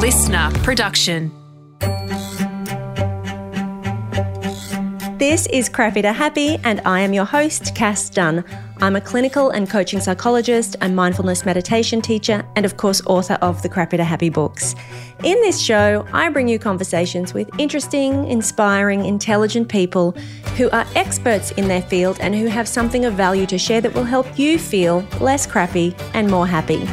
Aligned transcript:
LiSTNR 0.00 0.64
production. 0.64 1.30
This 5.18 5.46
is 5.48 5.68
Crappy 5.68 6.00
to 6.00 6.14
Happy, 6.14 6.56
and 6.64 6.80
I 6.86 7.00
am 7.00 7.12
your 7.12 7.26
host, 7.26 7.74
Cass 7.74 8.08
Dunn. 8.08 8.42
I'm 8.80 8.96
a 8.96 9.00
clinical 9.02 9.50
and 9.50 9.68
coaching 9.68 10.00
psychologist, 10.00 10.76
a 10.80 10.88
mindfulness 10.88 11.44
meditation 11.44 12.00
teacher, 12.00 12.46
and 12.56 12.64
of 12.64 12.78
course, 12.78 13.02
author 13.04 13.34
of 13.42 13.60
the 13.60 13.68
Crappy 13.68 13.98
to 13.98 14.04
Happy 14.04 14.30
books. 14.30 14.74
In 15.22 15.38
this 15.42 15.60
show, 15.60 16.06
I 16.14 16.30
bring 16.30 16.48
you 16.48 16.58
conversations 16.58 17.34
with 17.34 17.50
interesting, 17.58 18.26
inspiring, 18.26 19.04
intelligent 19.04 19.68
people 19.68 20.12
who 20.56 20.70
are 20.70 20.86
experts 20.94 21.50
in 21.50 21.68
their 21.68 21.82
field 21.82 22.16
and 22.20 22.34
who 22.34 22.46
have 22.46 22.66
something 22.66 23.04
of 23.04 23.12
value 23.12 23.44
to 23.44 23.58
share 23.58 23.82
that 23.82 23.92
will 23.92 24.04
help 24.04 24.38
you 24.38 24.58
feel 24.58 25.06
less 25.20 25.46
crappy 25.46 25.94
and 26.14 26.30
more 26.30 26.46
happy. 26.46 26.88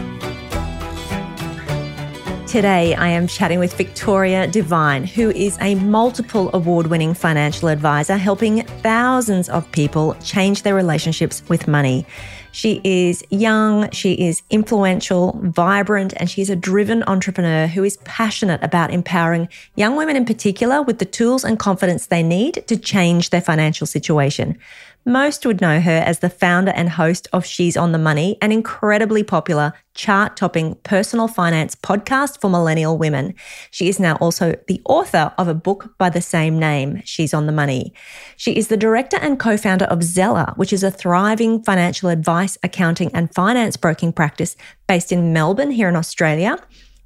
Today, 2.47 2.95
I 2.95 3.09
am 3.09 3.27
chatting 3.27 3.59
with 3.59 3.73
Victoria 3.73 4.47
Devine, 4.47 5.03
who 5.03 5.31
is 5.31 5.57
a 5.59 5.75
multiple 5.75 6.49
award 6.53 6.87
winning 6.87 7.13
financial 7.13 7.67
advisor 7.67 8.15
helping 8.15 8.63
thousands 8.63 9.49
of 9.49 9.69
people 9.73 10.15
change 10.23 10.61
their 10.61 10.73
relationships 10.73 11.43
with 11.49 11.67
money. 11.67 12.05
She 12.53 12.79
is 12.85 13.21
young, 13.31 13.91
she 13.91 14.13
is 14.13 14.43
influential, 14.49 15.37
vibrant, 15.43 16.13
and 16.15 16.29
she's 16.29 16.49
a 16.49 16.55
driven 16.55 17.03
entrepreneur 17.03 17.67
who 17.67 17.83
is 17.83 17.97
passionate 18.05 18.63
about 18.63 18.93
empowering 18.93 19.49
young 19.75 19.97
women 19.97 20.15
in 20.15 20.23
particular 20.23 20.81
with 20.81 20.99
the 20.99 21.05
tools 21.05 21.43
and 21.43 21.59
confidence 21.59 22.05
they 22.07 22.23
need 22.23 22.63
to 22.67 22.77
change 22.77 23.29
their 23.29 23.41
financial 23.41 23.85
situation. 23.85 24.57
Most 25.07 25.45
would 25.45 25.61
know 25.61 25.79
her 25.79 26.03
as 26.05 26.19
the 26.19 26.29
founder 26.29 26.73
and 26.75 26.89
host 26.89 27.29
of 27.31 27.45
She's 27.45 27.77
on 27.77 27.93
the 27.93 27.97
Money, 27.97 28.37
an 28.41 28.51
incredibly 28.51 29.23
popular 29.23 29.71
chart 29.93 30.35
topping 30.35 30.75
personal 30.83 31.29
finance 31.29 31.75
podcast 31.75 32.41
for 32.41 32.49
millennial 32.49 32.97
women. 32.97 33.33
She 33.71 33.87
is 33.87 34.01
now 34.01 34.17
also 34.17 34.55
the 34.67 34.81
author 34.83 35.31
of 35.37 35.47
a 35.47 35.53
book 35.53 35.97
by 35.97 36.09
the 36.09 36.19
same 36.19 36.59
name, 36.59 37.01
She's 37.05 37.33
on 37.33 37.45
the 37.45 37.53
Money. 37.53 37.93
She 38.35 38.57
is 38.57 38.67
the 38.67 38.75
director 38.75 39.15
and 39.15 39.39
co 39.39 39.55
founder 39.55 39.85
of 39.85 40.03
Zella, 40.03 40.51
which 40.57 40.73
is 40.73 40.83
a 40.83 40.91
thriving 40.91 41.63
financial 41.63 42.09
advice, 42.09 42.57
accounting, 42.61 43.09
and 43.13 43.33
finance 43.33 43.77
broking 43.77 44.11
practice 44.11 44.57
based 44.87 45.13
in 45.13 45.31
Melbourne, 45.31 45.71
here 45.71 45.87
in 45.87 45.95
Australia. 45.95 46.57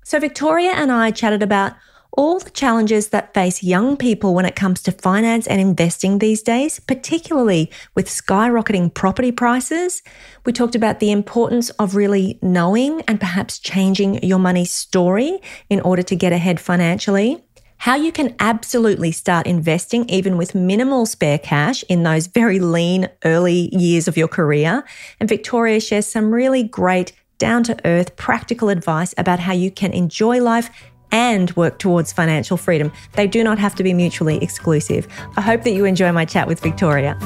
So, 0.04 0.20
Victoria 0.20 0.72
and 0.72 0.92
I 0.92 1.12
chatted 1.12 1.44
about 1.44 1.74
all 2.14 2.40
the 2.40 2.50
challenges 2.50 3.10
that 3.10 3.34
face 3.34 3.64
young 3.64 3.96
people 3.96 4.34
when 4.34 4.46
it 4.46 4.56
comes 4.56 4.82
to 4.82 4.92
finance 4.92 5.48
and 5.48 5.62
investing 5.62 6.20
these 6.20 6.42
days, 6.42 6.80
particularly 6.80 7.72
with 7.96 8.08
skyrocketing 8.08 8.94
property 8.94 9.32
prices. 9.32 10.02
We 10.46 10.54
talked 10.54 10.76
about 10.76 11.00
the 11.00 11.12
importance 11.12 11.70
of 11.72 11.96
really 11.96 12.38
knowing 12.42 13.02
and 13.08 13.20
perhaps 13.20 13.60
changing 13.60 14.24
your 14.24 14.40
money 14.40 14.66
story 14.66 15.40
in 15.70 15.80
order 15.82 16.04
to 16.04 16.16
get 16.16 16.34
ahead 16.34 16.60
financially. 16.60 17.44
How 17.78 17.96
you 17.96 18.12
can 18.12 18.36
absolutely 18.40 19.12
start 19.12 19.48
investing 19.48 20.08
even 20.08 20.38
with 20.38 20.54
minimal 20.54 21.08
spare 21.08 21.40
cash 21.40 21.84
in 21.90 22.04
those 22.04 22.28
very 22.28 22.60
lean 22.60 23.10
early 23.26 23.76
years 23.76 24.08
of 24.08 24.18
your 24.18 24.28
career. 24.28 24.84
And 25.20 25.28
Victoria 25.28 25.80
shares 25.80 26.06
some 26.06 26.32
really 26.32 26.62
great 26.62 27.14
down 27.40 27.64
to 27.64 27.76
earth, 27.86 28.16
practical 28.18 28.70
advice 28.70 29.16
about 29.18 29.40
how 29.40 29.52
you 29.52 29.72
can 29.72 29.92
enjoy 29.94 30.40
life 30.40 30.70
and 31.12 31.52
work 31.56 31.80
towards 31.80 32.14
financial 32.14 32.58
freedom. 32.58 32.92
They 33.14 33.28
do 33.28 33.44
not 33.44 33.60
have 33.60 33.76
to 33.76 33.84
be 33.84 33.94
mutually 33.94 34.42
exclusive. 34.44 35.08
I 35.38 35.42
hope 35.42 35.64
that 35.64 35.72
you 35.72 35.86
enjoy 35.86 36.12
my 36.12 36.26
chat 36.26 36.48
with 36.48 36.60
Victoria. 36.60 37.18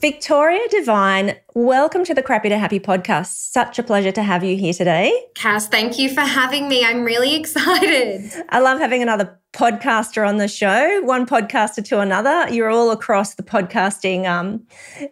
Victoria 0.00 0.66
Devine, 0.70 1.36
welcome 1.52 2.04
to 2.06 2.14
the 2.14 2.22
Crappy 2.22 2.48
to 2.48 2.56
Happy 2.56 2.80
podcast. 2.80 3.50
Such 3.52 3.78
a 3.78 3.82
pleasure 3.82 4.10
to 4.12 4.22
have 4.22 4.42
you 4.42 4.56
here 4.56 4.72
today. 4.72 5.12
Cass, 5.34 5.68
thank 5.68 5.98
you 5.98 6.08
for 6.08 6.22
having 6.22 6.70
me. 6.70 6.82
I'm 6.82 7.04
really 7.04 7.34
excited. 7.38 8.32
I 8.48 8.60
love 8.60 8.78
having 8.78 9.02
another 9.02 9.38
podcaster 9.52 10.26
on 10.26 10.38
the 10.38 10.48
show, 10.48 11.02
one 11.02 11.26
podcaster 11.26 11.84
to 11.84 12.00
another. 12.00 12.50
You're 12.50 12.70
all 12.70 12.92
across 12.92 13.34
the 13.34 13.42
podcasting 13.42 14.26
um, 14.26 14.66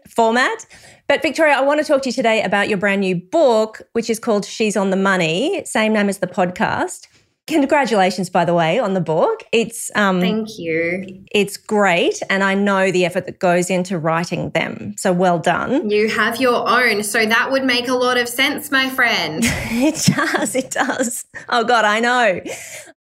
format. 0.08 0.64
But 1.06 1.20
Victoria, 1.20 1.56
I 1.56 1.60
want 1.60 1.80
to 1.80 1.86
talk 1.86 2.00
to 2.02 2.08
you 2.08 2.14
today 2.14 2.42
about 2.42 2.70
your 2.70 2.78
brand 2.78 3.02
new 3.02 3.16
book, 3.16 3.82
which 3.92 4.08
is 4.08 4.18
called 4.18 4.46
She's 4.46 4.74
on 4.74 4.88
the 4.88 4.96
Money, 4.96 5.66
same 5.66 5.92
name 5.92 6.08
as 6.08 6.20
the 6.20 6.26
podcast. 6.26 7.08
Congratulations, 7.48 8.28
by 8.28 8.44
the 8.44 8.52
way, 8.52 8.78
on 8.78 8.92
the 8.92 9.00
book. 9.00 9.42
It's 9.52 9.90
um, 9.94 10.20
thank 10.20 10.58
you. 10.58 11.24
It's 11.32 11.56
great, 11.56 12.20
and 12.28 12.44
I 12.44 12.54
know 12.54 12.92
the 12.92 13.06
effort 13.06 13.24
that 13.24 13.38
goes 13.38 13.70
into 13.70 13.98
writing 13.98 14.50
them. 14.50 14.94
So 14.98 15.14
well 15.14 15.38
done. 15.38 15.88
You 15.88 16.10
have 16.10 16.40
your 16.40 16.68
own, 16.68 17.02
so 17.02 17.24
that 17.24 17.50
would 17.50 17.64
make 17.64 17.88
a 17.88 17.94
lot 17.94 18.18
of 18.18 18.28
sense, 18.28 18.70
my 18.70 18.90
friend. 18.90 19.40
it 19.44 20.14
does. 20.14 20.54
It 20.54 20.70
does. 20.70 21.24
Oh 21.48 21.64
God, 21.64 21.86
I 21.86 22.00
know. 22.00 22.40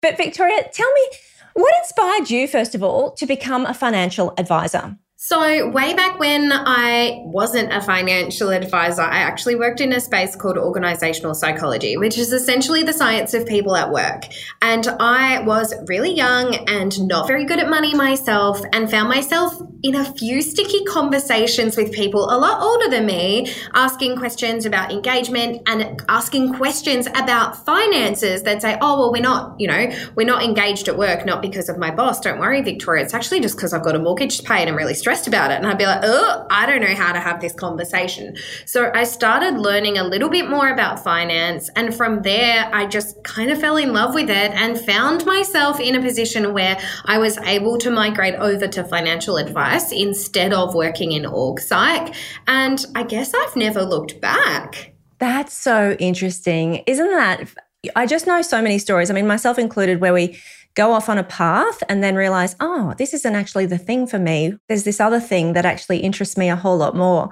But 0.02 0.16
Victoria, 0.16 0.70
tell 0.72 0.92
me, 0.94 1.08
what 1.56 1.74
inspired 1.82 2.30
you 2.30 2.48
first 2.48 2.76
of 2.76 2.84
all 2.84 3.14
to 3.14 3.26
become 3.26 3.66
a 3.66 3.74
financial 3.74 4.36
advisor? 4.38 4.96
So, 5.18 5.70
way 5.70 5.94
back 5.94 6.20
when 6.20 6.52
I 6.52 7.22
wasn't 7.24 7.72
a 7.72 7.80
financial 7.80 8.50
advisor, 8.50 9.02
I 9.02 9.20
actually 9.20 9.56
worked 9.56 9.80
in 9.80 9.94
a 9.94 10.02
space 10.02 10.36
called 10.36 10.58
organizational 10.58 11.34
psychology, 11.34 11.96
which 11.96 12.18
is 12.18 12.34
essentially 12.34 12.84
the 12.84 12.92
science 12.92 13.34
of 13.34 13.46
people 13.46 13.78
at 13.78 13.92
work. 13.92 14.24
And 14.62 14.86
I 15.00 15.42
was 15.44 15.74
really 15.88 16.14
young 16.14 16.56
and 16.68 17.08
not 17.08 17.28
very 17.28 17.46
good 17.46 17.60
at 17.60 17.70
money 17.70 17.96
myself, 17.96 18.62
and 18.74 18.92
found 18.92 19.08
myself 19.08 19.54
in 19.84 19.96
a 19.96 20.04
few 20.16 20.42
sticky 20.42 20.84
conversations 20.84 21.78
with 21.78 21.94
people 21.94 22.26
a 22.30 22.38
lot 22.38 22.62
older 22.62 22.90
than 22.90 23.06
me, 23.06 23.54
asking 23.74 24.18
questions 24.18 24.66
about 24.66 24.92
engagement 24.92 25.62
and 25.68 26.02
asking 26.10 26.56
questions 26.56 27.08
about 27.08 27.64
finances 27.66 28.44
that 28.44 28.62
say, 28.62 28.78
oh, 28.82 29.00
well, 29.00 29.12
we're 29.14 29.22
not, 29.22 29.56
you 29.60 29.68
know, 29.68 29.90
we're 30.16 30.26
not 30.26 30.44
engaged 30.44 30.88
at 30.88 30.98
work, 30.98 31.26
not 31.26 31.42
because 31.42 31.70
of 31.70 31.78
my 31.78 31.92
boss. 31.92 32.20
Don't 32.20 32.40
worry, 32.40 32.62
Victoria. 32.62 33.04
It's 33.04 33.14
actually 33.14 33.40
just 33.40 33.56
because 33.56 33.74
I've 33.74 33.84
got 33.84 33.96
a 33.96 34.00
mortgage 34.00 34.40
to 34.40 34.44
pay 34.44 34.60
and 34.60 34.70
I'm 34.70 34.76
really 34.76 34.96
stressed 35.06 35.28
about 35.28 35.52
it. 35.52 35.58
And 35.58 35.68
I'd 35.68 35.78
be 35.78 35.86
like, 35.86 36.02
oh, 36.02 36.48
I 36.50 36.66
don't 36.66 36.82
know 36.82 36.96
how 36.96 37.14
to 37.14 37.20
have 37.20 37.40
this 37.40 37.54
conversation. 37.54 38.36
So 38.66 38.90
I 38.96 39.04
started 39.04 39.60
learning 39.60 40.00
a 40.00 40.04
little 40.04 40.30
bit 40.30 40.50
more 40.50 40.70
about 40.70 41.04
finance. 41.04 41.70
And 41.76 41.94
from 41.94 42.24
there, 42.24 42.68
I 42.74 42.88
just 42.88 43.24
kind 43.24 43.52
of 43.52 43.60
fell 43.60 43.78
in 43.78 43.94
love 43.94 44.16
with 44.16 44.32
it 44.32 44.52
and 44.54 44.80
found 44.80 45.24
myself 45.24 45.80
in 45.80 45.94
a 45.94 46.02
position 46.02 46.54
where 46.54 46.80
I 47.06 47.20
was 47.20 47.38
able 47.38 47.78
to 47.78 47.92
migrate 47.92 48.34
over 48.34 48.68
to 48.68 48.84
financial 48.84 49.38
advice 49.38 49.92
instead 49.92 50.54
of 50.54 50.74
working 50.74 51.12
in 51.12 51.28
org 51.28 51.60
psych. 51.60 52.16
And 52.48 52.84
I 52.96 53.04
guess 53.04 53.32
I've 53.36 53.56
never 53.56 53.84
looked 53.84 54.20
back. 54.20 54.96
That's 55.20 55.54
so 55.54 55.96
interesting. 56.00 56.84
Isn't 56.88 57.12
that? 57.12 57.48
I 57.96 58.08
just 58.08 58.26
know 58.26 58.42
so 58.42 58.60
many 58.60 58.80
stories. 58.80 59.12
I 59.12 59.14
mean, 59.14 59.28
myself 59.28 59.60
included, 59.60 60.02
where 60.02 60.14
we 60.14 60.40
go 60.76 60.92
off 60.92 61.10
on 61.10 61.18
a 61.18 61.24
path 61.24 61.82
and 61.90 62.04
then 62.04 62.16
realize, 62.16 62.56
oh, 62.60 62.94
this 62.98 63.14
isn't 63.14 63.36
actually 63.36 63.66
the 63.66 63.78
thing 63.78 64.06
for 64.06 64.20
me. 64.20 64.54
There's 64.68 64.84
this 64.84 65.00
other 65.00 65.20
thing 65.20 65.54
that 65.54 65.66
actually 65.66 66.00
interests 66.00 66.38
me 66.38 66.50
a 66.50 66.56
whole 66.56 66.78
lot 66.78 66.96
more. 66.96 67.30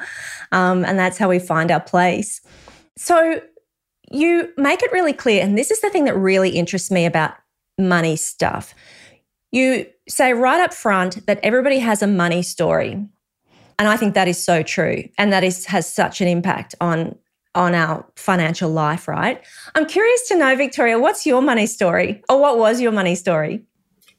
Um, 0.51 0.85
and 0.85 0.97
that's 0.97 1.17
how 1.17 1.29
we 1.29 1.39
find 1.39 1.69
our 1.69 1.81
place. 1.81 2.41
So 2.97 3.41
you 4.11 4.51
make 4.57 4.81
it 4.81 4.91
really 4.91 5.13
clear. 5.13 5.43
And 5.43 5.57
this 5.57 5.71
is 5.71 5.81
the 5.81 5.89
thing 5.89 6.05
that 6.05 6.15
really 6.15 6.51
interests 6.51 6.89
me 6.89 7.05
about 7.05 7.35
money 7.77 8.15
stuff. 8.15 8.73
You 9.51 9.87
say 10.07 10.33
right 10.33 10.61
up 10.61 10.73
front 10.73 11.25
that 11.25 11.39
everybody 11.43 11.79
has 11.79 12.01
a 12.01 12.07
money 12.07 12.43
story. 12.43 12.93
And 13.79 13.87
I 13.87 13.97
think 13.97 14.13
that 14.13 14.27
is 14.27 14.41
so 14.41 14.63
true. 14.63 15.03
And 15.17 15.33
that 15.33 15.43
is 15.43 15.65
has 15.65 15.91
such 15.91 16.21
an 16.21 16.27
impact 16.27 16.75
on 16.79 17.17
on 17.55 17.75
our 17.75 18.05
financial 18.15 18.69
life, 18.69 19.07
right? 19.07 19.43
I'm 19.75 19.85
curious 19.85 20.27
to 20.29 20.37
know, 20.37 20.55
Victoria, 20.55 20.99
what's 20.99 21.25
your 21.25 21.41
money 21.41 21.67
story? 21.67 22.23
Or 22.29 22.39
what 22.39 22.57
was 22.57 22.81
your 22.81 22.91
money 22.91 23.15
story? 23.15 23.63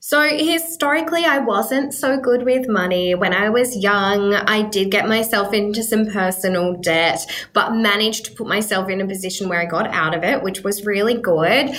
So, 0.07 0.21
historically, 0.21 1.25
I 1.25 1.39
wasn't 1.39 1.95
so 1.95 2.19
good 2.19 2.43
with 2.43 2.69
money. 2.69 3.15
When 3.15 3.33
I 3.33 3.49
was 3.49 3.75
young, 3.75 4.35
I 4.35 4.61
did 4.69 4.91
get 4.91 5.09
myself 5.09 5.55
into 5.55 5.83
some 5.83 6.07
personal 6.07 6.75
debt, 6.75 7.21
but 7.55 7.75
managed 7.75 8.27
to 8.27 8.33
put 8.33 8.47
myself 8.47 8.91
in 8.91 9.01
a 9.01 9.07
position 9.07 9.49
where 9.49 9.61
I 9.61 9.65
got 9.65 9.87
out 9.87 10.15
of 10.15 10.23
it, 10.23 10.43
which 10.43 10.63
was 10.63 10.85
really 10.85 11.15
good 11.15 11.75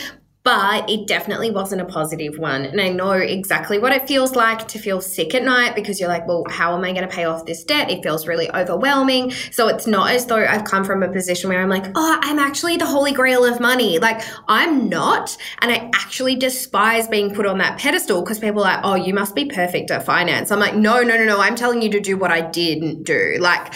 but 0.46 0.88
it 0.88 1.08
definitely 1.08 1.50
wasn't 1.50 1.82
a 1.82 1.86
positive 1.86 2.38
one. 2.38 2.66
And 2.66 2.80
I 2.80 2.90
know 2.90 3.14
exactly 3.14 3.80
what 3.80 3.92
it 3.92 4.08
feels 4.08 4.36
like 4.36 4.68
to 4.68 4.78
feel 4.78 5.02
sick 5.02 5.34
at 5.34 5.44
night 5.44 5.74
because 5.74 6.00
you're 6.00 6.08
like, 6.08 6.28
well, 6.28 6.46
how 6.48 6.78
am 6.78 6.84
I 6.84 6.94
going 6.94 7.08
to 7.08 7.14
pay 7.14 7.24
off 7.24 7.48
this 7.48 7.64
debt? 7.64 7.90
It 7.90 8.04
feels 8.04 8.28
really 8.28 8.52
overwhelming. 8.52 9.32
So 9.52 9.68
it's 9.68 9.88
not 9.88 10.12
as 10.12 10.28
though 10.28 10.46
I've 10.46 10.64
come 10.64 10.84
from 10.84 11.02
a 11.02 11.12
position 11.12 11.50
where 11.50 11.64
I'm 11.64 11.70
like, 11.70 11.88
oh, 11.96 12.20
I'm 12.22 12.38
actually 12.38 12.78
the 12.78 12.86
holy 12.86 13.12
grail 13.12 13.44
of 13.44 13.60
money. 13.60 13.98
Like, 13.98 14.22
I'm 14.48 14.88
not. 14.88 15.36
And 15.60 15.72
I 15.72 15.90
actually 15.96 16.36
despise 16.36 17.08
being 17.08 17.34
put 17.34 17.48
on 17.48 17.58
that 17.58 17.80
pedestal 17.80 18.22
because 18.22 18.38
people 18.38 18.60
are 18.60 18.76
like, 18.76 18.82
oh, 18.84 18.94
you 18.94 19.16
must 19.16 19.34
be 19.34 19.46
perfect 19.46 19.90
at 19.90 20.06
finance. 20.06 20.52
I'm 20.52 20.60
like, 20.60 20.76
no, 20.76 21.02
no, 21.02 21.18
no, 21.18 21.26
no. 21.26 21.42
I'm 21.42 21.56
telling 21.56 21.82
you 21.82 21.90
to 21.90 22.00
do 22.00 22.18
what 22.18 22.30
I 22.30 22.42
didn't 22.42 23.04
do. 23.04 23.38
Like, 23.40 23.74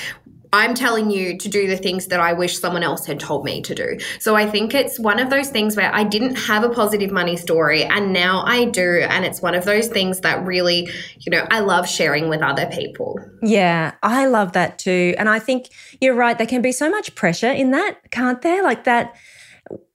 I'm 0.51 0.74
telling 0.74 1.12
you 1.12 1.38
to 1.38 1.50
do 1.50 1.68
the 1.68 1.78
things 1.78 2.07
that 2.07 2.19
I 2.19 2.34
wish 2.34 2.57
someone 2.60 2.84
else 2.84 3.06
had 3.06 3.19
told 3.19 3.46
me 3.46 3.62
to 3.62 3.75
do. 3.75 3.98
So 4.19 4.36
I 4.36 4.50
think 4.50 4.74
it's 4.74 5.00
one 5.00 5.19
of 5.19 5.30
those 5.30 5.50
things 5.50 5.75
where 5.75 5.94
I 5.94 6.04
didn't 6.04 6.36
have 6.36 6.63
a 6.63 6.69
positive 6.69 7.12
money 7.12 7.38
story 7.38 7.84
and 7.84 8.12
now 8.13 8.44
I 8.46 8.66
do. 8.66 9.06
And 9.10 9.25
it's 9.25 9.42
one 9.42 9.54
of 9.54 9.66
those 9.66 9.88
things 9.88 10.22
that 10.22 10.44
really, 10.46 10.90
you 11.19 11.31
know, 11.31 11.46
I 11.51 11.60
love 11.60 11.88
sharing 11.88 12.30
with 12.30 12.42
other 12.42 12.66
people. 12.68 13.19
Yeah, 13.42 13.94
I 14.01 14.25
love 14.25 14.54
that 14.54 14.80
too. 14.80 15.13
And 15.18 15.30
I 15.30 15.40
think 15.40 15.69
you're 16.01 16.16
right. 16.16 16.38
There 16.38 16.48
can 16.48 16.62
be 16.62 16.72
so 16.72 16.90
much 16.90 17.13
pressure 17.16 17.52
in 17.52 17.72
that, 17.72 18.12
can't 18.12 18.42
there? 18.42 18.63
Like 18.63 18.86
that 18.86 19.16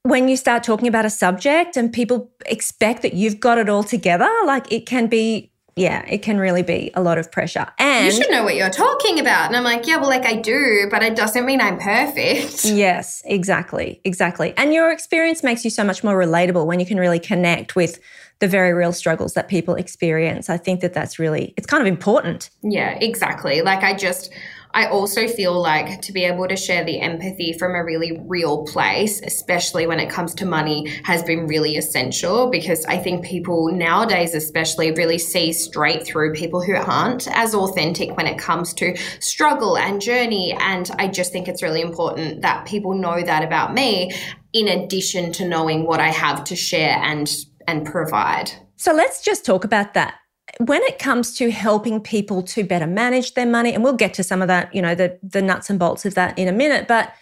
when 0.02 0.28
you 0.28 0.36
start 0.36 0.62
talking 0.62 0.86
about 0.86 1.06
a 1.06 1.10
subject 1.10 1.76
and 1.76 1.92
people 1.92 2.30
expect 2.46 3.02
that 3.02 3.14
you've 3.14 3.40
got 3.40 3.58
it 3.58 3.68
all 3.68 3.82
together, 3.82 4.30
like 4.44 4.70
it 4.70 4.86
can 4.86 5.06
be 5.06 5.50
yeah, 5.76 6.04
it 6.08 6.18
can 6.18 6.38
really 6.38 6.62
be 6.62 6.90
a 6.94 7.02
lot 7.02 7.18
of 7.18 7.32
pressure. 7.32 7.66
And 7.78 8.06
you 8.06 8.12
should 8.12 8.30
know 8.30 8.44
what 8.44 8.54
you're 8.54 8.70
talking 8.70 9.18
about. 9.18 9.46
And 9.46 9.56
I'm 9.56 9.64
like, 9.64 9.86
yeah, 9.86 9.96
well, 9.96 10.08
like 10.08 10.24
I 10.24 10.36
do, 10.36 10.86
but 10.90 11.02
it 11.02 11.16
doesn't 11.16 11.44
mean 11.44 11.60
I'm 11.60 11.78
perfect. 11.78 12.64
Yes, 12.74 13.22
exactly. 13.24 14.00
Exactly. 14.04 14.52
And 14.56 14.74
your 14.74 14.90
experience 14.90 15.42
makes 15.42 15.64
you 15.64 15.70
so 15.70 15.84
much 15.84 16.02
more 16.02 16.16
relatable 16.16 16.66
when 16.66 16.80
you 16.80 16.86
can 16.86 16.98
really 16.98 17.20
connect 17.20 17.76
with 17.76 18.00
the 18.40 18.48
very 18.48 18.72
real 18.72 18.92
struggles 18.92 19.34
that 19.34 19.48
people 19.48 19.74
experience. 19.74 20.50
I 20.50 20.56
think 20.56 20.80
that 20.80 20.92
that's 20.92 21.18
really, 21.18 21.54
it's 21.56 21.66
kind 21.66 21.80
of 21.80 21.86
important. 21.86 22.50
Yeah, 22.62 22.98
exactly. 23.00 23.62
Like 23.62 23.82
I 23.82 23.94
just, 23.94 24.32
I 24.74 24.88
also 24.88 25.28
feel 25.28 25.60
like 25.60 26.02
to 26.02 26.12
be 26.12 26.24
able 26.24 26.48
to 26.48 26.56
share 26.56 26.84
the 26.84 27.00
empathy 27.00 27.52
from 27.52 27.76
a 27.76 27.84
really 27.84 28.20
real 28.26 28.64
place, 28.64 29.22
especially 29.22 29.86
when 29.86 30.00
it 30.00 30.10
comes 30.10 30.34
to 30.34 30.46
money, 30.46 30.88
has 31.04 31.22
been 31.22 31.46
really 31.46 31.76
essential 31.76 32.50
because 32.50 32.84
I 32.86 32.98
think 32.98 33.24
people 33.24 33.70
nowadays, 33.70 34.34
especially, 34.34 34.90
really 34.90 35.18
see 35.18 35.52
straight 35.52 36.04
through 36.04 36.34
people 36.34 36.60
who 36.60 36.74
aren't 36.74 37.28
as 37.28 37.54
authentic 37.54 38.16
when 38.16 38.26
it 38.26 38.36
comes 38.36 38.74
to 38.74 38.96
struggle 39.20 39.78
and 39.78 40.00
journey. 40.00 40.56
And 40.58 40.90
I 40.98 41.06
just 41.06 41.30
think 41.30 41.46
it's 41.46 41.62
really 41.62 41.80
important 41.80 42.42
that 42.42 42.66
people 42.66 42.94
know 42.94 43.22
that 43.22 43.44
about 43.44 43.74
me, 43.74 44.12
in 44.52 44.66
addition 44.66 45.30
to 45.34 45.48
knowing 45.48 45.86
what 45.86 46.00
I 46.00 46.08
have 46.08 46.42
to 46.44 46.56
share 46.56 46.98
and 46.98 47.32
and 47.68 47.86
provide. 47.86 48.50
So 48.76 48.92
let's 48.92 49.22
just 49.22 49.46
talk 49.46 49.64
about 49.64 49.94
that 49.94 50.14
when 50.58 50.82
it 50.82 50.98
comes 50.98 51.34
to 51.34 51.50
helping 51.50 52.00
people 52.00 52.42
to 52.42 52.64
better 52.64 52.86
manage 52.86 53.34
their 53.34 53.46
money, 53.46 53.72
and 53.74 53.82
we'll 53.82 53.92
get 53.92 54.14
to 54.14 54.22
some 54.22 54.42
of 54.42 54.48
that, 54.48 54.74
you 54.74 54.80
know, 54.80 54.94
the, 54.94 55.18
the 55.22 55.42
nuts 55.42 55.70
and 55.70 55.78
bolts 55.78 56.04
of 56.04 56.14
that 56.14 56.38
in 56.38 56.48
a 56.48 56.52
minute, 56.52 56.86
but 56.86 57.12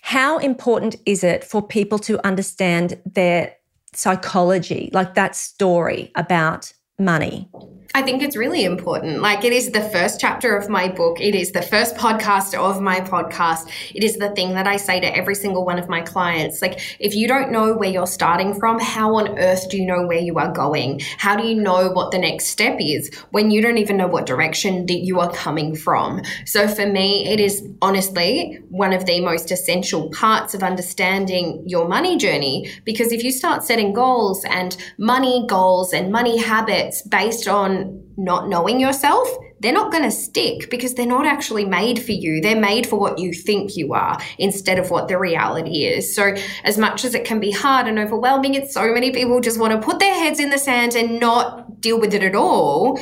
how 0.00 0.38
important 0.38 0.96
is 1.06 1.24
it 1.24 1.44
for 1.44 1.62
people 1.62 1.98
to 2.00 2.24
understand 2.26 3.00
their 3.06 3.54
psychology, 3.94 4.90
like 4.92 5.14
that 5.14 5.34
story 5.34 6.10
about 6.14 6.72
money? 6.98 7.48
I 7.96 8.02
think 8.02 8.22
it's 8.22 8.36
really 8.36 8.64
important. 8.64 9.20
Like, 9.20 9.44
it 9.44 9.52
is 9.52 9.70
the 9.70 9.80
first 9.80 10.18
chapter 10.18 10.56
of 10.56 10.68
my 10.68 10.88
book. 10.88 11.20
It 11.20 11.32
is 11.32 11.52
the 11.52 11.62
first 11.62 11.94
podcast 11.94 12.52
of 12.58 12.80
my 12.80 13.00
podcast. 13.00 13.70
It 13.94 14.02
is 14.02 14.16
the 14.16 14.30
thing 14.30 14.54
that 14.54 14.66
I 14.66 14.78
say 14.78 14.98
to 14.98 15.16
every 15.16 15.36
single 15.36 15.64
one 15.64 15.78
of 15.78 15.88
my 15.88 16.00
clients. 16.00 16.60
Like, 16.60 16.80
if 16.98 17.14
you 17.14 17.28
don't 17.28 17.52
know 17.52 17.72
where 17.72 17.88
you're 17.88 18.08
starting 18.08 18.52
from, 18.52 18.80
how 18.80 19.14
on 19.14 19.38
earth 19.38 19.70
do 19.70 19.78
you 19.78 19.86
know 19.86 20.04
where 20.04 20.18
you 20.18 20.40
are 20.40 20.50
going? 20.50 21.02
How 21.18 21.36
do 21.36 21.46
you 21.46 21.54
know 21.54 21.88
what 21.90 22.10
the 22.10 22.18
next 22.18 22.46
step 22.46 22.78
is 22.80 23.14
when 23.30 23.52
you 23.52 23.62
don't 23.62 23.78
even 23.78 23.96
know 23.96 24.08
what 24.08 24.26
direction 24.26 24.86
that 24.86 25.04
you 25.04 25.20
are 25.20 25.30
coming 25.30 25.76
from? 25.76 26.20
So, 26.46 26.66
for 26.66 26.86
me, 26.86 27.28
it 27.28 27.38
is 27.38 27.64
honestly 27.80 28.58
one 28.70 28.92
of 28.92 29.06
the 29.06 29.20
most 29.20 29.52
essential 29.52 30.10
parts 30.10 30.52
of 30.52 30.64
understanding 30.64 31.62
your 31.64 31.86
money 31.86 32.16
journey. 32.16 32.72
Because 32.84 33.12
if 33.12 33.22
you 33.22 33.30
start 33.30 33.62
setting 33.62 33.92
goals 33.92 34.44
and 34.46 34.76
money 34.98 35.46
goals 35.48 35.92
and 35.92 36.10
money 36.10 36.38
habits 36.38 37.00
based 37.02 37.46
on 37.46 37.83
not 38.16 38.48
knowing 38.48 38.80
yourself, 38.80 39.28
they're 39.60 39.72
not 39.72 39.90
going 39.90 40.04
to 40.04 40.10
stick 40.10 40.68
because 40.70 40.94
they're 40.94 41.06
not 41.06 41.26
actually 41.26 41.64
made 41.64 42.02
for 42.02 42.12
you. 42.12 42.40
They're 42.40 42.60
made 42.60 42.86
for 42.86 42.98
what 42.98 43.18
you 43.18 43.32
think 43.32 43.76
you 43.76 43.94
are 43.94 44.20
instead 44.38 44.78
of 44.78 44.90
what 44.90 45.08
the 45.08 45.18
reality 45.18 45.84
is. 45.84 46.14
So, 46.14 46.34
as 46.64 46.76
much 46.76 47.04
as 47.04 47.14
it 47.14 47.24
can 47.24 47.40
be 47.40 47.50
hard 47.50 47.86
and 47.86 47.98
overwhelming, 47.98 48.54
it's 48.54 48.74
so 48.74 48.92
many 48.92 49.10
people 49.10 49.40
just 49.40 49.58
want 49.58 49.72
to 49.72 49.84
put 49.84 50.00
their 50.00 50.14
heads 50.14 50.38
in 50.38 50.50
the 50.50 50.58
sand 50.58 50.94
and 50.94 51.18
not 51.18 51.80
deal 51.80 51.98
with 51.98 52.14
it 52.14 52.22
at 52.22 52.34
all. 52.34 53.00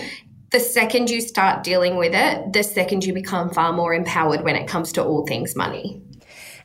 The 0.50 0.60
second 0.60 1.10
you 1.10 1.20
start 1.20 1.64
dealing 1.64 1.96
with 1.96 2.14
it, 2.14 2.52
the 2.52 2.62
second 2.62 3.04
you 3.04 3.14
become 3.14 3.50
far 3.50 3.72
more 3.72 3.94
empowered 3.94 4.42
when 4.42 4.54
it 4.54 4.68
comes 4.68 4.92
to 4.92 5.02
all 5.02 5.26
things 5.26 5.56
money. 5.56 6.02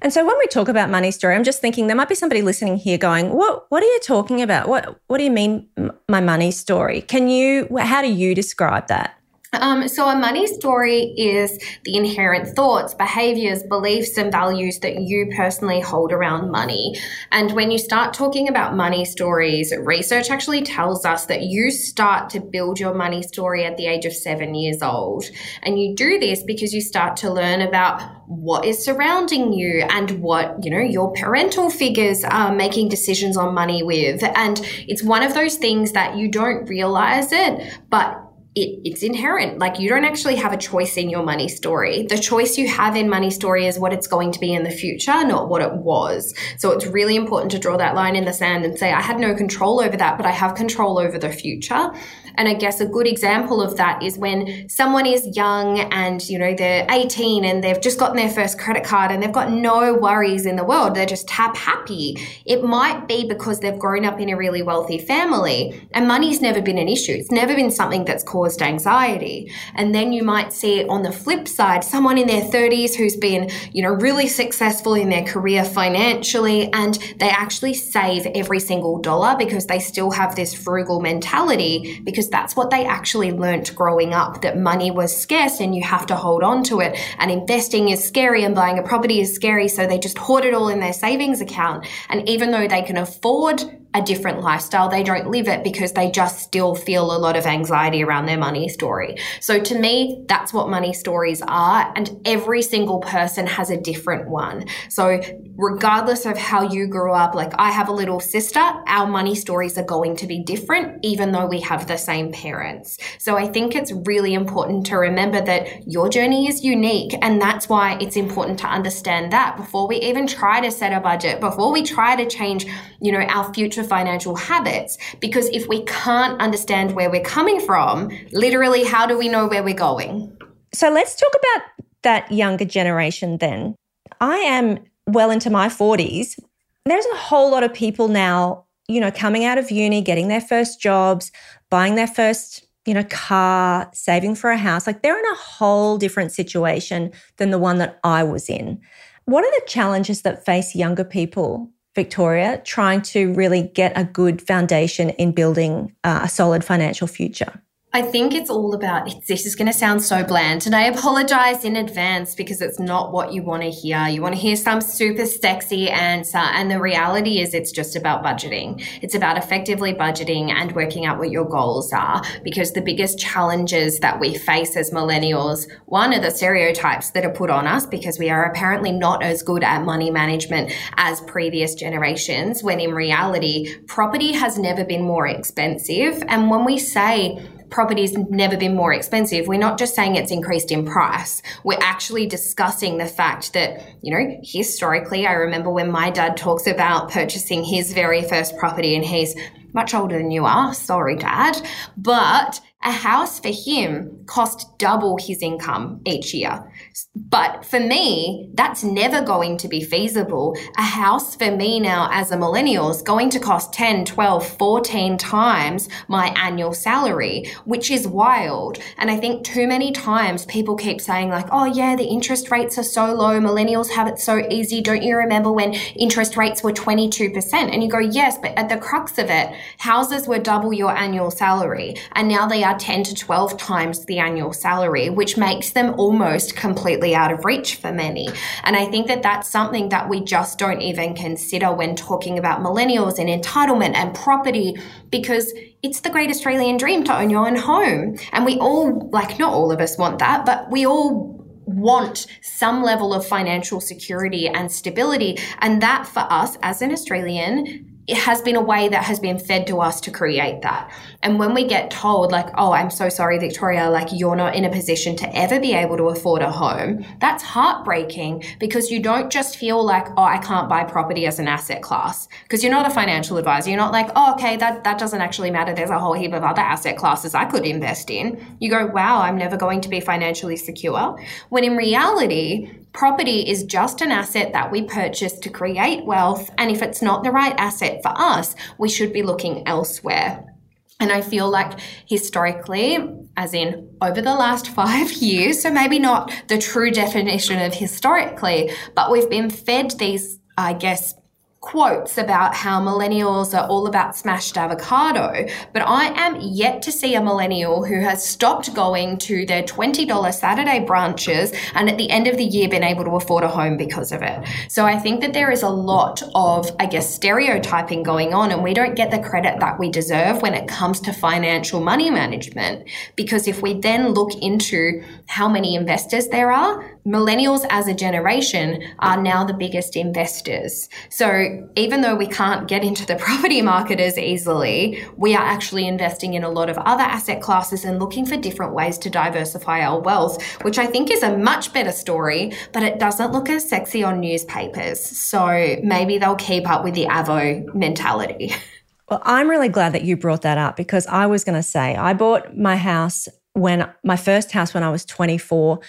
And 0.02 0.14
so 0.14 0.26
when 0.26 0.38
we 0.38 0.48
talk 0.48 0.68
about 0.68 0.90
money 0.90 1.12
story, 1.12 1.36
I'm 1.36 1.44
just 1.44 1.62
thinking 1.62 1.88
there 1.88 1.96
might 1.96 2.10
be 2.10 2.16
somebody 2.16 2.42
listening 2.42 2.78
here 2.78 2.98
going, 2.98 3.32
"What 3.32 3.66
what 3.70 3.84
are 3.84 3.88
you 3.88 4.00
talking 4.04 4.42
about? 4.42 4.68
What 4.68 5.00
what 5.08 5.18
do 5.18 5.24
you 5.24 5.32
mean 5.32 5.68
my 6.08 6.22
money 6.22 6.52
story? 6.52 7.02
Can 7.02 7.28
you 7.28 7.68
how 7.80 8.02
do 8.02 8.08
you 8.10 8.36
describe 8.36 8.88
that?" 8.88 9.16
Um, 9.54 9.88
so, 9.88 10.08
a 10.08 10.16
money 10.16 10.46
story 10.46 11.14
is 11.18 11.58
the 11.86 11.96
inherent 11.96 12.56
thoughts, 12.56 12.94
behaviors, 12.94 13.64
beliefs, 13.64 14.18
and 14.18 14.32
values 14.32 14.80
that 14.80 15.02
you 15.02 15.32
personally 15.36 15.80
hold 15.80 16.12
around 16.12 16.52
money. 16.52 16.96
And 17.32 17.54
when 17.54 17.72
you 17.72 17.78
start 17.78 18.14
talking 18.14 18.50
about 18.50 18.76
money 18.76 19.06
stories, 19.06 19.74
research 19.80 20.30
actually 20.30 20.64
tells 20.64 21.06
us 21.06 21.28
that 21.28 21.44
you 21.44 21.72
start 21.72 22.30
to 22.32 22.42
build 22.42 22.80
your 22.80 22.94
money 22.94 23.24
story 23.24 23.66
at 23.66 23.78
the 23.78 23.88
age 23.88 24.06
of 24.06 24.14
seven 24.14 24.54
years 24.54 24.82
old. 24.82 25.26
And 25.64 25.80
you 25.80 25.96
do 25.96 26.20
this 26.20 26.44
because 26.44 26.74
you 26.74 26.82
start 26.82 27.16
to 27.18 27.32
learn 27.32 27.62
about 27.62 28.02
what 28.28 28.66
is 28.66 28.84
surrounding 28.84 29.54
you 29.54 29.86
and 29.90 30.20
what, 30.20 30.64
you 30.64 30.70
know, 30.70 30.80
your 30.80 31.14
parental 31.14 31.70
figures 31.70 32.26
are 32.26 32.54
making 32.54 32.90
decisions 32.90 33.38
on 33.38 33.54
money 33.54 33.82
with. 33.82 34.22
And 34.24 34.60
it's 34.88 35.02
one 35.02 35.24
of 35.24 35.34
those 35.34 35.56
things 35.56 35.94
that 35.94 36.18
you 36.18 36.30
don't 36.30 36.68
realize 36.68 37.32
it, 37.32 37.74
but 37.90 38.27
it, 38.58 38.82
it's 38.84 39.04
inherent. 39.04 39.60
Like 39.60 39.80
you 39.80 39.88
don't 39.88 40.04
actually 40.04 40.36
have 40.36 40.52
a 40.52 40.58
choice 40.58 40.98
in 40.98 41.10
your 41.10 41.24
money 41.24 41.48
story. 41.48 42.08
The 42.08 42.18
choice 42.18 42.58
you 42.58 42.68
have 42.68 42.96
in 42.96 43.08
money 43.08 43.30
story 43.30 43.68
is 43.68 43.78
what 43.78 43.94
it's 43.94 44.08
going 44.08 44.32
to 44.32 44.40
be 44.40 44.52
in 44.52 44.64
the 44.64 44.72
future, 44.72 45.24
not 45.24 45.48
what 45.48 45.62
it 45.62 45.74
was. 45.74 46.34
So 46.58 46.72
it's 46.72 46.88
really 46.88 47.16
important 47.16 47.52
to 47.52 47.60
draw 47.60 47.78
that 47.78 47.94
line 47.94 48.16
in 48.16 48.26
the 48.26 48.34
sand 48.34 48.66
and 48.66 48.78
say, 48.78 48.92
I 48.92 49.02
had 49.02 49.20
no 49.20 49.36
control 49.36 49.80
over 49.80 49.96
that, 49.98 50.18
but 50.18 50.26
I 50.26 50.32
have 50.32 50.56
control 50.56 50.98
over 50.98 51.20
the 51.20 51.32
future. 51.32 51.92
And 52.40 52.48
I 52.48 52.54
guess 52.54 52.80
a 52.80 52.86
good 52.86 53.08
example 53.08 53.62
of 53.62 53.78
that 53.78 54.02
is 54.04 54.18
when 54.18 54.70
someone 54.70 55.06
is 55.06 55.36
young 55.36 55.80
and, 55.92 56.28
you 56.28 56.38
know, 56.38 56.54
they're 56.56 56.86
18 56.90 57.44
and 57.44 57.64
they've 57.64 57.82
just 57.82 58.00
gotten 58.00 58.16
their 58.16 58.30
first 58.30 58.60
credit 58.60 58.84
card 58.84 59.12
and 59.12 59.22
they've 59.22 59.32
got 59.32 59.52
no 59.52 59.96
worries 59.96 60.46
in 60.46 60.56
the 60.56 60.64
world. 60.64 60.96
They're 60.96 61.08
just 61.08 61.28
tap 61.28 61.56
happy. 61.58 62.18
It 62.46 62.64
might 62.64 63.08
be 63.08 63.28
because 63.28 63.60
they've 63.60 63.78
grown 63.78 64.06
up 64.06 64.20
in 64.20 64.30
a 64.30 64.38
really 64.38 64.62
wealthy 64.62 65.00
family 65.00 65.88
and 65.94 66.08
money's 66.08 66.40
never 66.40 66.62
been 66.62 66.78
an 66.78 66.88
issue. 66.88 67.14
It's 67.14 67.32
never 67.32 67.56
been 67.56 67.72
something 67.72 68.06
that's 68.06 68.24
caused 68.24 68.47
anxiety. 68.62 69.52
And 69.76 69.96
then 69.96 70.14
you 70.14 70.24
might 70.24 70.54
see 70.54 70.86
on 70.86 71.02
the 71.02 71.12
flip 71.12 71.48
side, 71.48 71.84
someone 71.84 72.18
in 72.18 72.28
their 72.28 72.44
30s 72.44 72.96
who's 72.96 73.16
been, 73.16 73.50
you 73.72 73.82
know, 73.82 73.94
really 73.94 74.28
successful 74.28 74.94
in 74.94 75.10
their 75.10 75.24
career 75.24 75.64
financially 75.64 76.72
and 76.74 76.96
they 77.18 77.30
actually 77.30 77.74
save 77.74 78.26
every 78.28 78.60
single 78.60 79.00
dollar 79.00 79.36
because 79.38 79.66
they 79.66 79.80
still 79.80 80.12
have 80.12 80.36
this 80.36 80.54
frugal 80.54 81.00
mentality 81.00 82.02
because 82.04 82.28
because 82.28 82.32
that's 82.32 82.56
what 82.56 82.72
they 82.72 82.86
actually 82.86 83.32
learnt 83.32 83.76
growing 83.76 84.14
up 84.14 84.42
that 84.42 84.58
money 84.58 84.90
was 84.90 85.16
scarce 85.16 85.60
and 85.60 85.76
you 85.76 85.84
have 85.84 86.06
to 86.08 86.16
hold 86.16 86.44
on 86.44 86.64
to 86.64 86.80
it. 86.80 86.98
And 87.20 87.32
investing 87.32 87.90
is 87.90 88.04
scary 88.04 88.44
and 88.44 88.56
buying 88.56 88.80
a 88.80 88.84
property 88.84 89.22
is 89.22 89.34
scary. 89.34 89.68
So 89.68 89.86
they 89.86 90.00
just 90.00 90.18
hoard 90.18 90.44
it 90.44 90.54
all 90.54 90.70
in 90.70 90.80
their 90.80 90.94
savings 90.94 91.42
account. 91.42 91.86
And 92.10 92.28
even 92.28 92.52
though 92.52 92.68
they 92.68 92.82
can 92.82 92.98
afford 92.98 93.64
a 93.98 94.02
different 94.02 94.42
lifestyle. 94.42 94.90
They 94.90 95.04
don't 95.04 95.30
live 95.30 95.48
it 95.48 95.64
because 95.64 95.94
they 95.94 96.12
just 96.12 96.40
still 96.40 96.76
feel 96.76 97.16
a 97.16 97.18
lot 97.18 97.36
of 97.36 97.46
anxiety 97.46 98.04
around 98.04 98.28
their 98.28 98.38
money 98.38 98.70
story. 98.70 99.18
So 99.42 99.60
to 99.60 99.78
me, 99.78 100.24
that's 100.28 100.54
what 100.54 100.70
money 100.70 100.94
stories 100.94 101.42
are. 101.42 101.92
And 101.96 102.22
every 102.26 102.62
single 102.62 103.00
person 103.00 103.48
has 103.48 103.70
a 103.70 103.78
different 103.78 104.30
one. 104.30 104.66
So 104.90 105.20
regardless 105.56 106.26
of 106.26 106.38
how 106.38 106.62
you 106.62 106.88
grew 106.88 107.14
up, 107.14 107.34
like 107.34 107.54
I 107.58 107.72
have 107.72 107.90
a 107.90 107.92
little 107.92 108.20
sister, 108.20 108.60
our 108.60 109.08
money 109.08 109.34
stories 109.34 109.78
are 109.78 109.84
going 109.84 110.16
to 110.18 110.28
be 110.28 110.44
different, 110.44 111.04
even 111.04 111.32
though 111.32 111.48
we 111.48 111.62
have 111.62 111.88
the 111.88 111.98
same 111.98 112.32
parents. 112.32 112.98
So 113.18 113.36
I 113.38 113.48
think 113.48 113.76
it's 113.76 113.92
really 114.06 114.34
important 114.36 114.86
to 114.88 114.98
remember 114.98 115.42
that 115.42 115.88
your 115.88 116.10
journey 116.10 116.48
is 116.48 116.64
unique. 116.64 117.16
And 117.22 117.42
that's 117.42 117.68
why 117.68 117.98
it's 118.00 118.16
important 118.16 118.60
to 118.60 118.68
understand 118.68 119.34
that 119.34 119.58
before 119.58 119.88
we 119.88 119.98
even 119.98 120.28
try 120.28 120.62
to 120.62 120.70
set 120.72 120.94
a 120.94 121.00
budget, 121.00 121.40
before 121.40 121.72
we 121.72 121.82
try 121.82 122.16
to 122.16 122.30
change, 122.30 122.68
you 123.02 123.12
know, 123.12 123.22
our 123.22 123.52
future 123.54 123.84
financial 123.88 124.36
habits. 124.36 124.98
Because 125.20 125.48
if 125.50 125.68
we 125.68 125.84
can't 125.86 126.40
understand 126.42 126.96
where 126.96 127.10
we're 127.10 127.24
coming 127.24 127.60
from, 127.60 128.10
literally, 128.32 128.84
how 128.84 129.06
do 129.06 129.18
we 129.18 129.30
know 129.30 129.48
where 129.48 129.64
we're 129.64 129.74
going? 129.74 130.36
So 130.74 130.90
let's 130.92 131.16
talk 131.16 131.32
about 131.32 131.86
that 132.04 132.32
younger 132.32 132.66
generation 132.66 133.38
then. 133.38 133.76
I 134.22 134.38
am 134.38 134.80
well 135.08 135.32
into 135.32 135.50
my 135.50 135.68
40s. 135.68 136.40
There's 136.86 137.06
a 137.06 137.18
whole 137.18 137.52
lot 137.52 137.64
of 137.64 137.74
people 137.74 138.08
now, 138.08 138.66
you 138.88 139.00
know, 139.00 139.12
coming 139.12 139.44
out 139.44 139.58
of 139.58 139.72
uni, 139.72 140.02
getting 140.02 140.28
their 140.28 140.42
first 140.42 140.80
jobs, 140.80 141.32
buying 141.70 141.96
their 141.96 142.08
first, 142.08 142.66
you 142.86 142.94
know, 142.94 143.04
car, 143.10 143.90
saving 143.94 144.36
for 144.36 144.50
a 144.50 144.58
house. 144.58 144.88
Like 144.88 145.02
they're 145.02 145.20
in 145.20 145.26
a 145.26 145.36
whole 145.36 145.98
different 145.98 146.32
situation 146.32 147.12
than 147.38 147.52
the 147.52 147.60
one 147.60 147.78
that 147.80 148.00
I 148.04 148.24
was 148.24 148.50
in. 148.50 148.80
What 149.26 149.44
are 149.44 149.60
the 149.60 149.66
challenges 149.68 150.22
that 150.22 150.46
face 150.46 150.74
younger 150.74 151.04
people 151.04 151.70
Victoria, 151.98 152.62
trying 152.64 153.02
to 153.02 153.34
really 153.34 153.64
get 153.74 153.92
a 153.98 154.04
good 154.04 154.40
foundation 154.42 155.10
in 155.10 155.32
building 155.32 155.96
uh, 156.04 156.22
a 156.24 156.30
solid 156.30 156.64
financial 156.64 157.08
future? 157.08 157.64
I 157.98 158.04
think 158.04 158.36
it's 158.36 158.52
all 158.52 158.76
about 158.76 159.10
this 159.26 159.48
is 159.48 159.56
going 159.56 159.66
to 159.66 159.74
sound 159.74 160.04
so 160.04 160.24
bland, 160.24 160.68
and 160.68 160.76
I 160.76 160.84
apologize 160.84 161.66
in 161.66 161.76
advance 161.76 162.36
because 162.36 162.62
it's 162.62 162.80
not 162.80 163.12
what 163.12 163.34
you 163.34 163.42
want 163.42 163.64
to 163.64 163.72
hear. 163.72 164.08
You 164.08 164.22
want 164.22 164.36
to 164.36 164.40
hear 164.40 164.56
some 164.56 164.82
super 164.82 165.26
sexy 165.26 165.90
answer, 165.90 166.38
and 166.38 166.70
the 166.70 166.80
reality 166.80 167.40
is 167.40 167.56
it's 167.56 167.72
just 167.72 167.96
about 167.96 168.24
budgeting. 168.24 168.88
It's 169.02 169.16
about 169.16 169.40
effectively 169.40 169.96
budgeting 169.96 170.52
and 170.52 170.74
working 170.74 171.08
out 171.08 171.18
what 171.18 171.32
your 171.32 171.46
goals 171.46 171.92
are 171.92 172.22
because 172.44 172.74
the 172.74 172.84
biggest 172.84 173.18
challenges 173.18 173.98
that 174.02 174.20
we 174.20 174.38
face 174.38 174.78
as 174.78 174.92
millennials, 174.92 175.68
one 175.88 176.14
are 176.14 176.22
the 176.22 176.30
stereotypes 176.30 177.10
that 177.10 177.26
are 177.26 177.34
put 177.34 177.50
on 177.50 177.66
us 177.66 177.88
because 177.88 178.20
we 178.20 178.30
are 178.30 178.44
apparently 178.44 178.92
not 178.92 179.24
as 179.24 179.42
good 179.42 179.64
at 179.64 179.84
money 179.84 180.12
management 180.12 180.72
as 180.98 181.20
previous 181.22 181.74
generations, 181.74 182.62
when 182.62 182.80
in 182.80 182.94
reality, 182.94 183.76
property 183.88 184.34
has 184.34 184.60
never 184.60 184.86
been 184.86 185.02
more 185.02 185.26
expensive. 185.26 186.24
And 186.28 186.52
when 186.52 186.64
we 186.64 186.78
say 186.78 187.44
property's 187.70 188.18
never 188.18 188.58
been 188.58 188.76
more 188.76 188.94
expensive, 188.94 189.48
we're 189.48 189.60
not 189.60 189.78
just 189.78 189.96
saying 189.96 190.16
it's 190.16 190.32
increased 190.32 190.72
in 190.72 190.86
price. 190.86 191.42
We're 191.64 191.80
actually 191.82 192.28
discussing 192.28 192.98
the 192.98 193.06
fact 193.06 193.54
that, 193.54 193.82
you 194.02 194.14
know, 194.14 194.40
historically, 194.44 195.26
I 195.26 195.34
remember 195.34 195.70
when 195.70 195.92
my 195.92 196.10
dad 196.10 196.38
talks 196.38 196.68
about 196.68 197.12
purchasing 197.12 197.64
his 197.64 197.94
very 197.94 198.22
first 198.22 198.58
property 198.58 198.96
and 198.96 199.04
he's 199.04 199.36
much 199.74 199.94
older 199.94 200.18
than 200.18 200.32
you 200.32 200.46
are. 200.46 200.74
Sorry, 200.74 201.16
dad. 201.16 201.62
But 201.98 202.60
a 202.88 202.92
house 202.92 203.38
for 203.38 203.50
him 203.50 204.24
cost 204.28 204.78
double 204.78 205.18
his 205.18 205.42
income 205.42 206.00
each 206.06 206.34
year. 206.34 206.72
But 207.16 207.66
for 207.66 207.80
me, 207.80 208.50
that's 208.54 208.84
never 208.84 209.22
going 209.22 209.58
to 209.58 209.68
be 209.68 209.84
feasible. 209.84 210.56
A 210.78 210.84
house 210.84 211.36
for 211.36 211.52
me 211.52 211.82
now 211.82 212.08
as 212.12 212.32
a 212.32 212.38
millennial 212.38 212.90
is 212.90 213.02
going 213.02 213.30
to 213.32 213.40
cost 213.40 213.74
10, 213.74 214.06
12, 214.06 214.48
14 214.48 215.18
times 215.18 215.90
my 216.08 216.28
annual 216.38 216.74
salary, 216.74 217.52
which 217.66 217.92
is 217.92 218.08
wild. 218.08 218.78
And 218.98 219.12
I 219.12 219.18
think 219.18 219.44
too 219.44 219.68
many 219.68 219.92
times 219.92 220.46
people 220.46 220.76
keep 220.78 221.02
saying, 221.02 221.30
like, 221.30 221.48
oh, 221.52 221.66
yeah, 221.66 221.98
the 221.98 222.06
interest 222.06 222.52
rates 222.52 222.78
are 222.78 222.84
so 222.84 223.14
low. 223.14 223.40
Millennials 223.40 223.90
have 223.90 224.08
it 224.08 224.20
so 224.20 224.48
easy. 224.50 224.82
Don't 224.82 225.04
you 225.04 225.18
remember 225.18 225.52
when 225.52 225.74
interest 225.74 226.38
rates 226.38 226.64
were 226.64 226.72
22%? 226.72 227.54
And 227.54 227.84
you 227.84 227.90
go, 227.90 228.00
yes, 228.00 228.38
but 228.38 228.58
at 228.58 228.70
the 228.70 228.78
crux 228.78 229.18
of 229.18 229.30
it, 229.30 229.54
houses 229.78 230.26
were 230.26 230.40
double 230.40 230.72
your 230.72 230.96
annual 230.96 231.32
salary. 231.32 231.96
And 232.14 232.30
now 232.30 232.48
they 232.48 232.64
are 232.64 232.77
10 232.78 233.04
to 233.04 233.16
12 233.16 233.58
times 233.58 234.06
the 234.06 234.20
annual 234.20 234.54
salary, 234.54 235.10
which 235.10 235.38
makes 235.38 235.72
them 235.72 235.94
almost 235.98 236.56
completely 236.56 237.16
out 237.16 237.32
of 237.32 237.46
reach 237.46 237.76
for 237.76 237.92
many. 237.92 238.28
And 238.64 238.76
I 238.76 238.86
think 238.86 239.08
that 239.08 239.24
that's 239.24 239.50
something 239.50 239.90
that 239.90 240.10
we 240.10 240.24
just 240.24 240.60
don't 240.60 240.82
even 240.82 241.16
consider 241.16 241.74
when 241.74 241.96
talking 241.96 242.38
about 242.38 242.62
millennials 242.62 243.20
and 243.20 243.30
entitlement 243.30 243.96
and 243.96 244.16
property 244.16 244.76
because 245.10 245.54
it's 245.84 246.02
the 246.02 246.10
great 246.10 246.30
Australian 246.30 246.78
dream 246.78 247.04
to 247.06 247.18
own 247.18 247.30
your 247.30 247.48
own 247.48 247.56
home. 247.56 248.18
And 248.32 248.46
we 248.46 248.58
all, 248.58 249.10
like, 249.12 249.40
not 249.40 249.54
all 249.54 249.72
of 249.72 249.80
us 249.80 249.98
want 249.98 250.20
that, 250.20 250.46
but 250.46 250.70
we 250.72 250.86
all 250.86 251.36
want 251.66 252.28
some 252.42 252.82
level 252.82 253.14
of 253.14 253.26
financial 253.26 253.82
security 253.82 254.48
and 254.48 254.72
stability. 254.72 255.38
And 255.60 255.82
that 255.82 256.08
for 256.08 256.26
us 256.30 256.58
as 256.64 256.82
an 256.82 256.92
Australian 256.92 257.94
it 258.08 258.18
has 258.18 258.42
been 258.42 258.56
a 258.56 258.62
way 258.62 258.88
that 258.88 259.04
has 259.04 259.20
been 259.20 259.38
fed 259.38 259.68
to 259.68 259.80
us 259.80 260.00
to 260.02 260.12
create 260.12 260.62
that. 260.62 260.90
And 261.28 261.40
when 261.40 261.54
we 261.54 261.66
get 261.66 261.92
told, 261.92 262.32
like, 262.32 262.48
oh, 262.58 262.72
I'm 262.72 262.90
so 262.90 263.10
sorry, 263.10 263.38
Victoria, 263.38 263.90
like 263.90 264.08
you're 264.14 264.38
not 264.38 264.56
in 264.56 264.64
a 264.64 264.72
position 264.72 265.14
to 265.18 265.36
ever 265.36 265.60
be 265.60 265.74
able 265.74 265.98
to 265.98 266.06
afford 266.06 266.42
a 266.42 266.50
home, 266.50 267.06
that's 267.20 267.44
heartbreaking 267.44 268.46
because 268.62 268.90
you 268.90 269.02
don't 269.02 269.30
just 269.30 269.58
feel 269.58 269.84
like, 269.84 270.08
oh, 270.16 270.24
I 270.24 270.38
can't 270.38 270.70
buy 270.70 270.86
property 270.86 271.26
as 271.26 271.38
an 271.38 271.50
asset 271.50 271.82
class 271.82 272.30
because 272.44 272.64
you're 272.64 272.72
not 272.72 272.88
a 272.88 272.90
financial 272.90 273.36
advisor. 273.36 273.70
You're 273.70 273.78
not 273.78 273.92
like, 273.92 274.10
oh, 274.16 274.36
okay, 274.36 274.56
that, 274.56 274.86
that 274.86 274.98
doesn't 275.00 275.20
actually 275.20 275.52
matter. 275.52 275.76
There's 275.76 275.90
a 275.90 276.00
whole 276.00 276.14
heap 276.14 276.32
of 276.32 276.44
other 276.44 276.62
asset 276.62 276.96
classes 276.96 277.36
I 277.36 277.44
could 277.44 277.66
invest 277.66 278.10
in. 278.10 278.56
You 278.62 278.70
go, 278.70 278.86
wow, 278.86 279.20
I'm 279.20 279.38
never 279.38 279.58
going 279.58 279.82
to 279.82 279.90
be 279.90 280.00
financially 280.00 280.56
secure. 280.56 281.22
When 281.50 281.66
in 281.66 281.76
reality, 281.76 282.72
Property 282.94 283.48
is 283.48 283.66
just 283.66 284.02
an 284.02 284.12
asset 284.12 284.54
that 284.54 284.72
we 284.72 284.82
purchase 284.82 285.38
to 285.40 285.50
create 285.50 286.06
wealth. 286.06 286.50
And 286.58 286.72
if 286.72 286.82
it's 286.82 287.02
not 287.02 287.24
the 287.24 287.32
right 287.32 287.54
asset 287.58 288.02
for 288.02 288.12
us, 288.16 288.56
we 288.80 288.88
should 288.90 289.12
be 289.14 289.22
looking 289.22 289.68
elsewhere. 289.68 290.57
And 291.00 291.12
I 291.12 291.22
feel 291.22 291.50
like 291.50 291.80
historically, 292.08 292.98
as 293.36 293.54
in 293.54 293.90
over 294.02 294.22
the 294.22 294.34
last 294.34 294.68
five 294.82 295.12
years, 295.14 295.62
so 295.62 295.72
maybe 295.72 296.00
not 296.00 296.32
the 296.48 296.58
true 296.58 296.92
definition 296.92 297.60
of 297.62 297.74
historically, 297.74 298.72
but 298.96 299.12
we've 299.12 299.30
been 299.30 299.50
fed 299.50 299.92
these, 299.92 300.40
I 300.58 300.74
guess, 300.74 301.14
quotes 301.60 302.18
about 302.18 302.54
how 302.54 302.80
millennials 302.80 303.58
are 303.58 303.68
all 303.68 303.88
about 303.88 304.16
smashed 304.16 304.58
avocado, 304.58 305.46
but 305.74 305.82
I 305.82 306.06
am 306.16 306.40
yet 306.40 306.82
to 306.84 306.92
see 306.92 307.16
a 307.16 307.22
millennial 307.22 307.84
who 307.84 308.00
has 308.00 308.26
stopped 308.26 308.74
going 308.76 309.18
to 309.20 309.46
their 309.46 309.64
$20 309.64 310.34
Saturday 310.34 310.86
brunches 310.86 311.58
and 311.74 311.90
at 311.90 311.98
the 311.98 312.10
end 312.12 312.28
of 312.28 312.38
the 312.38 312.44
year 312.44 312.70
been 312.70 312.84
able 312.84 313.04
to 313.06 313.16
afford 313.16 313.44
a 313.44 313.48
home 313.48 313.76
because 313.76 314.12
of 314.12 314.22
it. 314.22 314.48
So 314.70 314.86
I 314.86 315.00
think 315.00 315.22
that 315.22 315.34
there 315.34 315.52
is 315.52 315.64
a 315.64 315.70
lot 315.70 316.22
of, 316.36 316.70
I 316.80 316.86
guess, 316.86 317.14
stereotyping 317.14 318.04
going 318.04 318.34
on, 318.34 318.52
and 318.52 318.64
we 318.64 318.74
don't 318.74 318.96
get 318.96 319.10
the 319.10 319.20
credit 319.20 319.60
that 319.60 319.80
we 319.80 319.90
deserve 319.90 320.42
when 320.42 320.54
it 320.54 320.68
comes 320.68 321.00
to 321.02 321.14
financial 321.14 321.82
money 321.82 322.10
management. 322.10 322.88
Because 323.16 323.48
if 323.48 323.62
we 323.62 323.74
then 323.74 324.10
look 324.10 324.34
into 324.42 325.04
how 325.28 325.50
many 325.50 325.76
investors 325.76 326.28
there 326.28 326.52
are, 326.52 326.97
millennials 327.08 327.66
as 327.70 327.88
a 327.88 327.94
generation 327.94 328.84
are 329.00 329.22
now 329.22 329.46
the 329.46 329.54
biggest 329.54 329.96
investors. 329.96 330.90
So 331.10 331.68
even 331.78 332.02
though 332.02 332.16
we 332.16 332.28
can't 332.28 332.68
get 332.68 332.84
into 332.84 333.06
the 333.06 333.16
property 333.28 333.62
market 333.62 334.00
as 334.00 334.18
easily, 334.18 335.04
we 335.16 335.34
are 335.34 335.44
actually 335.44 335.88
investing 335.88 336.34
in 336.34 336.44
a 336.44 336.50
lot 336.50 336.70
of 336.70 336.78
other 336.80 337.04
asset 337.04 337.42
classes 337.42 337.86
and 337.86 338.00
looking 338.00 338.26
for 338.26 338.36
different 338.36 338.74
ways 338.74 338.98
to 339.00 339.10
diversify 339.10 339.82
our 339.82 340.02
wealth, 340.02 340.44
which 340.64 340.78
I 340.78 340.86
think 340.86 341.10
is 341.10 341.24
a 341.24 341.38
much 341.38 341.72
better 341.72 341.94
story, 341.94 342.52
but 342.74 342.84
it 342.84 343.00
doesn't 343.00 343.32
look 343.32 343.50
as 343.50 343.68
sexy 343.68 344.04
on 344.04 344.20
newspapers. 344.20 345.00
So 345.00 345.78
maybe 345.84 346.18
they'll 346.18 346.36
keep 346.36 346.70
up 346.70 346.84
with 346.84 346.94
the 346.94 347.06
Avo 347.06 347.74
mentality. 347.74 348.54
Well, 349.10 349.22
I'm 349.24 349.50
really 349.50 349.70
glad 349.70 349.94
that 349.94 350.04
you 350.04 350.18
brought 350.18 350.42
that 350.42 350.58
up 350.58 350.76
because 350.76 351.08
I 351.08 351.28
was 351.28 351.46
going 351.46 351.56
to 351.56 351.64
say 351.64 351.96
I 351.96 352.14
bought 352.14 352.58
my 352.58 352.76
house 352.76 353.30
when 353.54 353.90
my 354.04 354.18
first 354.18 354.52
house 354.52 354.74
when 354.74 354.84
I 354.84 354.90
was 354.90 355.06
24 355.06 355.80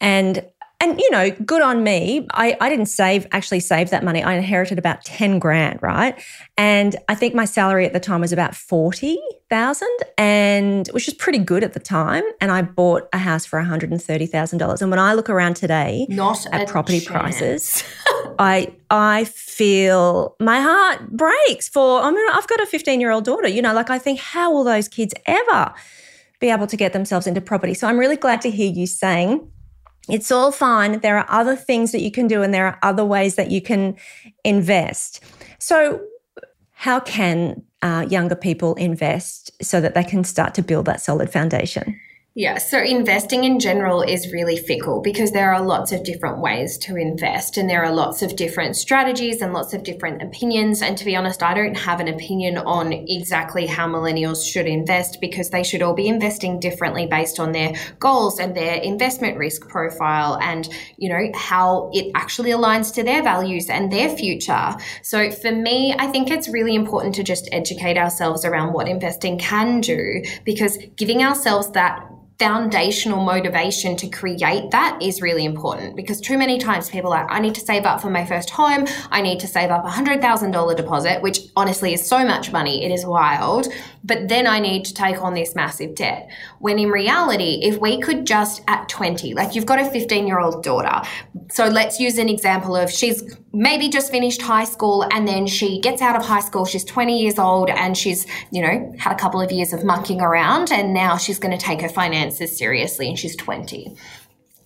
and 0.00 0.46
and 0.80 1.00
you 1.00 1.10
know, 1.10 1.30
good 1.44 1.60
on 1.60 1.82
me. 1.82 2.26
I, 2.30 2.56
I 2.60 2.68
didn't 2.68 2.86
save 2.86 3.26
actually 3.32 3.60
save 3.60 3.90
that 3.90 4.04
money. 4.04 4.22
I 4.22 4.34
inherited 4.34 4.78
about 4.78 5.04
10 5.04 5.40
grand, 5.40 5.82
right? 5.82 6.14
And 6.56 6.94
I 7.08 7.16
think 7.16 7.34
my 7.34 7.46
salary 7.46 7.84
at 7.84 7.92
the 7.92 8.00
time 8.00 8.20
was 8.20 8.32
about 8.32 8.54
40,000 8.54 9.88
and 10.16 10.86
which 10.88 11.08
is 11.08 11.14
pretty 11.14 11.40
good 11.40 11.64
at 11.64 11.72
the 11.72 11.80
time. 11.80 12.22
And 12.40 12.52
I 12.52 12.62
bought 12.62 13.08
a 13.12 13.18
house 13.18 13.44
for 13.44 13.60
$130,000. 13.60 14.80
And 14.80 14.90
when 14.90 15.00
I 15.00 15.14
look 15.14 15.28
around 15.28 15.56
today 15.56 16.06
Not 16.08 16.46
at 16.52 16.68
property 16.68 17.00
chance. 17.00 17.10
prices, 17.10 17.84
I 18.38 18.72
I 18.88 19.24
feel 19.24 20.36
my 20.38 20.60
heart 20.60 21.10
breaks 21.10 21.68
for 21.68 22.02
I 22.02 22.10
mean, 22.12 22.24
I've 22.32 22.46
got 22.46 22.60
a 22.60 22.66
15-year-old 22.66 23.24
daughter, 23.24 23.48
you 23.48 23.62
know, 23.62 23.74
like 23.74 23.90
I 23.90 23.98
think 23.98 24.20
how 24.20 24.52
will 24.52 24.62
those 24.62 24.86
kids 24.86 25.12
ever 25.26 25.74
be 26.38 26.50
able 26.50 26.68
to 26.68 26.76
get 26.76 26.92
themselves 26.92 27.26
into 27.26 27.40
property? 27.40 27.74
So 27.74 27.88
I'm 27.88 27.98
really 27.98 28.16
glad 28.16 28.40
to 28.42 28.50
hear 28.50 28.70
you 28.70 28.86
saying 28.86 29.50
it's 30.08 30.30
all 30.30 30.52
fine. 30.52 31.00
There 31.00 31.18
are 31.18 31.26
other 31.28 31.56
things 31.56 31.92
that 31.92 32.00
you 32.00 32.10
can 32.10 32.26
do, 32.26 32.42
and 32.42 32.52
there 32.52 32.66
are 32.66 32.78
other 32.82 33.04
ways 33.04 33.34
that 33.36 33.50
you 33.50 33.60
can 33.60 33.96
invest. 34.44 35.22
So, 35.58 36.00
how 36.72 37.00
can 37.00 37.62
uh, 37.82 38.06
younger 38.08 38.36
people 38.36 38.74
invest 38.74 39.50
so 39.62 39.80
that 39.80 39.94
they 39.94 40.04
can 40.04 40.24
start 40.24 40.54
to 40.54 40.62
build 40.62 40.86
that 40.86 41.00
solid 41.00 41.30
foundation? 41.30 41.98
Yeah, 42.38 42.58
so 42.58 42.78
investing 42.78 43.42
in 43.42 43.58
general 43.58 44.00
is 44.00 44.32
really 44.32 44.56
fickle 44.56 45.00
because 45.00 45.32
there 45.32 45.52
are 45.52 45.60
lots 45.60 45.90
of 45.90 46.04
different 46.04 46.38
ways 46.38 46.78
to 46.78 46.94
invest 46.94 47.56
and 47.56 47.68
there 47.68 47.84
are 47.84 47.92
lots 47.92 48.22
of 48.22 48.36
different 48.36 48.76
strategies 48.76 49.42
and 49.42 49.52
lots 49.52 49.74
of 49.74 49.82
different 49.82 50.22
opinions. 50.22 50.80
And 50.80 50.96
to 50.98 51.04
be 51.04 51.16
honest, 51.16 51.42
I 51.42 51.52
don't 51.52 51.76
have 51.76 51.98
an 51.98 52.06
opinion 52.06 52.56
on 52.58 52.92
exactly 52.92 53.66
how 53.66 53.88
millennials 53.88 54.48
should 54.48 54.66
invest 54.66 55.20
because 55.20 55.50
they 55.50 55.64
should 55.64 55.82
all 55.82 55.94
be 55.94 56.06
investing 56.06 56.60
differently 56.60 57.08
based 57.08 57.40
on 57.40 57.50
their 57.50 57.72
goals 57.98 58.38
and 58.38 58.56
their 58.56 58.76
investment 58.76 59.36
risk 59.36 59.68
profile 59.68 60.38
and, 60.40 60.68
you 60.96 61.08
know, 61.08 61.32
how 61.34 61.90
it 61.92 62.12
actually 62.14 62.50
aligns 62.50 62.94
to 62.94 63.02
their 63.02 63.20
values 63.20 63.68
and 63.68 63.90
their 63.90 64.10
future. 64.16 64.76
So 65.02 65.32
for 65.32 65.50
me, 65.50 65.92
I 65.98 66.06
think 66.06 66.30
it's 66.30 66.48
really 66.48 66.76
important 66.76 67.16
to 67.16 67.24
just 67.24 67.48
educate 67.50 67.98
ourselves 67.98 68.44
around 68.44 68.74
what 68.74 68.86
investing 68.86 69.40
can 69.40 69.80
do 69.80 70.22
because 70.44 70.78
giving 70.94 71.24
ourselves 71.24 71.72
that 71.72 72.08
foundational 72.38 73.24
motivation 73.24 73.96
to 73.96 74.08
create 74.08 74.70
that 74.70 74.96
is 75.02 75.20
really 75.20 75.44
important 75.44 75.96
because 75.96 76.20
too 76.20 76.38
many 76.38 76.56
times 76.56 76.88
people 76.88 77.12
are 77.12 77.24
like, 77.24 77.32
I 77.32 77.40
need 77.40 77.54
to 77.56 77.60
save 77.60 77.84
up 77.84 78.00
for 78.00 78.10
my 78.10 78.24
first 78.24 78.50
home. 78.50 78.86
I 79.10 79.20
need 79.22 79.40
to 79.40 79.48
save 79.48 79.70
up 79.70 79.84
a 79.84 79.88
$100,000 79.88 80.76
deposit, 80.76 81.20
which 81.20 81.40
honestly 81.56 81.94
is 81.94 82.06
so 82.06 82.24
much 82.24 82.52
money. 82.52 82.84
It 82.84 82.92
is 82.92 83.04
wild. 83.04 83.66
But 84.04 84.28
then 84.28 84.46
I 84.46 84.60
need 84.60 84.84
to 84.84 84.94
take 84.94 85.20
on 85.20 85.34
this 85.34 85.56
massive 85.56 85.96
debt. 85.96 86.30
When 86.60 86.78
in 86.78 86.90
reality, 86.90 87.60
if 87.62 87.78
we 87.80 88.00
could 88.00 88.26
just 88.26 88.62
at 88.68 88.88
20, 88.88 89.34
like 89.34 89.56
you've 89.56 89.66
got 89.66 89.80
a 89.80 89.90
15 89.90 90.26
year 90.26 90.38
old 90.38 90.62
daughter. 90.62 91.02
So 91.50 91.66
let's 91.66 91.98
use 91.98 92.18
an 92.18 92.28
example 92.28 92.76
of 92.76 92.90
she's 92.90 93.36
maybe 93.52 93.88
just 93.88 94.10
finished 94.10 94.42
high 94.42 94.64
school 94.64 95.04
and 95.10 95.26
then 95.26 95.46
she 95.46 95.80
gets 95.80 96.00
out 96.00 96.14
of 96.14 96.24
high 96.24 96.40
school. 96.40 96.64
She's 96.64 96.84
20 96.84 97.20
years 97.20 97.38
old 97.38 97.70
and 97.70 97.96
she's, 97.96 98.26
you 98.50 98.62
know, 98.62 98.94
had 98.98 99.12
a 99.12 99.16
couple 99.16 99.40
of 99.40 99.50
years 99.50 99.72
of 99.72 99.84
mucking 99.84 100.20
around 100.20 100.70
and 100.70 100.94
now 100.94 101.16
she's 101.16 101.38
going 101.38 101.56
to 101.56 101.62
take 101.62 101.80
her 101.80 101.88
finances 102.28 102.56
seriously 102.56 103.08
and 103.08 103.18
she's 103.18 103.36
20. 103.36 103.96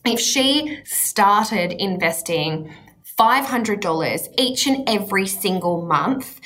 If 0.05 0.19
she 0.21 0.81
started 0.85 1.73
investing 1.73 2.73
$500 3.19 4.29
each 4.39 4.67
and 4.67 4.89
every 4.89 5.27
single 5.27 5.83
month, 5.83 6.41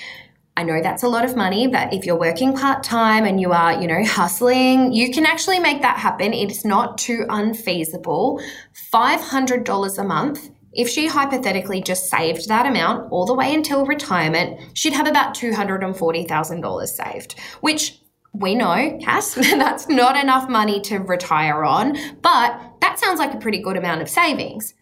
I 0.58 0.62
know 0.62 0.80
that's 0.82 1.02
a 1.02 1.08
lot 1.08 1.24
of 1.24 1.36
money, 1.36 1.66
but 1.66 1.92
if 1.92 2.06
you're 2.06 2.18
working 2.18 2.54
part 2.54 2.82
time 2.82 3.24
and 3.24 3.40
you 3.40 3.52
are, 3.52 3.80
you 3.80 3.86
know, 3.86 4.04
hustling, 4.04 4.92
you 4.92 5.10
can 5.10 5.26
actually 5.26 5.58
make 5.58 5.82
that 5.82 5.98
happen. 5.98 6.32
It's 6.32 6.64
not 6.64 6.98
too 6.98 7.26
unfeasible. 7.28 8.42
$500 8.92 9.98
a 9.98 10.04
month 10.04 10.50
if 10.72 10.90
she 10.90 11.06
hypothetically 11.06 11.80
just 11.80 12.10
saved 12.10 12.48
that 12.48 12.66
amount 12.66 13.10
all 13.10 13.24
the 13.24 13.32
way 13.32 13.54
until 13.54 13.86
retirement, 13.86 14.60
she'd 14.74 14.92
have 14.92 15.06
about 15.06 15.34
$240,000 15.34 16.86
saved, 16.86 17.40
which 17.62 17.98
we 18.38 18.54
know, 18.54 18.98
Cass, 19.02 19.34
that's 19.34 19.88
not 19.88 20.16
enough 20.16 20.48
money 20.48 20.80
to 20.82 20.98
retire 20.98 21.64
on, 21.64 21.96
but 22.22 22.60
that 22.80 22.98
sounds 22.98 23.18
like 23.18 23.34
a 23.34 23.38
pretty 23.38 23.58
good 23.58 23.76
amount 23.76 24.02
of 24.02 24.08
savings. 24.08 24.74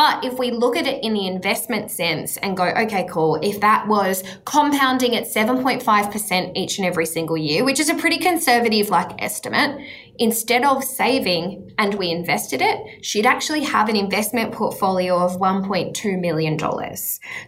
But 0.00 0.24
if 0.24 0.38
we 0.38 0.50
look 0.50 0.76
at 0.78 0.86
it 0.86 1.04
in 1.04 1.12
the 1.12 1.26
investment 1.26 1.90
sense 1.90 2.38
and 2.38 2.56
go, 2.56 2.64
okay, 2.64 3.06
cool, 3.10 3.38
if 3.42 3.60
that 3.60 3.86
was 3.86 4.24
compounding 4.46 5.14
at 5.14 5.24
7.5% 5.24 6.56
each 6.56 6.78
and 6.78 6.86
every 6.86 7.04
single 7.04 7.36
year, 7.36 7.64
which 7.64 7.78
is 7.78 7.90
a 7.90 7.94
pretty 7.94 8.16
conservative 8.16 8.88
like 8.88 9.22
estimate, 9.22 9.78
instead 10.20 10.64
of 10.64 10.84
saving 10.84 11.72
and 11.78 11.94
we 11.94 12.10
invested 12.10 12.60
it, 12.60 13.04
she'd 13.04 13.24
actually 13.24 13.64
have 13.64 13.88
an 13.88 13.96
investment 13.96 14.52
portfolio 14.52 15.16
of 15.16 15.40
$1.2 15.40 16.20
million. 16.20 16.58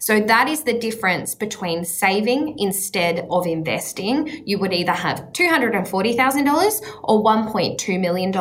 So 0.00 0.20
that 0.20 0.48
is 0.48 0.62
the 0.62 0.78
difference 0.78 1.34
between 1.34 1.84
saving 1.84 2.56
instead 2.58 3.26
of 3.30 3.46
investing. 3.46 4.42
You 4.46 4.58
would 4.58 4.72
either 4.72 4.92
have 4.92 5.18
$240,000 5.32 6.80
or 7.02 7.22
$1.2 7.22 8.00
million. 8.00 8.32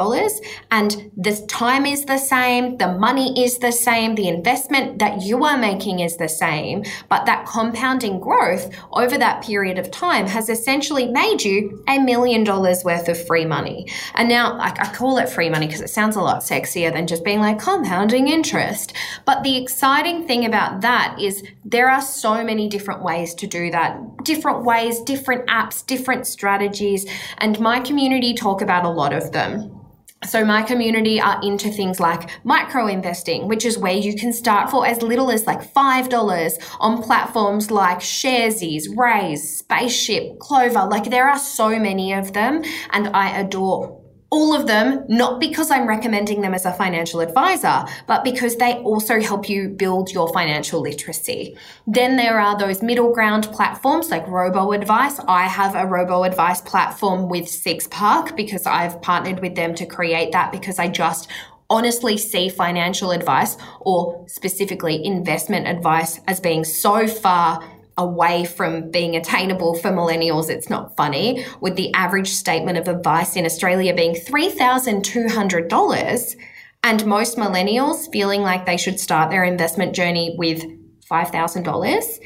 And 0.72 1.12
the 1.18 1.46
time 1.48 1.86
is 1.86 2.06
the 2.06 2.18
same, 2.18 2.78
the 2.78 2.94
money 2.94 3.44
is 3.44 3.58
the 3.58 3.72
same, 3.74 4.16
the 4.16 4.30
investment 4.30 5.00
that 5.00 5.22
you 5.24 5.44
are 5.44 5.58
making 5.58 6.00
is 6.00 6.16
the 6.16 6.30
same, 6.30 6.84
but 7.10 7.26
that 7.26 7.46
compounding 7.46 8.22
growth 8.22 8.74
over 8.94 9.18
that 9.18 9.44
period 9.44 9.78
of 9.78 9.92
time 9.92 10.26
has 10.26 10.48
essentially 10.48 11.08
made 11.08 11.44
you 11.44 11.84
a 11.90 12.00
million 12.00 12.46
dollars 12.46 12.86
worth 12.86 13.10
of 13.10 13.28
free 13.28 13.46
money. 13.46 13.88
And 14.22 14.30
now 14.30 14.56
I, 14.60 14.68
I 14.68 14.94
call 14.94 15.18
it 15.18 15.30
free 15.30 15.50
money 15.50 15.66
because 15.66 15.82
it 15.82 15.90
sounds 15.90 16.16
a 16.16 16.22
lot 16.22 16.44
sexier 16.44 16.94
than 16.94 17.08
just 17.08 17.26
being 17.26 17.40
like 17.40 17.58
compounding 17.58 18.28
interest. 18.28 18.94
But 19.26 19.42
the 19.42 19.58
exciting 19.58 20.28
thing 20.28 20.46
about 20.46 20.82
that 20.82 21.18
is 21.20 21.44
there 21.66 21.90
are 21.90 22.04
so 22.04 22.44
many 22.44 22.70
different 22.70 23.02
ways 23.02 23.34
to 23.34 23.48
do 23.48 23.72
that, 23.72 24.00
different 24.24 24.64
ways, 24.64 25.02
different 25.02 25.48
apps, 25.48 25.84
different 25.84 26.28
strategies. 26.28 27.08
And 27.40 27.60
my 27.60 27.80
community 27.80 28.36
talk 28.36 28.62
about 28.62 28.86
a 28.86 28.92
lot 28.92 29.12
of 29.12 29.32
them. 29.32 29.76
So 30.24 30.46
my 30.46 30.62
community 30.62 31.20
are 31.20 31.42
into 31.42 31.72
things 31.72 32.00
like 32.00 32.30
micro 32.46 32.86
investing, 32.86 33.48
which 33.48 33.66
is 33.66 33.80
where 33.80 33.92
you 33.92 34.16
can 34.16 34.32
start 34.34 34.70
for 34.70 34.86
as 34.86 35.02
little 35.02 35.32
as 35.32 35.48
like 35.48 35.74
$5 35.74 36.78
on 36.80 37.02
platforms 37.02 37.72
like 37.72 38.02
Sharesies, 38.02 38.88
Raiz, 38.90 39.40
Spaceship, 39.40 40.38
Clover. 40.38 40.86
Like 40.86 41.10
there 41.10 41.28
are 41.28 41.40
so 41.40 41.80
many 41.80 42.14
of 42.14 42.34
them 42.34 42.62
and 42.92 43.08
I 43.16 43.40
adore 43.40 44.01
all 44.32 44.56
of 44.56 44.66
them, 44.66 45.04
not 45.10 45.42
because 45.42 45.70
I'm 45.70 45.86
recommending 45.86 46.40
them 46.40 46.54
as 46.54 46.66
a 46.66 46.72
financial 46.72 47.20
advisor, 47.20 47.84
but 48.08 48.24
because 48.24 48.56
they 48.56 48.76
also 48.76 49.20
help 49.20 49.50
you 49.50 49.68
build 49.68 50.10
your 50.10 50.32
financial 50.32 50.80
literacy. 50.80 51.58
Then 51.86 52.16
there 52.16 52.40
are 52.40 52.58
those 52.58 52.82
middle 52.82 53.14
ground 53.14 53.50
platforms 53.52 54.10
like 54.10 54.26
Robo 54.30 54.72
Advice. 54.72 55.20
I 55.28 55.44
have 55.44 55.76
a 55.76 55.86
Robo 55.86 56.24
Advice 56.24 56.62
platform 56.62 57.28
with 57.28 57.50
Six 57.50 57.88
Park 57.88 58.38
because 58.38 58.66
I've 58.66 59.02
partnered 59.02 59.42
with 59.42 59.56
them 59.56 59.76
to 59.76 59.86
create 59.86 60.32
that 60.32 60.54
because 60.54 60.80
I 60.80 60.88
just 60.88 61.28
honestly 61.70 62.18
see 62.18 62.48
financial 62.48 63.12
advice 63.12 63.58
or 63.82 64.26
specifically 64.30 65.06
investment 65.06 65.68
advice 65.68 66.22
as 66.28 66.40
being 66.40 66.64
so 66.64 67.06
far 67.06 67.62
away 67.98 68.46
from 68.46 68.92
being 68.92 69.16
attainable 69.16 69.74
for 69.76 69.90
millennials, 69.92 70.50
it's 70.50 70.70
not 70.70 70.96
funny, 70.96 71.44
with 71.60 71.76
the 71.76 71.94
average 71.94 72.30
statement 72.30 72.78
of 72.78 72.88
advice 72.88 73.36
in 73.36 73.46
Australia 73.46 73.94
being 73.94 74.16
$3,200 74.16 76.36
and 76.84 77.06
most 77.06 77.38
millennials 77.38 78.12
feeling 78.12 78.42
like 78.42 78.66
they 78.66 78.78
should 78.78 79.00
start 79.00 79.30
their 79.30 79.44
investment 79.44 79.94
journey 79.94 80.34
with 80.38 80.64
$5,000 81.10 82.20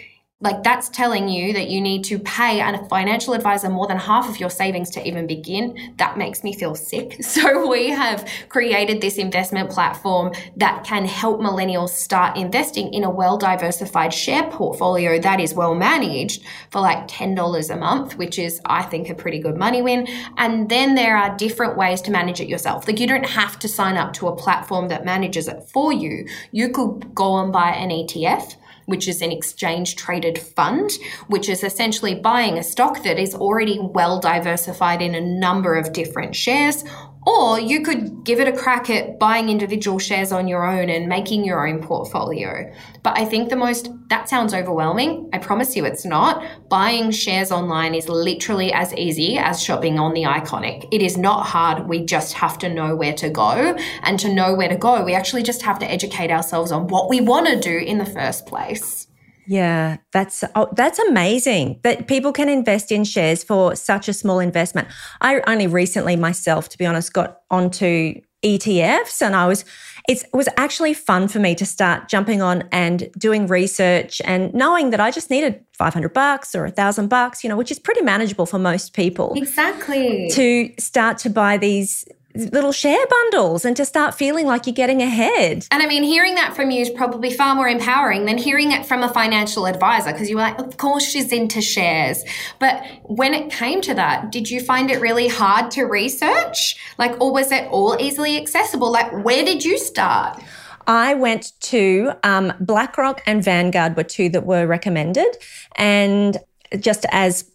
like 0.46 0.62
that's 0.62 0.90
telling 0.90 1.28
you 1.28 1.54
that 1.54 1.70
you 1.70 1.82
need 1.82 2.04
to 2.04 2.20
pay 2.20 2.60
a 2.62 2.86
financial 2.88 3.34
advisor 3.34 3.68
more 3.68 3.88
than 3.88 3.98
half 3.98 4.30
of 4.30 4.40
your 4.40 4.52
savings 4.52 4.92
to 4.92 5.06
even 5.06 5.26
begin. 5.26 5.96
That 5.98 6.20
makes 6.20 6.44
me 6.44 6.54
feel 6.54 6.76
sick. 6.76 7.20
So 7.36 7.68
we 7.68 7.90
have 7.90 8.30
created 8.50 9.02
this 9.02 9.18
investment 9.18 9.70
platform 9.70 10.32
that 10.56 10.86
can 10.86 11.06
help 11.06 11.42
millennials 11.42 11.90
start 11.90 12.38
investing 12.38 12.94
in 12.94 13.04
a 13.04 13.10
well 13.10 13.38
diversified 13.38 14.14
share 14.14 14.44
portfolio 14.52 15.20
that 15.20 15.42
is 15.42 15.54
well 15.54 15.76
managed 15.76 16.44
for 16.70 16.80
like 16.80 17.08
$10 17.08 17.70
a 17.70 17.76
month, 17.76 18.16
which 18.16 18.38
is, 18.40 18.62
I 18.66 18.84
think, 18.84 19.10
a 19.10 19.16
pretty 19.16 19.40
good 19.40 19.58
money 19.58 19.82
win. 19.82 20.08
And 20.38 20.70
then 20.70 20.96
there 20.96 21.18
are 21.18 21.36
different 21.36 21.76
ways 21.76 22.00
to 22.02 22.12
manage 22.12 22.40
it 22.40 22.48
yourself. 22.48 22.88
Like 22.88 23.00
you 23.00 23.08
don't 23.08 23.28
have 23.28 23.58
to 23.60 23.68
sign 23.68 23.98
up 23.98 24.14
to 24.14 24.28
a 24.28 24.36
platform 24.36 24.88
that 24.90 25.04
manages 25.04 25.48
it 25.48 25.64
for 25.64 25.92
you. 25.92 26.28
You 26.52 26.70
could 26.70 27.14
go 27.16 27.40
and 27.40 27.52
buy 27.52 27.72
an 27.72 27.90
ETF 27.90 28.56
which 28.86 29.08
is 29.08 29.22
an 29.22 29.32
exchange 29.32 29.96
traded 29.96 30.38
fund, 30.38 30.90
which 31.28 31.50
is 31.50 31.64
essentially 31.64 32.16
buying 32.16 32.58
a 32.58 32.64
stock 32.64 33.04
that 33.04 33.20
is 33.20 33.36
already 33.36 33.80
well 33.80 34.20
diversified 34.20 35.02
in 35.02 35.16
a 35.16 35.22
number 35.22 35.76
of 35.76 35.94
different 35.94 36.36
shares 36.36 36.84
or 37.26 37.60
you 37.60 37.82
could 37.82 38.24
give 38.24 38.40
it 38.40 38.48
a 38.48 38.56
crack 38.56 38.90
at 38.90 39.18
buying 39.20 39.50
individual 39.50 40.00
shares 40.00 40.32
on 40.32 40.48
your 40.48 40.66
own 40.66 40.90
and 40.90 41.08
making 41.08 41.44
your 41.44 41.68
own 41.68 41.82
portfolio. 41.82 42.72
But 43.04 43.18
I 43.18 43.26
think 43.26 43.50
the 43.50 43.56
most, 43.56 43.90
that 44.10 44.30
sounds 44.30 44.54
overwhelming. 44.54 45.30
I 45.34 45.40
promise 45.40 45.76
you 45.76 45.86
it's 45.86 46.06
not. 46.06 46.44
Buying 46.70 47.12
shares 47.12 47.52
online 47.52 47.96
is 47.96 48.08
literally 48.08 48.72
as 48.72 48.94
easy 48.94 49.38
as 49.38 49.62
shopping 49.62 49.98
on 49.98 50.14
the 50.14 50.24
iconic. 50.24 50.88
It 50.92 51.02
is 51.02 51.18
not 51.18 51.46
hard. 51.48 51.88
We 51.88 52.06
just 52.06 52.34
have 52.34 52.60
to 52.60 52.70
know 52.70 52.96
where 52.96 53.14
to 53.14 53.30
go. 53.30 53.76
And 54.04 54.20
to 54.20 54.34
know 54.34 54.54
where 54.54 54.70
to 54.70 54.78
go, 54.78 55.04
we 55.04 55.14
actually 55.14 55.44
just 55.44 55.64
have 55.64 55.80
to 55.80 55.92
educate 55.92 56.32
ourselves 56.32 56.72
on 56.72 56.88
what 56.88 57.10
we 57.10 57.22
want 57.22 57.48
to 57.48 57.60
do 57.60 57.78
in 57.78 57.98
the 57.98 58.06
first 58.06 58.46
place. 58.46 59.08
Yeah, 59.48 59.98
that's 60.12 60.44
oh, 60.56 60.70
that's 60.74 61.00
amazing 61.00 61.80
that 61.84 62.08
people 62.08 62.32
can 62.32 62.50
invest 62.50 62.92
in 62.92 63.04
shares 63.04 63.44
for 63.44 63.76
such 63.76 64.08
a 64.08 64.14
small 64.14 64.40
investment. 64.40 64.88
I 65.22 65.42
only 65.48 65.68
recently 65.68 66.16
myself, 66.16 66.70
to 66.70 66.78
be 66.78 66.86
honest, 66.86 67.14
got 67.14 67.42
onto 67.52 68.22
ETFs 68.44 69.22
and 69.22 69.36
I 69.36 69.48
was 69.48 69.66
it 70.08 70.24
was 70.32 70.48
actually 70.56 70.94
fun 70.94 71.28
for 71.28 71.40
me 71.40 71.56
to 71.56 71.66
start 71.66 72.08
jumping 72.08 72.42
on 72.42 72.64
and 72.72 73.10
doing 73.18 73.48
research 73.48 74.22
and 74.24 74.54
knowing 74.54 74.92
that 74.92 75.00
I 75.00 75.10
just 75.10 75.32
needed 75.32 75.64
500 75.74 76.14
bucks 76.14 76.54
or 76.54 76.66
a 76.66 76.70
thousand 76.70 77.08
bucks, 77.08 77.44
you 77.44 77.50
know, 77.50 77.58
which 77.58 77.72
is 77.72 77.80
pretty 77.80 78.02
manageable 78.02 78.46
for 78.46 78.60
most 78.60 78.94
people. 78.94 79.34
Exactly. 79.36 80.30
To 80.34 80.72
start 80.78 81.18
to 81.20 81.30
buy 81.32 81.58
these 81.58 82.06
little 82.36 82.72
share 82.72 83.06
bundles 83.08 83.66
and 83.66 83.76
to 83.78 83.86
start 83.86 84.16
feeling 84.16 84.46
like 84.46 84.68
you're 84.68 84.74
getting 84.74 85.02
ahead. 85.02 85.68
And 85.72 85.82
I 85.82 85.88
mean, 85.88 86.04
hearing 86.04 86.36
that 86.36 86.56
from 86.56 86.72
you 86.72 86.82
is 86.82 86.90
probably 86.90 87.32
far 87.32 87.56
more 87.56 87.68
empowering 87.68 88.26
than 88.26 88.38
hearing 88.38 88.72
it 88.72 88.86
from 88.86 89.04
a 89.04 89.10
financial 89.10 89.66
advisor 89.68 90.12
because 90.12 90.30
you 90.30 90.36
were 90.36 90.42
like, 90.42 90.60
of 90.60 90.78
course 90.78 91.04
she's 91.04 91.32
into 91.32 91.62
shares. 91.62 92.24
But 92.60 92.84
when 93.04 93.34
it 93.34 93.52
came 93.52 93.82
to 93.82 93.94
that, 93.94 94.32
did 94.32 94.50
you 94.50 94.60
find 94.62 94.92
it 94.92 95.00
really 95.02 95.28
hard 95.28 95.72
to 95.72 95.84
research? 95.84 96.78
Like, 96.98 97.20
or 97.22 97.32
was 97.32 97.52
it 97.52 97.68
all 97.72 97.98
easily 98.00 98.38
accessible? 98.38 98.92
Like, 98.92 99.12
where 99.24 99.44
did 99.44 99.64
you 99.64 99.78
start? 99.78 100.42
I 100.88 101.16
went 101.16 101.54
to 101.62 102.12
um, 102.24 102.54
BlackRock 102.60 103.22
and 103.26 103.44
Vanguard 103.44 103.98
were 103.98 104.04
two 104.04 104.30
that 104.30 104.46
were 104.46 104.68
recommended. 104.68 105.38
And 105.76 106.38
just 106.80 107.06
as 107.12 107.50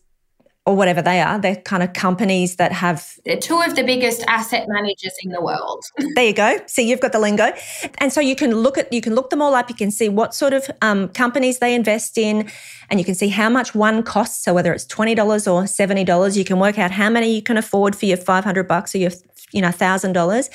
or 0.70 0.76
whatever 0.76 1.02
they 1.02 1.20
are. 1.20 1.38
They're 1.38 1.56
kind 1.56 1.82
of 1.82 1.92
companies 1.92 2.56
that 2.56 2.72
have. 2.72 3.18
They're 3.26 3.36
two 3.36 3.60
of 3.60 3.74
the 3.74 3.82
biggest 3.82 4.22
asset 4.28 4.66
managers 4.68 5.14
in 5.22 5.32
the 5.32 5.42
world. 5.42 5.84
there 6.14 6.26
you 6.26 6.32
go. 6.32 6.58
See, 6.66 6.88
you've 6.88 7.00
got 7.00 7.12
the 7.12 7.18
lingo, 7.18 7.52
and 7.98 8.12
so 8.12 8.20
you 8.20 8.36
can 8.36 8.54
look 8.54 8.78
at 8.78 8.92
you 8.92 9.00
can 9.00 9.14
look 9.14 9.30
them 9.30 9.42
all 9.42 9.54
up. 9.54 9.68
You 9.68 9.74
can 9.74 9.90
see 9.90 10.08
what 10.08 10.34
sort 10.34 10.52
of 10.52 10.70
um, 10.80 11.08
companies 11.08 11.58
they 11.58 11.74
invest 11.74 12.16
in, 12.16 12.48
and 12.88 13.00
you 13.00 13.04
can 13.04 13.14
see 13.14 13.28
how 13.28 13.50
much 13.50 13.74
one 13.74 14.02
costs. 14.02 14.44
So 14.44 14.54
whether 14.54 14.72
it's 14.72 14.86
twenty 14.86 15.14
dollars 15.14 15.48
or 15.48 15.66
seventy 15.66 16.04
dollars, 16.04 16.38
you 16.38 16.44
can 16.44 16.58
work 16.60 16.78
out 16.78 16.92
how 16.92 17.10
many 17.10 17.34
you 17.34 17.42
can 17.42 17.56
afford 17.56 17.96
for 17.96 18.06
your 18.06 18.16
five 18.16 18.44
hundred 18.44 18.68
bucks 18.68 18.94
or 18.94 18.98
your 18.98 19.10
you 19.52 19.60
know, 19.60 19.68
$1,000. 19.68 20.50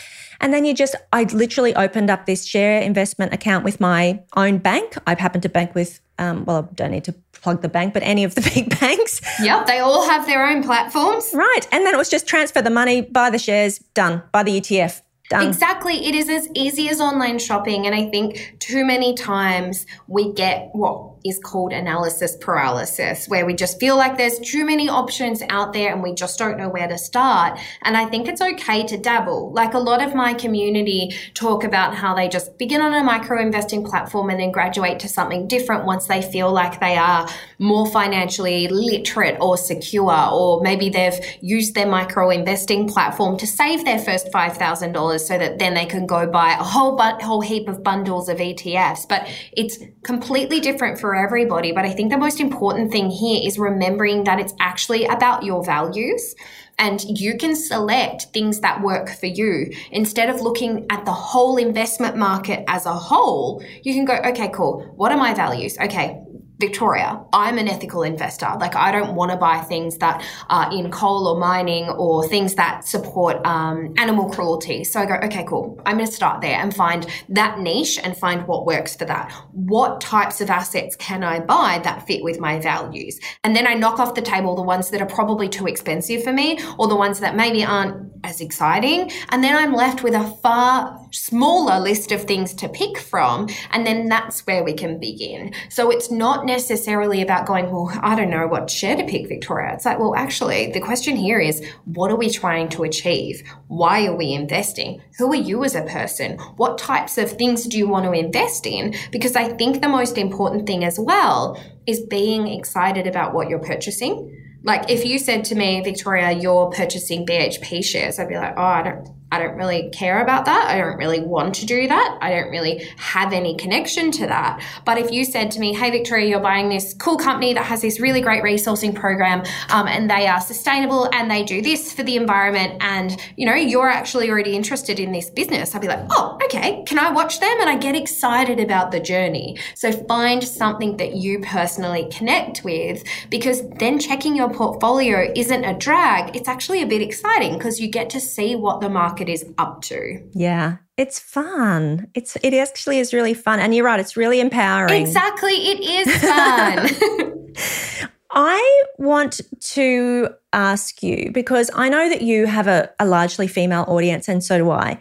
And 0.45 0.53
then 0.53 0.63
you 0.63 0.75
just, 0.75 0.93
I 1.11 1.23
literally 1.23 1.73
opened 1.75 2.11
up 2.11 2.27
this 2.27 2.45
share 2.45 2.79
investment 2.79 3.33
account 3.33 3.65
with 3.65 3.79
my 3.79 4.21
own 4.35 4.59
bank. 4.59 4.95
I 5.07 5.19
happen 5.19 5.41
to 5.41 5.49
bank 5.49 5.73
with, 5.73 6.01
um, 6.19 6.45
well, 6.45 6.69
I 6.69 6.73
don't 6.75 6.91
need 6.91 7.05
to 7.05 7.13
plug 7.31 7.63
the 7.63 7.67
bank, 7.67 7.95
but 7.95 8.03
any 8.03 8.23
of 8.23 8.35
the 8.35 8.41
big 8.53 8.79
banks. 8.79 9.21
Yep, 9.41 9.65
they 9.65 9.79
all 9.79 10.07
have 10.07 10.27
their 10.27 10.47
own 10.47 10.61
platforms. 10.61 11.31
Right. 11.33 11.61
And 11.71 11.83
then 11.83 11.95
it 11.95 11.97
was 11.97 12.09
just 12.09 12.27
transfer 12.27 12.61
the 12.61 12.69
money, 12.69 13.01
buy 13.01 13.31
the 13.31 13.39
shares, 13.39 13.79
done, 13.95 14.21
buy 14.31 14.43
the 14.43 14.61
ETF. 14.61 15.01
Done. 15.31 15.47
Exactly. 15.47 16.05
It 16.05 16.13
is 16.13 16.29
as 16.29 16.47
easy 16.53 16.89
as 16.89 17.01
online 17.01 17.39
shopping. 17.39 17.87
And 17.87 17.95
I 17.95 18.07
think 18.11 18.57
too 18.59 18.85
many 18.85 19.15
times 19.15 19.87
we 20.07 20.31
get 20.31 20.69
what 20.73 21.14
is 21.25 21.39
called 21.39 21.73
analysis 21.73 22.37
paralysis, 22.39 23.27
where 23.27 23.45
we 23.45 23.53
just 23.55 23.79
feel 23.79 23.97
like 23.97 24.15
there's 24.17 24.37
too 24.39 24.63
many 24.63 24.87
options 24.87 25.41
out 25.49 25.73
there 25.73 25.91
and 25.91 26.03
we 26.03 26.13
just 26.13 26.37
don't 26.37 26.57
know 26.57 26.69
where 26.69 26.87
to 26.87 26.97
start. 26.97 27.59
And 27.81 27.97
I 27.97 28.05
think 28.05 28.27
it's 28.27 28.41
okay 28.41 28.85
to 28.85 28.97
dabble. 28.97 29.51
Like 29.51 29.73
a 29.73 29.79
lot 29.79 30.03
of 30.03 30.13
my 30.13 30.35
community 30.35 31.15
talk 31.33 31.63
about 31.63 31.95
how 31.95 32.13
they 32.13 32.29
just 32.29 32.57
begin 32.59 32.79
on 32.79 32.93
a 32.93 33.03
micro 33.03 33.41
investing 33.41 33.83
platform 33.83 34.29
and 34.29 34.39
then 34.39 34.51
graduate 34.51 34.99
to 34.99 35.09
something 35.09 35.47
different 35.47 35.85
once 35.85 36.05
they 36.05 36.21
feel 36.21 36.51
like 36.51 36.79
they 36.79 36.95
are 36.95 37.27
more 37.57 37.87
financially 37.87 38.67
literate 38.67 39.37
or 39.41 39.57
secure, 39.57 40.29
or 40.31 40.61
maybe 40.61 40.89
they've 40.89 41.19
used 41.41 41.73
their 41.73 41.87
micro 41.87 42.29
investing 42.29 42.87
platform 42.87 43.35
to 43.37 43.47
save 43.47 43.83
their 43.83 43.99
first 43.99 44.31
$5,000 44.31 45.19
so 45.19 45.37
that 45.39 45.57
then 45.57 45.73
they 45.73 45.85
can 45.85 46.05
go 46.05 46.27
buy 46.27 46.51
a 46.51 46.63
whole, 46.63 46.95
bu- 46.95 47.23
whole 47.23 47.41
heap 47.41 47.67
of 47.67 47.83
bundles 47.83 48.29
of 48.29 48.37
ETFs. 48.37 49.07
But 49.07 49.27
it's 49.53 49.79
completely 50.03 50.59
different 50.59 50.99
for 50.99 51.14
everybody. 51.15 51.71
But 51.71 51.85
I 51.85 51.91
think 51.91 52.11
the 52.11 52.17
most 52.17 52.39
important 52.39 52.91
thing 52.91 53.09
here 53.09 53.41
is 53.43 53.57
remembering 53.57 54.23
that 54.25 54.39
it's 54.39 54.53
actually 54.59 55.05
about 55.05 55.43
your 55.43 55.63
values 55.63 56.35
and 56.77 57.01
you 57.19 57.37
can 57.37 57.55
select 57.55 58.23
things 58.33 58.59
that 58.59 58.81
work 58.81 59.09
for 59.09 59.27
you. 59.27 59.71
Instead 59.91 60.29
of 60.29 60.41
looking 60.41 60.85
at 60.89 61.05
the 61.05 61.11
whole 61.11 61.57
investment 61.57 62.17
market 62.17 62.63
as 62.67 62.85
a 62.85 62.93
whole, 62.93 63.63
you 63.83 63.93
can 63.93 64.05
go, 64.05 64.15
okay, 64.25 64.49
cool. 64.49 64.81
What 64.95 65.11
are 65.11 65.17
my 65.17 65.33
values? 65.33 65.77
Okay, 65.79 66.21
Victoria, 66.57 67.21
I'm 67.33 67.57
an 67.57 67.67
ethical 67.67 68.03
investor. 68.03 68.47
Like, 68.59 68.75
I 68.75 68.91
don't 68.91 69.15
want 69.15 69.31
to 69.31 69.37
buy 69.37 69.59
things 69.59 69.97
that 69.97 70.25
are 70.49 70.71
in 70.71 70.89
coal 70.89 71.27
or 71.27 71.37
mining 71.37 71.89
or 71.89 72.27
things 72.27 72.55
that 72.55 72.85
support 72.87 73.45
um, 73.45 73.93
animal 73.97 74.29
cruelty. 74.29 74.83
So 74.83 75.01
I 75.01 75.05
go, 75.05 75.15
okay, 75.25 75.45
cool. 75.47 75.81
I'm 75.85 75.97
going 75.97 76.07
to 76.07 76.11
start 76.11 76.41
there 76.41 76.57
and 76.57 76.73
find 76.73 77.05
that 77.29 77.59
niche 77.59 77.99
and 78.01 78.15
find 78.15 78.47
what 78.47 78.65
works 78.65 78.95
for 78.95 79.05
that. 79.05 79.31
What 79.51 79.99
types 79.99 80.39
of 80.39 80.49
assets 80.49 80.95
can 80.95 81.23
I 81.23 81.39
buy 81.39 81.81
that 81.83 82.07
fit 82.07 82.23
with 82.23 82.39
my 82.39 82.59
values? 82.59 83.19
And 83.43 83.55
then 83.55 83.67
I 83.67 83.73
knock 83.73 83.99
off 83.99 84.15
the 84.15 84.21
table 84.21 84.55
the 84.55 84.61
ones 84.61 84.89
that 84.91 85.01
are 85.01 85.07
probably 85.07 85.49
too 85.49 85.67
expensive 85.67 86.23
for 86.23 86.31
me 86.31 86.59
or 86.79 86.87
the 86.87 86.95
ones 86.95 87.19
that 87.19 87.35
maybe 87.35 87.65
aren't 87.65 88.11
as 88.23 88.41
exciting. 88.41 89.11
And 89.29 89.43
then 89.43 89.55
I'm 89.55 89.73
left 89.73 90.03
with 90.03 90.13
a 90.13 90.29
far 90.41 91.04
smaller 91.15 91.79
list 91.79 92.11
of 92.11 92.23
things 92.23 92.53
to 92.55 92.69
pick 92.69 92.97
from. 92.97 93.47
And 93.71 93.85
then 93.85 94.07
that's 94.07 94.45
where 94.45 94.63
we 94.63 94.73
can 94.73 94.99
begin. 94.99 95.53
So 95.69 95.89
it's 95.89 96.11
not 96.11 96.45
necessarily 96.45 97.21
about 97.21 97.45
going, 97.45 97.71
well, 97.71 97.91
I 98.01 98.15
don't 98.15 98.29
know 98.29 98.47
what 98.47 98.69
share 98.69 98.95
to 98.95 99.03
pick, 99.03 99.27
Victoria. 99.27 99.73
It's 99.73 99.85
like, 99.85 99.99
well, 99.99 100.15
actually, 100.15 100.71
the 100.71 100.81
question 100.81 101.15
here 101.15 101.39
is 101.39 101.65
what 101.85 102.11
are 102.11 102.15
we 102.15 102.29
trying 102.29 102.69
to 102.69 102.83
achieve? 102.83 103.43
Why 103.67 104.05
are 104.05 104.15
we 104.15 104.33
investing? 104.33 105.01
Who 105.17 105.31
are 105.31 105.35
you 105.35 105.63
as 105.63 105.75
a 105.75 105.83
person? 105.83 106.37
What 106.57 106.77
types 106.77 107.17
of 107.17 107.31
things 107.31 107.65
do 107.65 107.77
you 107.77 107.87
want 107.87 108.05
to 108.05 108.11
invest 108.11 108.65
in? 108.65 108.95
Because 109.11 109.35
I 109.35 109.49
think 109.49 109.81
the 109.81 109.89
most 109.89 110.17
important 110.17 110.67
thing 110.67 110.83
as 110.83 110.99
well 110.99 111.61
is 111.87 112.01
being 112.01 112.47
excited 112.47 113.07
about 113.07 113.33
what 113.33 113.49
you're 113.49 113.59
purchasing. 113.59 114.41
Like 114.63 114.89
if 114.89 115.05
you 115.05 115.19
said 115.19 115.45
to 115.45 115.55
me, 115.55 115.81
Victoria, 115.83 116.31
you're 116.31 116.71
purchasing 116.71 117.25
BHP 117.25 117.85
shares, 117.85 118.17
I'd 118.17 118.27
be 118.27 118.35
like, 118.35 118.55
oh, 118.57 118.63
I 118.63 118.81
don't 118.81 119.07
I 119.35 119.43
don't 119.43 119.57
really 119.57 119.89
care 119.89 120.21
about 120.21 120.45
that. 120.45 120.67
I 120.69 120.79
don't 120.79 120.97
really 120.97 121.19
want 121.19 121.55
to 121.55 121.65
do 121.65 121.87
that. 121.87 122.17
I 122.21 122.29
don't 122.31 122.49
really 122.49 122.87
have 122.97 123.33
any 123.33 123.55
connection 123.57 124.11
to 124.11 124.27
that. 124.27 124.63
But 124.85 124.97
if 124.97 125.11
you 125.11 125.25
said 125.25 125.51
to 125.51 125.59
me, 125.59 125.73
hey, 125.73 125.91
Victoria, 125.91 126.29
you're 126.29 126.39
buying 126.39 126.69
this 126.69 126.93
cool 126.93 127.17
company 127.17 127.53
that 127.53 127.65
has 127.65 127.81
this 127.81 127.99
really 127.99 128.21
great 128.21 128.43
resourcing 128.43 128.95
program 128.95 129.43
um, 129.69 129.87
and 129.87 130.09
they 130.09 130.27
are 130.27 130.39
sustainable 130.39 131.09
and 131.13 131.29
they 131.29 131.43
do 131.43 131.61
this 131.61 131.91
for 131.91 132.03
the 132.03 132.15
environment 132.15 132.77
and, 132.79 133.21
you 133.35 133.45
know, 133.45 133.55
you're 133.55 133.89
actually 133.89 134.29
already 134.29 134.55
interested 134.55 134.99
in 134.99 135.11
this 135.11 135.29
business, 135.29 135.75
I'd 135.75 135.81
be 135.81 135.87
like, 135.87 136.05
oh, 136.11 136.37
okay, 136.45 136.83
can 136.85 136.97
I 136.97 137.11
watch 137.11 137.39
them? 137.39 137.59
And 137.59 137.69
I 137.69 137.77
get 137.77 137.95
excited 137.95 138.59
about 138.59 138.91
the 138.91 138.99
journey. 138.99 139.57
So 139.73 139.91
find 139.91 140.43
something 140.43 140.97
that 140.97 141.15
you 141.15 141.39
personally 141.39 142.07
connect 142.11 142.63
with 142.63 143.03
because 143.29 143.67
then 143.79 143.99
checking 143.99 144.35
your 144.35 144.49
portfolio 144.49 145.31
isn't 145.35 145.65
a 145.65 145.73
drag. 145.73 146.35
It's 146.35 146.47
actually 146.47 146.81
a 146.81 146.87
bit 146.87 147.01
exciting 147.01 147.57
because 147.57 147.79
you 147.79 147.89
get 147.89 148.09
to 148.11 148.19
see 148.19 148.55
what 148.55 148.81
the 148.81 148.89
market 148.89 149.24
market 149.25 149.31
is 149.31 149.53
up 149.57 149.81
to. 149.83 150.21
Yeah. 150.33 150.77
It's 150.97 151.19
fun. 151.19 152.07
It's 152.13 152.37
it 152.41 152.53
actually 152.53 152.99
is 152.99 153.13
really 153.13 153.33
fun. 153.33 153.59
And 153.59 153.75
you're 153.75 153.85
right, 153.85 153.99
it's 153.99 154.15
really 154.15 154.39
empowering. 154.39 155.01
Exactly. 155.01 155.53
It 155.53 156.07
is 156.07 156.15
fun. 156.21 158.03
I 158.31 158.83
want 158.97 159.41
to 159.61 160.29
ask 160.51 161.01
you 161.01 161.31
because 161.33 161.71
I 161.73 161.89
know 161.89 162.09
that 162.09 162.21
you 162.21 162.47
have 162.47 162.67
a, 162.67 162.89
a 162.99 163.05
largely 163.05 163.47
female 163.47 163.85
audience, 163.87 164.27
and 164.27 164.43
so 164.43 164.57
do 164.57 164.71
I. 164.71 164.99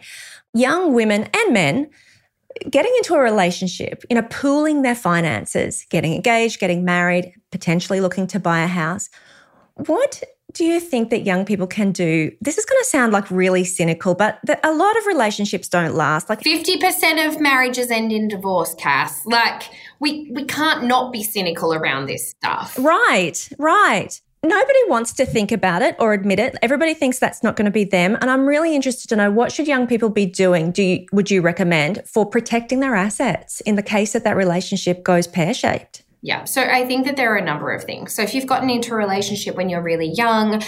Young 0.53 0.93
women 0.93 1.27
and 1.33 1.53
men 1.53 1.89
getting 2.69 2.93
into 2.97 3.13
a 3.13 3.19
relationship, 3.19 4.05
you 4.09 4.15
know, 4.15 4.25
pooling 4.29 4.83
their 4.83 4.95
finances, 4.95 5.85
getting 5.89 6.13
engaged, 6.13 6.59
getting 6.59 6.85
married, 6.85 7.33
potentially 7.51 7.99
looking 7.99 8.27
to 8.27 8.39
buy 8.39 8.61
a 8.61 8.67
house. 8.67 9.09
What 9.73 10.23
do 10.55 10.63
you 10.63 10.79
think 10.79 11.09
that 11.11 11.21
young 11.21 11.45
people 11.45 11.67
can 11.67 11.91
do? 11.91 12.31
This 12.41 12.57
is 12.57 12.65
going 12.65 12.81
to 12.81 12.85
sound 12.85 13.11
like 13.13 13.29
really 13.29 13.63
cynical, 13.65 14.15
but 14.15 14.39
a 14.63 14.73
lot 14.73 14.97
of 14.97 15.05
relationships 15.05 15.67
don't 15.67 15.93
last. 15.93 16.29
Like 16.29 16.41
50% 16.41 17.27
of 17.27 17.39
marriages 17.39 17.91
end 17.91 18.11
in 18.11 18.29
divorce, 18.29 18.73
Cass. 18.75 19.25
Like 19.25 19.63
we 19.99 20.31
we 20.33 20.45
can't 20.45 20.85
not 20.85 21.11
be 21.11 21.23
cynical 21.23 21.73
around 21.73 22.07
this 22.07 22.29
stuff. 22.29 22.77
Right, 22.79 23.47
right. 23.59 24.19
Nobody 24.43 24.79
wants 24.87 25.11
to 25.13 25.25
think 25.25 25.51
about 25.51 25.81
it 25.81 25.95
or 25.99 26.13
admit 26.13 26.39
it. 26.39 26.55
Everybody 26.61 26.93
thinks 26.93 27.17
that's 27.17 27.41
not 27.41 27.55
going 27.55 27.65
to 27.65 27.71
be 27.71 27.83
them, 27.83 28.15
and 28.21 28.29
I'm 28.29 28.45
really 28.45 28.75
interested 28.75 29.09
to 29.09 29.15
know 29.15 29.31
what 29.31 29.51
should 29.51 29.67
young 29.67 29.87
people 29.87 30.09
be 30.09 30.25
doing? 30.25 30.71
Do 30.71 30.83
you, 30.83 31.05
would 31.11 31.31
you 31.31 31.41
recommend 31.41 32.03
for 32.05 32.25
protecting 32.25 32.79
their 32.79 32.95
assets 32.95 33.59
in 33.61 33.75
the 33.75 33.83
case 33.83 34.13
that 34.13 34.23
that 34.23 34.37
relationship 34.37 35.03
goes 35.03 35.25
pear-shaped? 35.25 36.03
Yeah. 36.25 36.45
So 36.45 36.63
I 36.63 36.87
think 36.87 37.05
that 37.05 37.17
there 37.17 37.31
are 37.31 37.37
a 37.37 37.45
number 37.45 37.71
of 37.71 37.83
things. 37.83 38.11
So 38.11 38.23
if 38.23 38.33
you've 38.33 38.47
gotten 38.47 38.67
into 38.67 38.93
a 38.93 38.97
relationship 38.97 39.55
when 39.55 39.69
you're 39.69 39.83
really 39.83 40.07
young, 40.07 40.59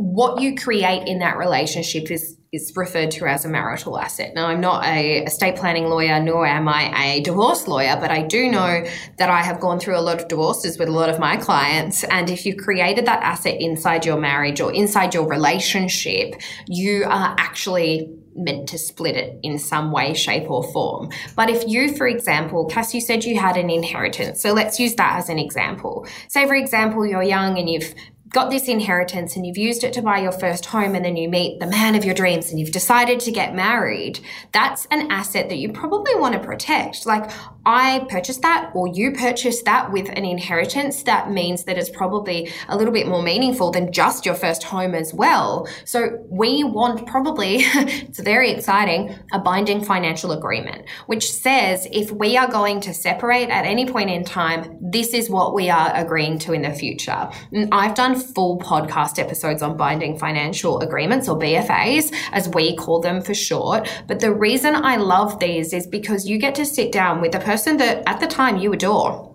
what 0.00 0.40
you 0.40 0.56
create 0.56 1.06
in 1.06 1.18
that 1.18 1.36
relationship 1.36 2.10
is 2.10 2.38
is 2.52 2.72
referred 2.74 3.12
to 3.12 3.26
as 3.26 3.44
a 3.44 3.48
marital 3.48 3.96
asset. 3.96 4.34
Now, 4.34 4.46
I'm 4.46 4.60
not 4.60 4.84
a 4.84 5.22
estate 5.22 5.54
planning 5.54 5.84
lawyer, 5.84 6.20
nor 6.20 6.44
am 6.44 6.68
I 6.68 7.12
a 7.12 7.20
divorce 7.20 7.68
lawyer, 7.68 7.96
but 8.00 8.10
I 8.10 8.22
do 8.22 8.50
know 8.50 8.84
that 9.18 9.30
I 9.30 9.42
have 9.42 9.60
gone 9.60 9.78
through 9.78 9.96
a 9.96 10.00
lot 10.00 10.20
of 10.20 10.26
divorces 10.26 10.76
with 10.76 10.88
a 10.88 10.90
lot 10.90 11.10
of 11.10 11.20
my 11.20 11.36
clients. 11.36 12.02
And 12.02 12.28
if 12.28 12.44
you 12.44 12.56
created 12.56 13.06
that 13.06 13.22
asset 13.22 13.60
inside 13.60 14.04
your 14.04 14.18
marriage 14.18 14.60
or 14.60 14.72
inside 14.72 15.14
your 15.14 15.28
relationship, 15.28 16.34
you 16.66 17.04
are 17.04 17.36
actually 17.38 18.12
meant 18.34 18.68
to 18.70 18.78
split 18.78 19.16
it 19.16 19.38
in 19.44 19.56
some 19.56 19.92
way, 19.92 20.14
shape, 20.14 20.50
or 20.50 20.64
form. 20.72 21.10
But 21.36 21.50
if 21.50 21.68
you, 21.68 21.94
for 21.94 22.08
example, 22.08 22.66
Cass, 22.66 22.94
you 22.94 23.00
said 23.00 23.24
you 23.24 23.38
had 23.38 23.56
an 23.56 23.70
inheritance. 23.70 24.40
So 24.40 24.52
let's 24.52 24.80
use 24.80 24.96
that 24.96 25.18
as 25.18 25.28
an 25.28 25.38
example. 25.38 26.06
Say, 26.26 26.46
for 26.48 26.56
example, 26.56 27.06
you're 27.06 27.22
young 27.22 27.58
and 27.58 27.70
you've 27.70 27.94
got 28.32 28.50
this 28.50 28.68
inheritance 28.68 29.36
and 29.36 29.44
you've 29.44 29.58
used 29.58 29.82
it 29.82 29.92
to 29.92 30.02
buy 30.02 30.18
your 30.18 30.32
first 30.32 30.66
home 30.66 30.94
and 30.94 31.04
then 31.04 31.16
you 31.16 31.28
meet 31.28 31.58
the 31.58 31.66
man 31.66 31.94
of 31.94 32.04
your 32.04 32.14
dreams 32.14 32.50
and 32.50 32.60
you've 32.60 32.70
decided 32.70 33.18
to 33.20 33.32
get 33.32 33.54
married, 33.54 34.20
that's 34.52 34.86
an 34.90 35.10
asset 35.10 35.48
that 35.48 35.58
you 35.58 35.72
probably 35.72 36.14
want 36.14 36.34
to 36.34 36.40
protect. 36.40 37.06
Like, 37.06 37.30
I 37.66 38.06
purchased 38.08 38.42
that 38.42 38.70
or 38.74 38.88
you 38.88 39.12
purchased 39.12 39.64
that 39.66 39.92
with 39.92 40.08
an 40.08 40.24
inheritance, 40.24 41.02
that 41.04 41.30
means 41.30 41.64
that 41.64 41.76
it's 41.76 41.90
probably 41.90 42.50
a 42.68 42.76
little 42.76 42.92
bit 42.92 43.06
more 43.06 43.22
meaningful 43.22 43.70
than 43.70 43.92
just 43.92 44.24
your 44.24 44.34
first 44.34 44.62
home 44.62 44.94
as 44.94 45.12
well. 45.12 45.68
So 45.84 46.24
we 46.28 46.64
want 46.64 47.06
probably, 47.06 47.56
it's 47.60 48.20
very 48.20 48.50
exciting, 48.50 49.14
a 49.32 49.38
binding 49.38 49.84
financial 49.84 50.32
agreement, 50.32 50.86
which 51.06 51.30
says 51.30 51.86
if 51.92 52.10
we 52.10 52.36
are 52.36 52.50
going 52.50 52.80
to 52.82 52.94
separate 52.94 53.50
at 53.50 53.66
any 53.66 53.86
point 53.86 54.10
in 54.10 54.24
time, 54.24 54.78
this 54.80 55.12
is 55.12 55.28
what 55.28 55.54
we 55.54 55.68
are 55.68 55.92
agreeing 55.94 56.38
to 56.40 56.52
in 56.52 56.62
the 56.62 56.72
future. 56.72 57.28
And 57.52 57.68
I've 57.72 57.94
done 57.94 58.18
full 58.18 58.58
podcast 58.58 59.18
episodes 59.18 59.62
on 59.62 59.76
binding 59.76 60.18
financial 60.18 60.80
agreements 60.80 61.28
or 61.28 61.38
BFAs, 61.38 62.14
as 62.32 62.48
we 62.48 62.76
call 62.76 63.00
them 63.00 63.20
for 63.20 63.34
short. 63.34 63.88
But 64.06 64.20
the 64.20 64.32
reason 64.32 64.74
I 64.74 64.96
love 64.96 65.38
these 65.38 65.72
is 65.72 65.86
because 65.86 66.26
you 66.26 66.38
get 66.38 66.54
to 66.56 66.64
sit 66.64 66.92
down 66.92 67.20
with 67.20 67.34
a 67.34 67.40
person 67.50 67.78
that 67.78 68.02
at 68.06 68.20
the 68.20 68.26
time 68.28 68.58
you 68.58 68.72
adore, 68.72 69.34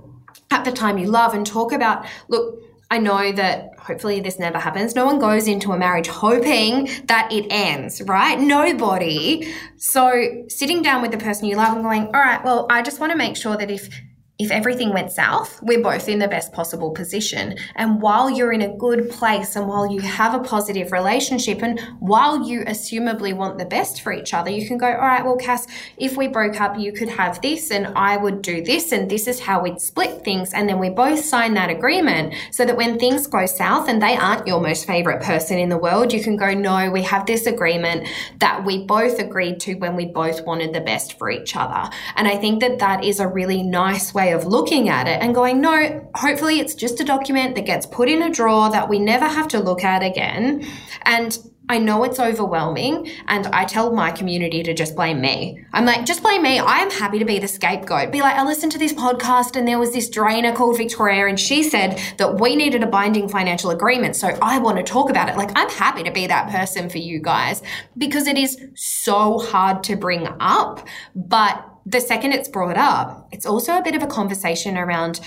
at 0.49 0.63
the 0.63 0.71
time 0.71 0.97
you 0.97 1.07
love, 1.07 1.33
and 1.33 1.45
talk 1.45 1.73
about, 1.73 2.05
look, 2.29 2.61
I 2.89 2.97
know 2.97 3.31
that 3.33 3.77
hopefully 3.77 4.21
this 4.21 4.39
never 4.39 4.57
happens. 4.57 4.95
No 4.95 5.05
one 5.05 5.19
goes 5.19 5.47
into 5.47 5.73
a 5.73 5.77
marriage 5.77 6.07
hoping 6.07 6.89
that 7.05 7.31
it 7.31 7.45
ends, 7.49 8.01
right? 8.03 8.39
Nobody. 8.39 9.53
So 9.75 10.45
sitting 10.47 10.81
down 10.81 11.01
with 11.01 11.11
the 11.11 11.17
person 11.17 11.45
you 11.45 11.57
love 11.57 11.73
and 11.73 11.83
going, 11.83 12.05
all 12.07 12.21
right, 12.29 12.41
well, 12.45 12.67
I 12.69 12.83
just 12.83 12.99
want 13.01 13.11
to 13.11 13.17
make 13.17 13.35
sure 13.35 13.57
that 13.57 13.69
if 13.69 13.89
if 14.37 14.51
everything 14.51 14.91
went 14.91 15.11
south, 15.11 15.61
we're 15.61 15.81
both 15.81 16.09
in 16.09 16.19
the 16.19 16.27
best 16.27 16.51
possible 16.51 16.91
position. 16.91 17.57
And 17.75 18.01
while 18.01 18.29
you're 18.29 18.51
in 18.51 18.61
a 18.61 18.75
good 18.75 19.09
place 19.09 19.55
and 19.55 19.65
while 19.65 19.89
you 19.89 20.01
have 20.01 20.33
a 20.33 20.43
positive 20.43 20.91
relationship 20.91 21.63
and 21.63 21.79
while 21.99 22.45
you 22.45 22.65
assumably 22.65 23.33
want 23.33 23.57
the 23.57 23.65
best 23.65 24.01
for 24.01 24.11
each 24.11 24.33
other, 24.33 24.49
you 24.49 24.67
can 24.67 24.77
go, 24.77 24.87
all 24.87 24.97
right, 24.97 25.23
well, 25.23 25.37
Cass, 25.37 25.67
if 25.95 26.17
we 26.17 26.27
broke 26.27 26.59
up, 26.59 26.77
you 26.77 26.91
could 26.91 27.07
have 27.07 27.41
this 27.41 27.71
and 27.71 27.87
I 27.95 28.17
would 28.17 28.41
do 28.41 28.61
this 28.61 28.91
and 28.91 29.09
this 29.09 29.25
is 29.27 29.39
how 29.39 29.61
we'd 29.61 29.79
split 29.79 30.25
things. 30.25 30.53
And 30.53 30.67
then 30.67 30.79
we 30.79 30.89
both 30.89 31.23
sign 31.23 31.53
that 31.53 31.69
agreement 31.69 32.33
so 32.51 32.65
that 32.65 32.75
when 32.75 32.99
things 32.99 33.27
go 33.27 33.45
south 33.45 33.87
and 33.87 34.01
they 34.01 34.17
aren't 34.17 34.47
your 34.47 34.59
most 34.59 34.85
favorite 34.85 35.23
person 35.23 35.57
in 35.57 35.69
the 35.69 35.77
world, 35.77 36.11
you 36.11 36.21
can 36.21 36.35
go, 36.35 36.53
no, 36.53 36.91
we 36.91 37.03
have 37.03 37.25
this 37.25 37.45
agreement 37.45 38.09
that 38.39 38.65
we 38.65 38.85
both 38.85 39.17
agreed 39.17 39.61
to 39.61 39.75
when 39.75 39.95
we 39.95 40.05
both 40.05 40.45
wanted 40.45 40.73
the 40.73 40.81
best 40.81 41.17
for 41.17 41.29
each 41.29 41.55
other. 41.55 41.89
And 42.17 42.27
I 42.27 42.35
think 42.35 42.59
that 42.59 42.79
that 42.79 43.05
is 43.05 43.21
a 43.21 43.27
really 43.29 43.63
nice 43.63 44.13
way 44.13 44.24
way 44.25 44.33
of 44.33 44.45
looking 44.45 44.89
at 44.89 45.07
it 45.07 45.21
and 45.21 45.35
going, 45.35 45.61
no, 45.61 46.09
hopefully 46.15 46.59
it's 46.59 46.73
just 46.73 46.99
a 46.99 47.03
document 47.03 47.55
that 47.55 47.65
gets 47.65 47.85
put 47.85 48.09
in 48.09 48.21
a 48.23 48.31
drawer 48.31 48.69
that 48.71 48.89
we 48.89 48.99
never 48.99 49.27
have 49.27 49.47
to 49.49 49.59
look 49.59 49.83
at 49.83 50.01
again. 50.03 50.65
And 51.03 51.37
I 51.67 51.79
know 51.79 52.03
it's 52.03 52.19
overwhelming 52.19 53.09
and 53.27 53.47
I 53.47 53.65
tell 53.65 53.91
my 53.91 54.11
community 54.11 54.61
to 54.63 54.73
just 54.73 54.95
blame 54.95 55.19
me. 55.19 55.65
I'm 55.73 55.85
like, 55.85 56.05
just 56.05 56.21
blame 56.21 56.43
me. 56.43 56.59
I 56.59 56.77
am 56.77 56.91
happy 56.91 57.17
to 57.17 57.25
be 57.25 57.39
the 57.39 57.47
scapegoat. 57.47 58.11
Be 58.11 58.21
like, 58.21 58.35
I 58.35 58.43
listened 58.43 58.71
to 58.73 58.77
this 58.77 58.93
podcast 58.93 59.55
and 59.55 59.67
there 59.67 59.79
was 59.79 59.91
this 59.91 60.07
drainer 60.09 60.53
called 60.53 60.77
Victoria 60.77 61.27
and 61.27 61.39
she 61.39 61.63
said 61.63 61.99
that 62.17 62.39
we 62.39 62.55
needed 62.55 62.83
a 62.83 62.87
binding 62.87 63.27
financial 63.27 63.71
agreement. 63.71 64.15
So 64.15 64.37
I 64.41 64.59
want 64.59 64.77
to 64.77 64.83
talk 64.83 65.09
about 65.09 65.27
it. 65.27 65.37
Like, 65.37 65.51
I'm 65.55 65.69
happy 65.69 66.03
to 66.03 66.11
be 66.11 66.27
that 66.27 66.51
person 66.51 66.87
for 66.87 66.99
you 66.99 67.19
guys 67.19 67.63
because 67.97 68.27
it 68.27 68.37
is 68.37 68.59
so 68.75 69.39
hard 69.39 69.83
to 69.85 69.95
bring 69.95 70.27
up. 70.39 70.87
But 71.15 71.74
the 71.85 72.01
second 72.01 72.33
it's 72.33 72.49
brought 72.49 72.77
up, 72.77 73.27
it's 73.31 73.45
also 73.45 73.77
a 73.77 73.81
bit 73.83 73.95
of 73.95 74.01
a 74.01 74.07
conversation 74.07 74.77
around 74.77 75.19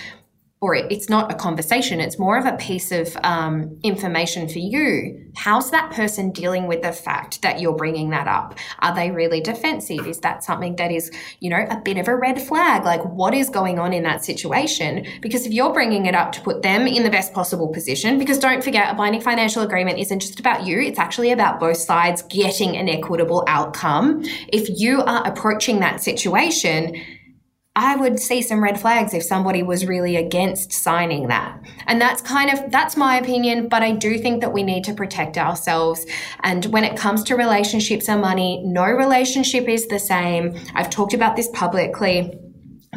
or 0.61 0.75
it's 0.75 1.09
not 1.09 1.31
a 1.31 1.37
conversation, 1.37 2.01
it's 2.01 2.19
more 2.19 2.37
of 2.37 2.45
a 2.45 2.57
piece 2.57 2.91
of 2.91 3.17
um, 3.23 3.79
information 3.85 4.49
for 4.49 4.59
you. 4.59 5.25
How's 5.37 5.71
that 5.71 5.93
person 5.93 6.33
dealing 6.33 6.67
with 6.67 6.83
the 6.83 6.91
fact 6.91 7.43
that 7.43 7.61
you're 7.61 7.77
bringing 7.77 8.11
that 8.11 8.27
up? 8.27 8.59
Are 8.81 8.93
they 8.93 9.13
really 9.13 9.41
defensive? 9.41 10.05
Is 10.07 10.19
that 10.21 10.43
something 10.43 10.75
that 10.77 10.91
is, 10.91 11.13
you 11.39 11.49
know, 11.49 11.65
a 11.71 11.81
bit 11.81 11.97
of 11.97 12.09
a 12.09 12.17
red 12.17 12.43
flag? 12.43 12.85
Like, 12.85 13.05
what 13.05 13.35
is 13.35 13.49
going 13.51 13.79
on 13.79 13.93
in 13.93 14.03
that 14.03 14.25
situation? 14.25 15.07
Because 15.21 15.47
if 15.47 15.53
you're 15.53 15.73
bringing 15.73 16.07
it 16.07 16.17
up 16.17 16.33
to 16.33 16.41
put 16.41 16.63
them 16.63 16.89
in 16.89 17.05
the 17.05 17.11
best 17.11 17.33
possible 17.33 17.69
position, 17.69 18.19
because 18.19 18.41
don't 18.41 18.65
forget, 18.65 18.93
a 18.93 18.97
binding 18.97 19.21
financial 19.21 19.63
agreement 19.63 20.01
isn't 20.01 20.19
just 20.19 20.41
about 20.41 20.67
you, 20.67 20.81
it's 20.81 20.99
actually 20.99 21.31
about 21.31 21.61
both 21.61 21.77
sides 21.77 22.23
getting 22.23 22.77
an 22.77 22.89
equitable 22.89 23.45
outcome. 23.47 24.23
If 24.49 24.69
you 24.81 25.03
are 25.03 25.25
approaching 25.25 25.79
that 25.81 26.03
situation, 26.03 27.01
I 27.81 27.95
would 27.95 28.19
see 28.19 28.43
some 28.43 28.61
red 28.61 28.81
flags 28.81 29.15
if 29.15 29.23
somebody 29.23 29.63
was 29.63 29.87
really 29.87 30.17
against 30.17 30.73
signing 30.73 31.29
that. 31.29 31.61
And 31.87 32.01
that's 32.01 32.21
kind 32.21 32.51
of 32.51 32.73
that's 32.73 32.97
my 32.97 33.19
opinion, 33.19 33.69
but 33.69 33.85
I 33.85 33.93
do 33.93 34.19
think 34.19 34.41
that 34.41 34.53
we 34.53 34.65
need 34.65 34.83
to 34.85 34.95
protect 34.95 35.39
ourselves. 35.39 36.05
And 36.43 36.65
when 36.67 36.83
it 36.83 36.97
comes 36.97 37.23
to 37.25 37.37
relationships 37.37 38.09
and 38.09 38.21
money, 38.21 38.61
no 38.65 38.83
relationship 38.83 39.69
is 39.69 39.87
the 39.87 40.01
same. 40.01 40.59
I've 40.75 40.91
talked 40.91 41.15
about 41.15 41.37
this 41.37 41.49
publicly 41.53 42.37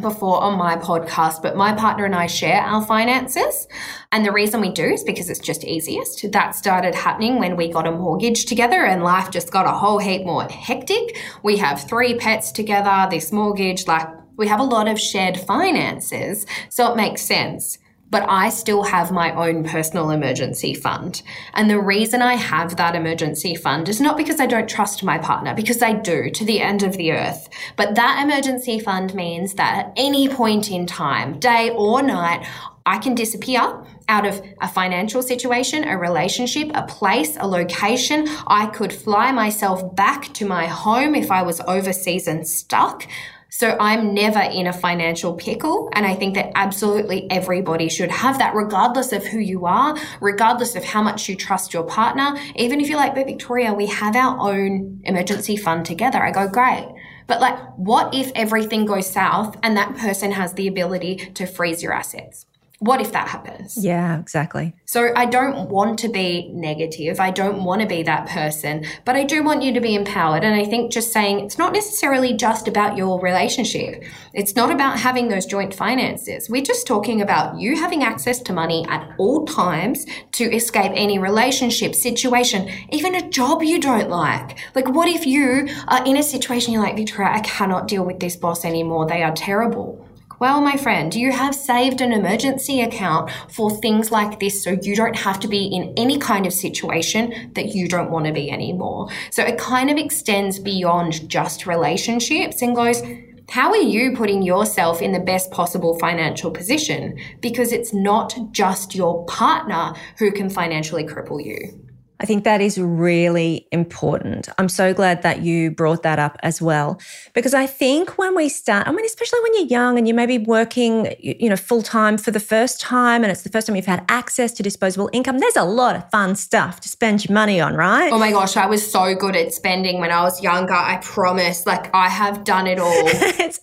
before 0.01 0.41
on 0.41 0.57
my 0.57 0.77
podcast, 0.77 1.43
but 1.43 1.55
my 1.55 1.73
partner 1.73 2.05
and 2.05 2.15
I 2.15 2.25
share 2.25 2.61
our 2.61 2.83
finances. 2.83 3.67
And 4.11 4.25
the 4.25 4.31
reason 4.31 4.61
we 4.61 4.71
do 4.71 4.85
is 4.85 5.03
because 5.03 5.29
it's 5.29 5.39
just 5.39 5.63
easiest. 5.63 6.31
That 6.31 6.55
started 6.55 6.95
happening 6.95 7.37
when 7.37 7.55
we 7.55 7.71
got 7.71 7.85
a 7.85 7.91
mortgage 7.91 8.45
together 8.45 8.83
and 8.83 9.03
life 9.03 9.29
just 9.29 9.51
got 9.51 9.67
a 9.67 9.77
whole 9.77 9.99
heap 9.99 10.25
more 10.25 10.45
hectic. 10.45 11.21
We 11.43 11.57
have 11.57 11.87
three 11.87 12.15
pets 12.15 12.51
together, 12.51 13.07
this 13.11 13.31
mortgage, 13.31 13.85
like 13.85 14.07
we 14.41 14.47
have 14.47 14.59
a 14.59 14.63
lot 14.63 14.87
of 14.87 14.99
shared 14.99 15.39
finances, 15.39 16.47
so 16.67 16.91
it 16.91 16.97
makes 16.97 17.21
sense. 17.21 17.77
But 18.09 18.25
I 18.27 18.49
still 18.49 18.81
have 18.81 19.11
my 19.11 19.31
own 19.35 19.63
personal 19.63 20.09
emergency 20.09 20.73
fund. 20.73 21.21
And 21.53 21.69
the 21.69 21.79
reason 21.79 22.23
I 22.23 22.33
have 22.33 22.75
that 22.77 22.95
emergency 22.95 23.53
fund 23.53 23.87
is 23.87 24.01
not 24.01 24.17
because 24.17 24.39
I 24.39 24.47
don't 24.47 24.67
trust 24.67 25.03
my 25.03 25.19
partner, 25.19 25.53
because 25.53 25.83
I 25.83 25.93
do 25.93 26.31
to 26.31 26.43
the 26.43 26.59
end 26.59 26.81
of 26.81 26.97
the 26.97 27.11
earth. 27.11 27.49
But 27.77 27.93
that 27.93 28.23
emergency 28.23 28.79
fund 28.79 29.13
means 29.13 29.53
that 29.53 29.85
at 29.85 29.93
any 29.95 30.27
point 30.27 30.71
in 30.71 30.87
time, 30.87 31.39
day 31.39 31.69
or 31.69 32.01
night, 32.01 32.43
I 32.83 32.97
can 32.97 33.13
disappear 33.13 33.85
out 34.09 34.25
of 34.25 34.41
a 34.59 34.67
financial 34.67 35.21
situation, 35.21 35.83
a 35.83 35.99
relationship, 35.99 36.71
a 36.73 36.87
place, 36.87 37.37
a 37.37 37.47
location. 37.47 38.27
I 38.47 38.65
could 38.65 38.91
fly 38.91 39.31
myself 39.31 39.95
back 39.95 40.33
to 40.33 40.47
my 40.47 40.65
home 40.65 41.13
if 41.13 41.29
I 41.29 41.43
was 41.43 41.61
overseas 41.61 42.27
and 42.27 42.47
stuck. 42.47 43.05
So 43.53 43.75
I'm 43.81 44.13
never 44.13 44.39
in 44.39 44.67
a 44.67 44.73
financial 44.73 45.33
pickle. 45.33 45.89
And 45.91 46.05
I 46.05 46.15
think 46.15 46.35
that 46.35 46.53
absolutely 46.55 47.29
everybody 47.29 47.89
should 47.89 48.09
have 48.09 48.37
that, 48.37 48.55
regardless 48.55 49.11
of 49.11 49.25
who 49.25 49.39
you 49.39 49.65
are, 49.65 49.97
regardless 50.21 50.77
of 50.77 50.85
how 50.85 51.01
much 51.01 51.27
you 51.27 51.35
trust 51.35 51.73
your 51.73 51.83
partner. 51.83 52.39
Even 52.55 52.79
if 52.79 52.87
you're 52.87 52.97
like, 52.97 53.13
but 53.13 53.27
Victoria, 53.27 53.73
we 53.73 53.87
have 53.87 54.15
our 54.15 54.39
own 54.39 55.01
emergency 55.03 55.57
fund 55.57 55.85
together. 55.85 56.23
I 56.23 56.31
go, 56.31 56.47
great. 56.47 56.87
But 57.27 57.41
like, 57.41 57.59
what 57.75 58.15
if 58.15 58.31
everything 58.35 58.85
goes 58.85 59.09
south 59.09 59.57
and 59.61 59.75
that 59.75 59.97
person 59.97 60.31
has 60.31 60.53
the 60.53 60.69
ability 60.69 61.17
to 61.33 61.45
freeze 61.45 61.83
your 61.83 61.91
assets? 61.91 62.45
What 62.81 62.99
if 62.99 63.11
that 63.11 63.27
happens? 63.27 63.77
Yeah, 63.77 64.19
exactly. 64.19 64.73
So 64.85 65.13
I 65.15 65.27
don't 65.27 65.69
want 65.69 65.99
to 65.99 66.09
be 66.09 66.49
negative. 66.51 67.19
I 67.19 67.29
don't 67.29 67.63
want 67.63 67.81
to 67.81 67.87
be 67.87 68.01
that 68.01 68.27
person, 68.27 68.85
but 69.05 69.15
I 69.15 69.23
do 69.23 69.43
want 69.43 69.61
you 69.61 69.71
to 69.73 69.79
be 69.79 69.93
empowered. 69.93 70.43
And 70.43 70.55
I 70.55 70.65
think 70.65 70.91
just 70.91 71.13
saying 71.13 71.41
it's 71.41 71.59
not 71.59 71.73
necessarily 71.73 72.33
just 72.33 72.67
about 72.67 72.97
your 72.97 73.21
relationship. 73.21 74.03
It's 74.33 74.55
not 74.55 74.71
about 74.71 74.97
having 74.97 75.27
those 75.27 75.45
joint 75.45 75.75
finances. 75.75 76.49
We're 76.49 76.63
just 76.63 76.87
talking 76.87 77.21
about 77.21 77.59
you 77.59 77.75
having 77.75 78.03
access 78.03 78.39
to 78.41 78.51
money 78.51 78.83
at 78.89 79.13
all 79.19 79.45
times 79.45 80.07
to 80.31 80.45
escape 80.45 80.91
any 80.95 81.19
relationship, 81.19 81.93
situation, 81.93 82.67
even 82.89 83.13
a 83.13 83.29
job 83.29 83.61
you 83.61 83.79
don't 83.79 84.09
like. 84.09 84.57
Like, 84.73 84.89
what 84.89 85.07
if 85.07 85.27
you 85.27 85.69
are 85.87 86.03
in 86.03 86.17
a 86.17 86.23
situation 86.23 86.73
you're 86.73 86.81
like, 86.81 86.95
Victoria, 86.95 87.31
I 87.31 87.41
cannot 87.41 87.87
deal 87.87 88.03
with 88.03 88.19
this 88.19 88.35
boss 88.35 88.65
anymore. 88.65 89.05
They 89.05 89.21
are 89.21 89.33
terrible. 89.33 90.07
Well, 90.41 90.59
my 90.59 90.75
friend, 90.75 91.13
you 91.13 91.31
have 91.31 91.53
saved 91.53 92.01
an 92.01 92.11
emergency 92.11 92.81
account 92.81 93.29
for 93.47 93.69
things 93.69 94.09
like 94.09 94.39
this 94.39 94.63
so 94.63 94.75
you 94.81 94.95
don't 94.95 95.15
have 95.15 95.39
to 95.41 95.47
be 95.47 95.67
in 95.67 95.93
any 95.95 96.17
kind 96.17 96.47
of 96.47 96.51
situation 96.51 97.51
that 97.53 97.75
you 97.75 97.87
don't 97.87 98.09
want 98.09 98.25
to 98.25 98.33
be 98.33 98.49
anymore. 98.49 99.09
So 99.29 99.43
it 99.43 99.59
kind 99.59 99.91
of 99.91 99.99
extends 99.99 100.57
beyond 100.57 101.29
just 101.29 101.67
relationships 101.67 102.63
and 102.63 102.75
goes, 102.75 103.03
how 103.49 103.69
are 103.69 103.77
you 103.83 104.15
putting 104.15 104.41
yourself 104.41 105.03
in 105.03 105.11
the 105.11 105.19
best 105.19 105.51
possible 105.51 105.99
financial 105.99 106.49
position? 106.49 107.19
Because 107.39 107.71
it's 107.71 107.93
not 107.93 108.35
just 108.51 108.95
your 108.95 109.23
partner 109.27 109.93
who 110.17 110.31
can 110.31 110.49
financially 110.49 111.03
cripple 111.03 111.45
you. 111.45 111.90
I 112.21 112.25
think 112.25 112.43
that 112.43 112.61
is 112.61 112.77
really 112.77 113.67
important. 113.71 114.47
I'm 114.59 114.69
so 114.69 114.93
glad 114.93 115.23
that 115.23 115.41
you 115.41 115.71
brought 115.71 116.03
that 116.03 116.19
up 116.19 116.37
as 116.43 116.61
well. 116.61 117.01
Because 117.33 117.55
I 117.55 117.65
think 117.65 118.19
when 118.19 118.35
we 118.35 118.47
start, 118.47 118.87
I 118.87 118.91
mean, 118.91 119.03
especially 119.03 119.39
when 119.41 119.55
you're 119.55 119.65
young 119.65 119.97
and 119.97 120.07
you 120.07 120.13
may 120.13 120.27
be 120.27 120.37
working, 120.37 121.15
you 121.19 121.49
know, 121.49 121.55
full 121.55 121.81
time 121.81 122.19
for 122.19 122.29
the 122.29 122.39
first 122.39 122.79
time 122.79 123.23
and 123.23 123.31
it's 123.31 123.41
the 123.41 123.49
first 123.49 123.65
time 123.65 123.75
you've 123.75 123.87
had 123.87 124.05
access 124.07 124.51
to 124.51 124.61
disposable 124.61 125.09
income, 125.11 125.39
there's 125.39 125.55
a 125.55 125.63
lot 125.63 125.95
of 125.95 126.07
fun 126.11 126.35
stuff 126.35 126.79
to 126.81 126.89
spend 126.89 127.25
your 127.25 127.33
money 127.33 127.59
on, 127.59 127.73
right? 127.73 128.13
Oh 128.13 128.19
my 128.19 128.29
gosh, 128.29 128.55
I 128.55 128.67
was 128.67 128.89
so 128.89 129.15
good 129.15 129.35
at 129.35 129.51
spending 129.51 129.99
when 129.99 130.11
I 130.11 130.21
was 130.21 130.43
younger. 130.43 130.75
I 130.75 130.97
promise. 130.97 131.65
Like, 131.65 131.91
I 131.91 132.07
have 132.07 132.43
done 132.43 132.67
it 132.67 132.77
all. 132.77 132.91
it's, 132.93 133.59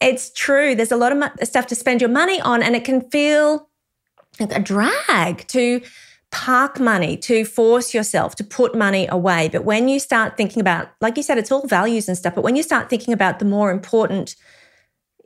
it's 0.00 0.30
true. 0.32 0.76
There's 0.76 0.92
a 0.92 0.96
lot 0.96 1.10
of 1.10 1.48
stuff 1.48 1.66
to 1.66 1.74
spend 1.74 2.00
your 2.00 2.10
money 2.10 2.40
on, 2.40 2.62
and 2.62 2.76
it 2.76 2.84
can 2.84 3.00
feel 3.10 3.68
like 4.38 4.54
a 4.54 4.60
drag 4.60 5.48
to 5.48 5.80
park 6.30 6.78
money, 6.78 7.16
to 7.16 7.44
force 7.44 7.92
yourself 7.92 8.36
to 8.36 8.44
put 8.44 8.74
money 8.74 9.06
away. 9.10 9.48
But 9.48 9.64
when 9.64 9.88
you 9.88 9.98
start 9.98 10.36
thinking 10.36 10.60
about, 10.60 10.90
like 11.00 11.16
you 11.16 11.22
said, 11.22 11.38
it's 11.38 11.50
all 11.50 11.66
values 11.66 12.08
and 12.08 12.16
stuff, 12.16 12.34
but 12.34 12.44
when 12.44 12.56
you 12.56 12.62
start 12.62 12.88
thinking 12.88 13.12
about 13.12 13.40
the 13.40 13.44
more 13.44 13.70
important 13.70 14.36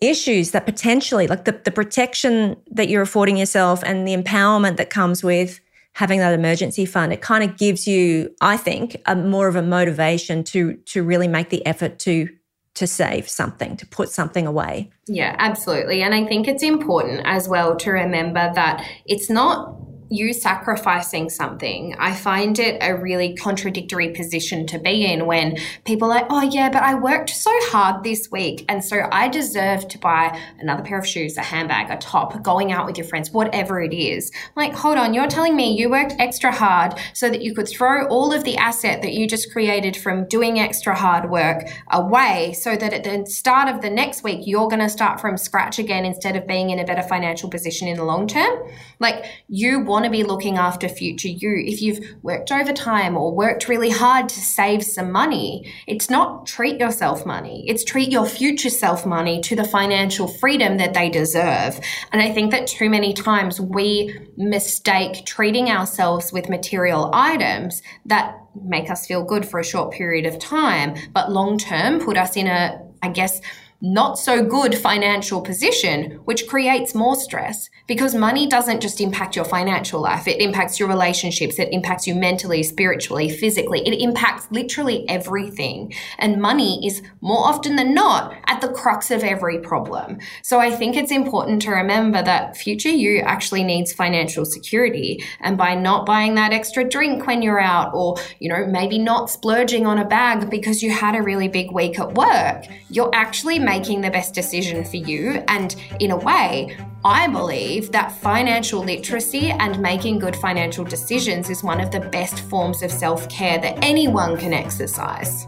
issues 0.00 0.52
that 0.52 0.64
potentially, 0.64 1.26
like 1.26 1.44
the, 1.44 1.52
the 1.64 1.70
protection 1.70 2.56
that 2.70 2.88
you're 2.88 3.02
affording 3.02 3.36
yourself 3.36 3.82
and 3.84 4.08
the 4.08 4.16
empowerment 4.16 4.76
that 4.76 4.90
comes 4.90 5.22
with 5.22 5.60
having 5.92 6.18
that 6.20 6.32
emergency 6.32 6.86
fund, 6.86 7.12
it 7.12 7.20
kind 7.20 7.44
of 7.44 7.56
gives 7.56 7.86
you, 7.86 8.34
I 8.40 8.56
think, 8.56 8.96
a 9.06 9.14
more 9.14 9.46
of 9.46 9.56
a 9.56 9.62
motivation 9.62 10.42
to 10.44 10.74
to 10.74 11.02
really 11.02 11.28
make 11.28 11.50
the 11.50 11.64
effort 11.66 11.98
to 12.00 12.28
to 12.74 12.86
save 12.86 13.28
something, 13.28 13.76
to 13.76 13.86
put 13.86 14.08
something 14.08 14.46
away. 14.46 14.90
Yeah, 15.06 15.36
absolutely. 15.38 16.02
And 16.02 16.12
I 16.12 16.26
think 16.26 16.48
it's 16.48 16.62
important 16.62 17.22
as 17.24 17.48
well 17.48 17.76
to 17.76 17.90
remember 17.92 18.50
that 18.54 18.84
it's 19.06 19.30
not 19.30 19.76
you 20.08 20.32
sacrificing 20.32 21.30
something, 21.30 21.94
I 21.98 22.14
find 22.14 22.58
it 22.58 22.78
a 22.80 22.94
really 22.94 23.34
contradictory 23.34 24.10
position 24.10 24.66
to 24.68 24.78
be 24.78 25.04
in 25.04 25.26
when 25.26 25.56
people 25.84 26.10
are 26.10 26.14
like, 26.16 26.26
oh, 26.30 26.42
yeah, 26.42 26.70
but 26.70 26.82
I 26.82 26.94
worked 26.94 27.30
so 27.30 27.50
hard 27.70 28.04
this 28.04 28.30
week. 28.30 28.64
And 28.68 28.84
so 28.84 29.08
I 29.10 29.28
deserve 29.28 29.88
to 29.88 29.98
buy 29.98 30.38
another 30.58 30.82
pair 30.82 30.98
of 30.98 31.06
shoes, 31.06 31.36
a 31.36 31.42
handbag, 31.42 31.90
a 31.90 31.96
top, 31.96 32.42
going 32.42 32.72
out 32.72 32.86
with 32.86 32.98
your 32.98 33.06
friends, 33.06 33.30
whatever 33.30 33.80
it 33.80 33.94
is. 33.94 34.30
Like, 34.56 34.74
hold 34.74 34.98
on, 34.98 35.14
you're 35.14 35.26
telling 35.26 35.56
me 35.56 35.76
you 35.76 35.90
worked 35.90 36.14
extra 36.18 36.52
hard 36.52 36.94
so 37.12 37.28
that 37.28 37.42
you 37.42 37.54
could 37.54 37.68
throw 37.68 38.06
all 38.08 38.32
of 38.32 38.44
the 38.44 38.56
asset 38.56 39.02
that 39.02 39.12
you 39.12 39.26
just 39.26 39.52
created 39.52 39.96
from 39.96 40.26
doing 40.28 40.58
extra 40.58 40.94
hard 40.94 41.30
work 41.30 41.64
away 41.90 42.52
so 42.52 42.76
that 42.76 42.92
at 42.92 43.04
the 43.04 43.26
start 43.30 43.68
of 43.68 43.82
the 43.82 43.90
next 43.90 44.22
week, 44.22 44.40
you're 44.46 44.68
going 44.68 44.80
to 44.80 44.88
start 44.88 45.20
from 45.20 45.36
scratch 45.36 45.78
again 45.78 46.04
instead 46.04 46.36
of 46.36 46.46
being 46.46 46.70
in 46.70 46.78
a 46.78 46.84
better 46.84 47.02
financial 47.02 47.50
position 47.50 47.88
in 47.88 47.96
the 47.96 48.04
long 48.04 48.26
term. 48.26 48.58
Like, 49.00 49.24
you 49.48 49.80
want 49.80 50.03
to 50.04 50.10
be 50.10 50.24
looking 50.24 50.56
after 50.56 50.88
future 50.88 51.28
you. 51.28 51.62
If 51.66 51.82
you've 51.82 52.00
worked 52.22 52.50
overtime 52.50 53.16
or 53.16 53.34
worked 53.34 53.68
really 53.68 53.90
hard 53.90 54.28
to 54.28 54.40
save 54.40 54.84
some 54.84 55.10
money, 55.10 55.72
it's 55.86 56.10
not 56.10 56.46
treat 56.46 56.80
yourself 56.80 57.26
money, 57.26 57.64
it's 57.66 57.84
treat 57.84 58.10
your 58.10 58.26
future 58.26 58.70
self 58.70 59.04
money 59.06 59.40
to 59.42 59.56
the 59.56 59.64
financial 59.64 60.28
freedom 60.28 60.76
that 60.78 60.94
they 60.94 61.10
deserve. 61.10 61.80
And 62.12 62.22
I 62.22 62.32
think 62.32 62.50
that 62.52 62.66
too 62.66 62.88
many 62.88 63.12
times 63.12 63.60
we 63.60 64.16
mistake 64.36 65.26
treating 65.26 65.68
ourselves 65.68 66.32
with 66.32 66.48
material 66.48 67.10
items 67.12 67.82
that 68.06 68.38
make 68.64 68.90
us 68.90 69.06
feel 69.06 69.24
good 69.24 69.46
for 69.46 69.60
a 69.60 69.64
short 69.64 69.92
period 69.92 70.26
of 70.26 70.38
time, 70.38 70.94
but 71.12 71.30
long 71.30 71.58
term 71.58 72.00
put 72.00 72.16
us 72.16 72.36
in 72.36 72.46
a, 72.46 72.80
I 73.02 73.08
guess, 73.08 73.40
not 73.80 74.18
so 74.18 74.42
good 74.42 74.74
financial 74.74 75.40
position, 75.40 76.20
which 76.24 76.46
creates 76.46 76.94
more 76.94 77.16
stress 77.16 77.68
because 77.86 78.14
money 78.14 78.46
doesn't 78.46 78.80
just 78.80 79.00
impact 79.00 79.36
your 79.36 79.44
financial 79.44 80.00
life. 80.00 80.26
It 80.26 80.40
impacts 80.40 80.80
your 80.80 80.88
relationships. 80.88 81.58
It 81.58 81.68
impacts 81.72 82.06
you 82.06 82.14
mentally, 82.14 82.62
spiritually, 82.62 83.28
physically. 83.28 83.86
It 83.86 84.00
impacts 84.00 84.46
literally 84.50 85.06
everything. 85.08 85.92
And 86.18 86.40
money 86.40 86.86
is 86.86 87.02
more 87.20 87.46
often 87.46 87.76
than 87.76 87.94
not 87.94 88.34
at 88.46 88.60
the 88.60 88.68
crux 88.68 89.10
of 89.10 89.22
every 89.22 89.58
problem. 89.58 90.18
So 90.42 90.60
I 90.60 90.70
think 90.70 90.96
it's 90.96 91.12
important 91.12 91.60
to 91.62 91.70
remember 91.70 92.22
that 92.22 92.56
future 92.56 92.88
you 92.88 93.20
actually 93.20 93.64
needs 93.64 93.92
financial 93.92 94.44
security. 94.44 95.22
And 95.40 95.58
by 95.58 95.74
not 95.74 96.06
buying 96.06 96.36
that 96.36 96.52
extra 96.52 96.88
drink 96.88 97.26
when 97.26 97.42
you're 97.42 97.60
out 97.60 97.92
or, 97.94 98.16
you 98.38 98.48
know, 98.48 98.66
maybe 98.66 98.98
not 98.98 99.28
splurging 99.28 99.86
on 99.86 99.98
a 99.98 100.04
bag 100.06 100.48
because 100.48 100.82
you 100.82 100.90
had 100.90 101.14
a 101.14 101.22
really 101.22 101.48
big 101.48 101.70
week 101.70 101.98
at 101.98 102.14
work, 102.14 102.64
you're 102.88 103.10
actually 103.14 103.58
making 103.64 104.00
the 104.00 104.10
best 104.10 104.34
decision 104.34 104.84
for 104.84 104.96
you. 104.96 105.42
And 105.48 105.74
in 106.00 106.10
a 106.10 106.16
way, 106.16 106.76
I 107.04 107.28
believe 107.28 107.92
that 107.92 108.12
financial 108.12 108.82
literacy 108.82 109.50
and 109.50 109.78
making 109.80 110.20
good 110.20 110.36
financial 110.36 110.84
decisions 110.84 111.50
is 111.50 111.62
one 111.62 111.80
of 111.80 111.90
the 111.90 112.00
best 112.00 112.40
forms 112.40 112.82
of 112.82 112.90
self 112.90 113.28
care 113.28 113.58
that 113.58 113.78
anyone 113.82 114.36
can 114.36 114.52
exercise. 114.52 115.46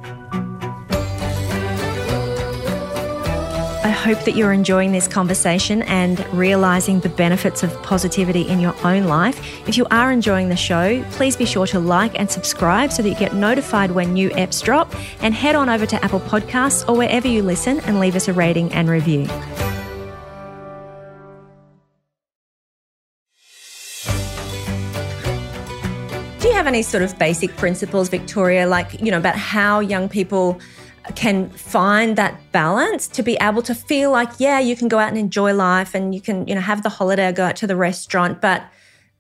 Hope 4.07 4.25
that 4.25 4.37
you're 4.37 4.53
enjoying 4.53 4.93
this 4.93 5.09
conversation 5.09 5.83
and 5.83 6.25
realizing 6.33 7.01
the 7.01 7.09
benefits 7.09 7.65
of 7.65 7.73
positivity 7.83 8.43
in 8.43 8.61
your 8.61 8.73
own 8.87 9.07
life. 9.09 9.37
If 9.67 9.77
you 9.77 9.85
are 9.91 10.13
enjoying 10.13 10.49
the 10.49 10.55
show, 10.55 11.03
please 11.11 11.37
be 11.37 11.45
sure 11.45 11.67
to 11.67 11.81
like 11.81 12.17
and 12.17 12.31
subscribe 12.31 12.93
so 12.93 13.03
that 13.03 13.09
you 13.09 13.17
get 13.17 13.35
notified 13.35 13.91
when 13.91 14.13
new 14.13 14.31
eps 14.31 14.63
drop. 14.63 14.95
And 15.23 15.35
head 15.35 15.57
on 15.57 15.69
over 15.69 15.87
to 15.87 16.05
Apple 16.05 16.21
Podcasts 16.21 16.89
or 16.89 16.97
wherever 16.97 17.27
you 17.27 17.43
listen 17.43 17.81
and 17.81 17.99
leave 17.99 18.15
us 18.15 18.29
a 18.29 18.33
rating 18.33 18.73
and 18.73 18.89
review. 18.89 19.27
Do 26.39 26.47
you 26.47 26.55
have 26.55 26.69
any 26.69 26.83
sort 26.83 27.03
of 27.03 27.19
basic 27.19 27.57
principles, 27.57 28.09
Victoria, 28.09 28.69
like, 28.69 29.03
you 29.03 29.11
know, 29.11 29.19
about 29.19 29.35
how 29.35 29.81
young 29.81 30.09
people 30.09 30.61
can 31.15 31.51
find 31.51 32.17
that 32.17 32.41
balance 32.53 33.07
to 33.09 33.23
be 33.23 33.37
able 33.41 33.63
to 33.63 33.75
feel 33.75 34.11
like, 34.11 34.31
yeah, 34.39 34.59
you 34.59 34.75
can 34.75 34.89
go 34.89 34.99
out 34.99 35.09
and 35.09 35.19
enjoy 35.19 35.55
life 35.55 35.95
and 35.95 36.15
you 36.15 36.21
can, 36.21 36.47
you 36.49 36.55
know, 36.55 36.61
have 36.61 36.83
the 36.83 36.89
holiday, 36.89 37.31
go 37.33 37.45
out 37.45 37.57
to 37.57 37.67
the 37.67 37.77
restaurant, 37.77 38.41
but 38.41 38.65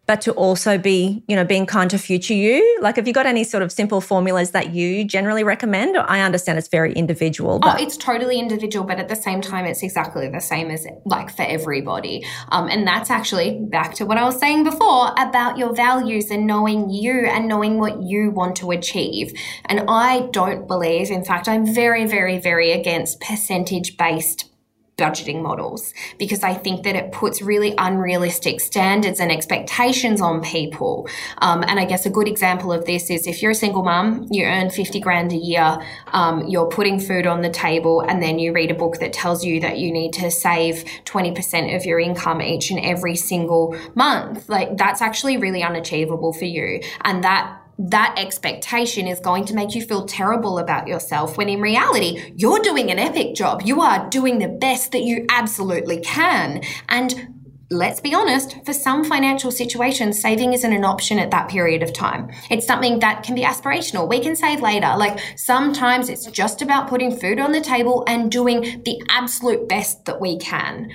but 0.06 0.20
to 0.22 0.32
also 0.32 0.78
be, 0.78 1.22
you 1.28 1.36
know, 1.36 1.44
being 1.44 1.66
kind 1.66 1.90
to 1.90 1.98
future 1.98 2.34
you? 2.34 2.78
Like, 2.80 2.96
have 2.96 3.06
you 3.06 3.12
got 3.12 3.26
any 3.26 3.44
sort 3.44 3.62
of 3.62 3.72
simple 3.72 4.00
formulas 4.00 4.52
that 4.52 4.74
you 4.74 5.04
generally 5.04 5.44
recommend? 5.44 5.96
I 5.96 6.20
understand 6.20 6.58
it's 6.58 6.68
very 6.68 6.92
individual. 6.92 7.58
But- 7.58 7.80
oh, 7.80 7.82
it's 7.82 7.96
totally 7.96 8.38
individual, 8.38 8.86
but 8.86 8.98
at 8.98 9.08
the 9.08 9.16
same 9.16 9.40
time, 9.40 9.64
it's 9.64 9.82
exactly 9.82 10.28
the 10.28 10.40
same 10.40 10.70
as 10.70 10.86
like 11.04 11.34
for 11.34 11.42
everybody. 11.42 12.24
Um, 12.50 12.68
and 12.68 12.86
that's 12.86 13.10
actually 13.10 13.58
back 13.70 13.94
to 13.94 14.06
what 14.06 14.16
I 14.18 14.24
was 14.24 14.38
saying 14.38 14.64
before 14.64 15.12
about 15.18 15.58
your 15.58 15.74
values 15.74 16.30
and 16.30 16.46
knowing 16.46 16.90
you 16.90 17.26
and 17.26 17.48
knowing 17.48 17.78
what 17.78 18.02
you 18.02 18.30
want 18.30 18.56
to 18.56 18.70
achieve. 18.70 19.32
And 19.64 19.84
I 19.88 20.28
don't 20.32 20.66
believe, 20.66 21.10
in 21.10 21.24
fact, 21.24 21.48
I'm 21.48 21.66
very, 21.74 22.06
very, 22.06 22.38
very 22.38 22.72
against 22.72 23.20
percentage 23.20 23.96
based 23.96 24.50
budgeting 24.96 25.42
models 25.42 25.92
because 26.16 26.42
I 26.42 26.54
think 26.54 26.84
that 26.84 26.96
it 26.96 27.12
puts 27.12 27.42
really 27.42 27.74
unrealistic 27.76 28.60
standards 28.60 29.20
and 29.20 29.30
expectations 29.30 30.22
on 30.22 30.40
people. 30.40 31.06
Um, 31.38 31.62
and 31.68 31.78
I 31.78 31.84
guess 31.84 32.06
a 32.06 32.10
good 32.10 32.26
example 32.26 32.72
of 32.72 32.86
this 32.86 33.10
is 33.10 33.26
if 33.26 33.42
you're 33.42 33.50
a 33.50 33.54
single 33.54 33.82
mum, 33.82 34.26
you 34.30 34.44
earn 34.44 34.70
50 34.70 34.98
grand 35.00 35.32
a 35.32 35.36
year, 35.36 35.78
um, 36.08 36.46
you're 36.46 36.68
putting 36.68 36.98
food 36.98 37.26
on 37.26 37.42
the 37.42 37.50
table, 37.50 38.00
and 38.00 38.22
then 38.22 38.38
you 38.38 38.54
read 38.54 38.70
a 38.70 38.74
book 38.74 38.98
that 39.00 39.12
tells 39.12 39.44
you 39.44 39.60
that 39.60 39.78
you 39.78 39.92
need 39.92 40.14
to 40.14 40.30
save 40.30 40.84
20% 41.04 41.76
of 41.76 41.84
your 41.84 42.00
income 42.00 42.40
each 42.40 42.70
and 42.70 42.80
every 42.80 43.16
single 43.16 43.76
month. 43.94 44.48
Like 44.48 44.78
that's 44.78 45.02
actually 45.02 45.36
really 45.36 45.62
unachievable 45.62 46.32
for 46.32 46.46
you. 46.46 46.80
And 47.02 47.22
that 47.22 47.60
that 47.78 48.14
expectation 48.16 49.06
is 49.06 49.20
going 49.20 49.44
to 49.46 49.54
make 49.54 49.74
you 49.74 49.82
feel 49.82 50.06
terrible 50.06 50.58
about 50.58 50.86
yourself 50.86 51.36
when 51.36 51.48
in 51.48 51.60
reality, 51.60 52.32
you're 52.34 52.60
doing 52.60 52.90
an 52.90 52.98
epic 52.98 53.34
job. 53.34 53.62
You 53.64 53.82
are 53.82 54.08
doing 54.08 54.38
the 54.38 54.48
best 54.48 54.92
that 54.92 55.02
you 55.02 55.26
absolutely 55.28 56.00
can. 56.00 56.62
And 56.88 57.34
let's 57.70 58.00
be 58.00 58.14
honest, 58.14 58.64
for 58.64 58.72
some 58.72 59.04
financial 59.04 59.50
situations, 59.50 60.20
saving 60.20 60.52
isn't 60.52 60.72
an 60.72 60.84
option 60.84 61.18
at 61.18 61.30
that 61.32 61.48
period 61.48 61.82
of 61.82 61.92
time. 61.92 62.30
It's 62.50 62.66
something 62.66 63.00
that 63.00 63.24
can 63.24 63.34
be 63.34 63.42
aspirational. 63.42 64.08
We 64.08 64.20
can 64.20 64.36
save 64.36 64.62
later. 64.62 64.94
Like 64.96 65.18
sometimes 65.36 66.08
it's 66.08 66.26
just 66.26 66.62
about 66.62 66.88
putting 66.88 67.16
food 67.16 67.40
on 67.40 67.52
the 67.52 67.60
table 67.60 68.04
and 68.06 68.30
doing 68.30 68.82
the 68.84 69.02
absolute 69.08 69.68
best 69.68 70.04
that 70.06 70.20
we 70.20 70.38
can. 70.38 70.90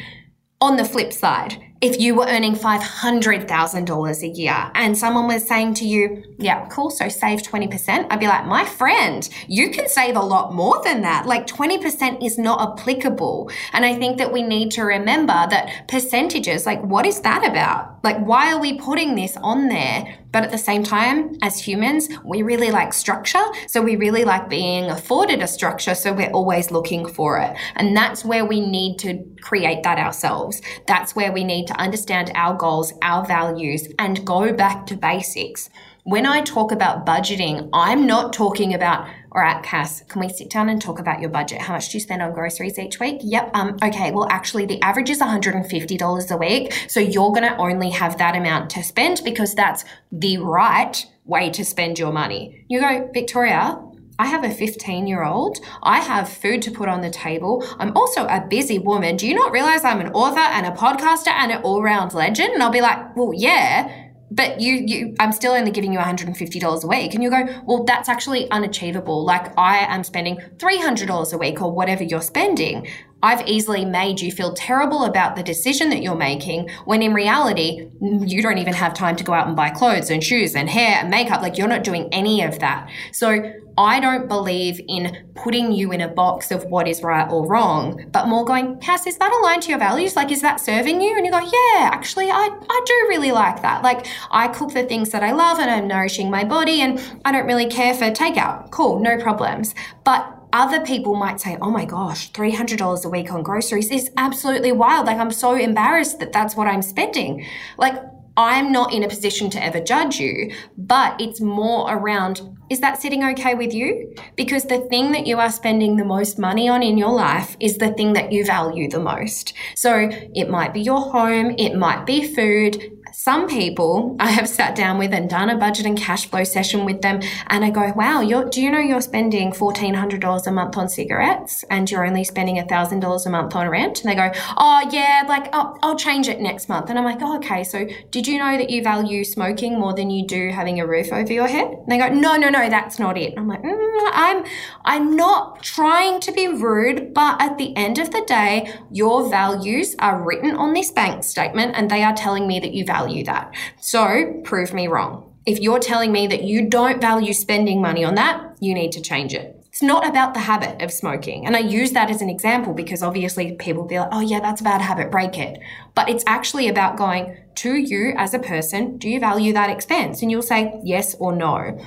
On 0.61 0.77
the 0.77 0.85
flip 0.85 1.11
side, 1.11 1.70
if 1.81 1.99
you 1.99 2.13
were 2.13 2.27
earning 2.27 2.55
$500,000 2.55 4.21
a 4.21 4.27
year 4.27 4.71
and 4.75 4.95
someone 4.95 5.27
was 5.27 5.47
saying 5.47 5.73
to 5.75 5.85
you, 5.85 6.23
yeah, 6.37 6.67
cool, 6.67 6.91
so 6.91 7.09
save 7.09 7.41
20%, 7.41 8.07
I'd 8.09 8.19
be 8.19 8.27
like, 8.27 8.45
my 8.45 8.63
friend, 8.65 9.27
you 9.47 9.71
can 9.71 9.89
save 9.89 10.15
a 10.15 10.21
lot 10.21 10.53
more 10.53 10.79
than 10.83 11.01
that. 11.01 11.25
Like 11.25 11.47
20% 11.47 12.23
is 12.23 12.37
not 12.37 12.79
applicable. 12.79 13.49
And 13.73 13.83
I 13.83 13.95
think 13.95 14.19
that 14.19 14.31
we 14.31 14.43
need 14.43 14.69
to 14.71 14.83
remember 14.83 15.33
that 15.33 15.87
percentages, 15.87 16.67
like, 16.67 16.81
what 16.83 17.07
is 17.07 17.21
that 17.21 17.43
about? 17.43 18.03
Like, 18.03 18.19
why 18.19 18.53
are 18.53 18.59
we 18.59 18.77
putting 18.77 19.15
this 19.15 19.35
on 19.37 19.67
there? 19.67 20.17
But 20.31 20.43
at 20.43 20.51
the 20.51 20.57
same 20.57 20.83
time, 20.83 21.37
as 21.41 21.59
humans, 21.59 22.07
we 22.23 22.41
really 22.41 22.71
like 22.71 22.93
structure. 22.93 23.43
So 23.67 23.81
we 23.81 23.95
really 23.97 24.23
like 24.23 24.49
being 24.49 24.85
afforded 24.85 25.41
a 25.41 25.47
structure. 25.47 25.93
So 25.93 26.13
we're 26.13 26.31
always 26.31 26.71
looking 26.71 27.07
for 27.07 27.37
it. 27.39 27.55
And 27.75 27.95
that's 27.95 28.23
where 28.23 28.45
we 28.45 28.61
need 28.61 28.97
to 28.99 29.23
create 29.41 29.83
that 29.83 29.97
ourselves. 29.97 30.61
That's 30.87 31.15
where 31.15 31.33
we 31.33 31.43
need 31.43 31.65
to 31.71 31.81
understand 31.81 32.31
our 32.35 32.53
goals, 32.53 32.93
our 33.01 33.25
values, 33.25 33.87
and 33.97 34.25
go 34.25 34.53
back 34.53 34.85
to 34.87 34.95
basics. 34.95 35.69
When 36.03 36.25
I 36.25 36.41
talk 36.41 36.71
about 36.71 37.05
budgeting, 37.05 37.69
I'm 37.73 38.07
not 38.07 38.33
talking 38.33 38.73
about, 38.73 39.07
all 39.31 39.41
right, 39.41 39.61
Cass, 39.63 40.01
can 40.03 40.19
we 40.19 40.29
sit 40.29 40.49
down 40.49 40.67
and 40.67 40.81
talk 40.81 40.99
about 40.99 41.21
your 41.21 41.29
budget? 41.29 41.61
How 41.61 41.73
much 41.73 41.89
do 41.89 41.97
you 41.97 42.01
spend 42.01 42.21
on 42.21 42.33
groceries 42.33 42.79
each 42.79 42.99
week? 42.99 43.19
Yep. 43.21 43.51
Um, 43.53 43.77
okay. 43.83 44.11
Well, 44.11 44.27
actually, 44.31 44.65
the 44.65 44.81
average 44.81 45.11
is 45.11 45.19
$150 45.19 46.31
a 46.31 46.37
week. 46.37 46.73
So 46.87 46.99
you're 46.99 47.31
going 47.31 47.43
to 47.43 47.55
only 47.57 47.91
have 47.91 48.17
that 48.17 48.35
amount 48.35 48.71
to 48.71 48.83
spend 48.83 49.21
because 49.23 49.53
that's 49.53 49.85
the 50.11 50.39
right 50.39 51.05
way 51.25 51.51
to 51.51 51.63
spend 51.63 51.99
your 51.99 52.11
money. 52.11 52.65
You 52.67 52.81
go, 52.81 53.09
Victoria, 53.13 53.79
I 54.21 54.25
have 54.27 54.43
a 54.43 54.51
15 54.51 55.07
year 55.07 55.23
old. 55.23 55.57
I 55.81 55.99
have 55.99 56.29
food 56.29 56.61
to 56.61 56.71
put 56.71 56.87
on 56.87 57.01
the 57.01 57.09
table. 57.09 57.65
I'm 57.79 57.91
also 57.97 58.27
a 58.27 58.45
busy 58.47 58.77
woman. 58.77 59.17
Do 59.17 59.27
you 59.27 59.33
not 59.33 59.51
realize 59.51 59.83
I'm 59.83 59.99
an 59.99 60.11
author 60.13 60.45
and 60.55 60.67
a 60.67 60.71
podcaster 60.71 61.29
and 61.29 61.51
an 61.51 61.63
all 61.63 61.81
round 61.81 62.13
legend? 62.13 62.53
And 62.53 62.61
I'll 62.61 62.69
be 62.69 62.81
like, 62.81 63.15
well, 63.15 63.31
yeah, 63.33 64.09
but 64.29 64.61
you, 64.61 64.75
you, 64.85 65.15
I'm 65.19 65.31
still 65.31 65.53
only 65.53 65.71
giving 65.71 65.91
you 65.91 65.97
$150 65.97 66.83
a 66.83 66.87
week. 66.87 67.15
And 67.15 67.23
you 67.23 67.31
go, 67.31 67.47
well, 67.65 67.83
that's 67.83 68.09
actually 68.09 68.47
unachievable. 68.51 69.25
Like 69.25 69.57
I 69.57 69.79
am 69.79 70.03
spending 70.03 70.37
$300 70.57 71.33
a 71.33 71.37
week 71.39 71.59
or 71.59 71.71
whatever 71.71 72.03
you're 72.03 72.21
spending. 72.21 72.87
I've 73.23 73.47
easily 73.47 73.85
made 73.85 74.19
you 74.19 74.31
feel 74.31 74.53
terrible 74.53 75.05
about 75.05 75.35
the 75.35 75.43
decision 75.43 75.89
that 75.89 76.01
you're 76.01 76.15
making 76.15 76.69
when 76.85 77.01
in 77.01 77.13
reality, 77.13 77.89
you 78.01 78.41
don't 78.41 78.57
even 78.57 78.73
have 78.73 78.93
time 78.93 79.15
to 79.17 79.23
go 79.23 79.33
out 79.33 79.47
and 79.47 79.55
buy 79.55 79.69
clothes 79.69 80.09
and 80.09 80.23
shoes 80.23 80.55
and 80.55 80.69
hair 80.69 80.99
and 81.01 81.09
makeup. 81.09 81.41
Like 81.41 81.57
you're 81.57 81.67
not 81.67 81.83
doing 81.83 82.09
any 82.11 82.43
of 82.43 82.59
that. 82.59 82.89
So 83.11 83.53
I 83.77 83.99
don't 83.99 84.27
believe 84.27 84.81
in 84.87 85.29
putting 85.35 85.71
you 85.71 85.91
in 85.91 86.01
a 86.01 86.07
box 86.07 86.51
of 86.51 86.63
what 86.65 86.87
is 86.87 87.01
right 87.01 87.29
or 87.29 87.47
wrong, 87.47 88.05
but 88.11 88.27
more 88.27 88.45
going, 88.45 88.79
Cass, 88.79 89.07
is 89.07 89.17
that 89.17 89.31
aligned 89.31 89.63
to 89.63 89.69
your 89.69 89.79
values? 89.79 90.15
Like, 90.15 90.31
is 90.31 90.41
that 90.41 90.59
serving 90.59 91.01
you? 91.01 91.15
And 91.15 91.25
you 91.25 91.31
go, 91.31 91.39
yeah, 91.39 91.89
actually, 91.91 92.29
I, 92.29 92.49
I 92.69 92.83
do 92.85 93.05
really 93.09 93.31
like 93.31 93.61
that. 93.61 93.83
Like, 93.83 94.07
I 94.29 94.47
cook 94.49 94.73
the 94.73 94.83
things 94.83 95.11
that 95.11 95.23
I 95.23 95.31
love 95.31 95.59
and 95.59 95.69
I'm 95.69 95.87
nourishing 95.87 96.29
my 96.29 96.43
body 96.43 96.81
and 96.81 97.01
I 97.23 97.31
don't 97.31 97.45
really 97.45 97.67
care 97.67 97.93
for 97.93 98.11
takeout. 98.11 98.71
Cool, 98.71 98.99
no 98.99 99.17
problems. 99.17 99.73
But 100.03 100.40
other 100.53 100.81
people 100.81 101.15
might 101.15 101.39
say, 101.39 101.57
oh 101.61 101.71
my 101.71 101.85
gosh, 101.85 102.31
$300 102.31 103.05
a 103.05 103.09
week 103.09 103.31
on 103.31 103.43
groceries 103.43 103.91
is 103.91 104.09
absolutely 104.17 104.71
wild. 104.71 105.07
Like, 105.07 105.17
I'm 105.17 105.31
so 105.31 105.55
embarrassed 105.55 106.19
that 106.19 106.33
that's 106.33 106.55
what 106.55 106.67
I'm 106.67 106.81
spending. 106.81 107.45
Like, 107.77 107.95
I'm 108.37 108.71
not 108.71 108.93
in 108.93 109.03
a 109.03 109.09
position 109.09 109.49
to 109.51 109.63
ever 109.63 109.81
judge 109.81 110.19
you, 110.19 110.53
but 110.77 111.19
it's 111.19 111.41
more 111.41 111.93
around 111.93 112.41
is 112.69 112.79
that 112.79 113.01
sitting 113.01 113.21
okay 113.21 113.53
with 113.53 113.73
you? 113.73 114.15
Because 114.37 114.63
the 114.63 114.79
thing 114.79 115.11
that 115.11 115.27
you 115.27 115.37
are 115.39 115.51
spending 115.51 115.97
the 115.97 116.05
most 116.05 116.39
money 116.39 116.69
on 116.69 116.81
in 116.81 116.97
your 116.97 117.11
life 117.11 117.57
is 117.59 117.77
the 117.77 117.91
thing 117.91 118.13
that 118.13 118.31
you 118.31 118.45
value 118.45 118.89
the 118.89 119.01
most. 119.01 119.53
So 119.75 120.07
it 120.09 120.49
might 120.49 120.73
be 120.73 120.79
your 120.79 121.01
home, 121.01 121.53
it 121.57 121.75
might 121.75 122.05
be 122.05 122.33
food, 122.33 123.00
some 123.13 123.47
people 123.47 124.15
I 124.19 124.31
have 124.31 124.47
sat 124.47 124.75
down 124.75 124.97
with 124.97 125.13
and 125.13 125.29
done 125.29 125.49
a 125.49 125.57
budget 125.57 125.85
and 125.85 125.97
cash 125.97 126.29
flow 126.29 126.43
session 126.43 126.85
with 126.85 127.01
them, 127.01 127.21
and 127.47 127.65
I 127.65 127.69
go, 127.69 127.91
"Wow, 127.95 128.23
do 128.23 128.61
you 128.61 128.71
know 128.71 128.79
you're 128.79 129.01
spending 129.01 129.51
fourteen 129.51 129.93
hundred 129.93 130.21
dollars 130.21 130.47
a 130.47 130.51
month 130.51 130.77
on 130.77 130.89
cigarettes, 130.89 131.63
and 131.69 131.89
you're 131.89 132.05
only 132.05 132.23
spending 132.23 132.61
thousand 132.67 133.01
dollars 133.01 133.25
a 133.25 133.29
month 133.29 133.55
on 133.55 133.67
rent?" 133.69 134.01
And 134.01 134.11
they 134.11 134.15
go, 134.15 134.31
"Oh 134.57 134.87
yeah, 134.91 135.23
like 135.27 135.49
oh, 135.53 135.77
I'll 135.83 135.97
change 135.97 136.27
it 136.27 136.39
next 136.39 136.69
month." 136.69 136.89
And 136.89 136.97
I'm 136.97 137.05
like, 137.05 137.19
"Oh 137.21 137.37
okay, 137.37 137.63
so 137.63 137.85
did 138.11 138.27
you 138.27 138.37
know 138.37 138.57
that 138.57 138.69
you 138.69 138.81
value 138.83 139.23
smoking 139.23 139.79
more 139.79 139.93
than 139.93 140.09
you 140.09 140.25
do 140.25 140.49
having 140.49 140.79
a 140.79 140.87
roof 140.87 141.11
over 141.11 141.33
your 141.33 141.47
head?" 141.47 141.67
And 141.67 141.87
they 141.87 141.97
go, 141.97 142.09
"No, 142.09 142.35
no, 142.37 142.49
no, 142.49 142.69
that's 142.69 142.99
not 142.99 143.17
it." 143.17 143.33
And 143.33 143.39
I'm 143.39 143.47
like, 143.47 143.63
mm, 143.63 144.09
"I'm 144.13 144.45
I'm 144.85 145.15
not 145.15 145.63
trying 145.63 146.19
to 146.21 146.31
be 146.31 146.47
rude, 146.47 147.13
but 147.13 147.41
at 147.41 147.57
the 147.57 147.75
end 147.75 147.97
of 147.97 148.11
the 148.11 148.23
day, 148.25 148.71
your 148.91 149.29
values 149.29 149.95
are 149.99 150.21
written 150.21 150.55
on 150.55 150.73
this 150.73 150.91
bank 150.91 151.23
statement, 151.23 151.73
and 151.75 151.89
they 151.89 152.03
are 152.03 152.13
telling 152.13 152.47
me 152.47 152.59
that 152.59 152.73
you 152.73 152.85
value." 152.85 153.00
Value 153.01 153.23
that. 153.25 153.53
So 153.79 154.41
prove 154.43 154.73
me 154.73 154.87
wrong. 154.87 155.27
If 155.45 155.59
you're 155.59 155.79
telling 155.79 156.11
me 156.11 156.27
that 156.27 156.43
you 156.43 156.69
don't 156.69 157.01
value 157.01 157.33
spending 157.33 157.81
money 157.81 158.03
on 158.03 158.15
that, 158.15 158.57
you 158.59 158.73
need 158.73 158.91
to 158.91 159.01
change 159.01 159.33
it. 159.33 159.57
It's 159.69 159.81
not 159.81 160.07
about 160.07 160.33
the 160.33 160.41
habit 160.41 160.81
of 160.81 160.91
smoking. 160.91 161.47
And 161.47 161.55
I 161.55 161.59
use 161.59 161.93
that 161.93 162.11
as 162.11 162.21
an 162.21 162.29
example 162.29 162.73
because 162.73 163.01
obviously 163.01 163.53
people 163.53 163.85
be 163.85 163.97
like, 163.97 164.09
oh, 164.11 164.19
yeah, 164.19 164.41
that's 164.41 164.61
a 164.61 164.65
bad 164.65 164.81
habit, 164.81 165.09
break 165.09 165.37
it. 165.37 165.59
But 165.95 166.09
it's 166.09 166.25
actually 166.27 166.67
about 166.67 166.97
going 166.97 167.37
to 167.55 167.75
you 167.75 168.13
as 168.17 168.33
a 168.33 168.39
person, 168.39 168.97
do 168.97 169.09
you 169.09 169.19
value 169.19 169.53
that 169.53 169.69
expense? 169.69 170.21
And 170.21 170.29
you'll 170.29 170.41
say 170.41 170.79
yes 170.83 171.15
or 171.15 171.33
no. 171.33 171.79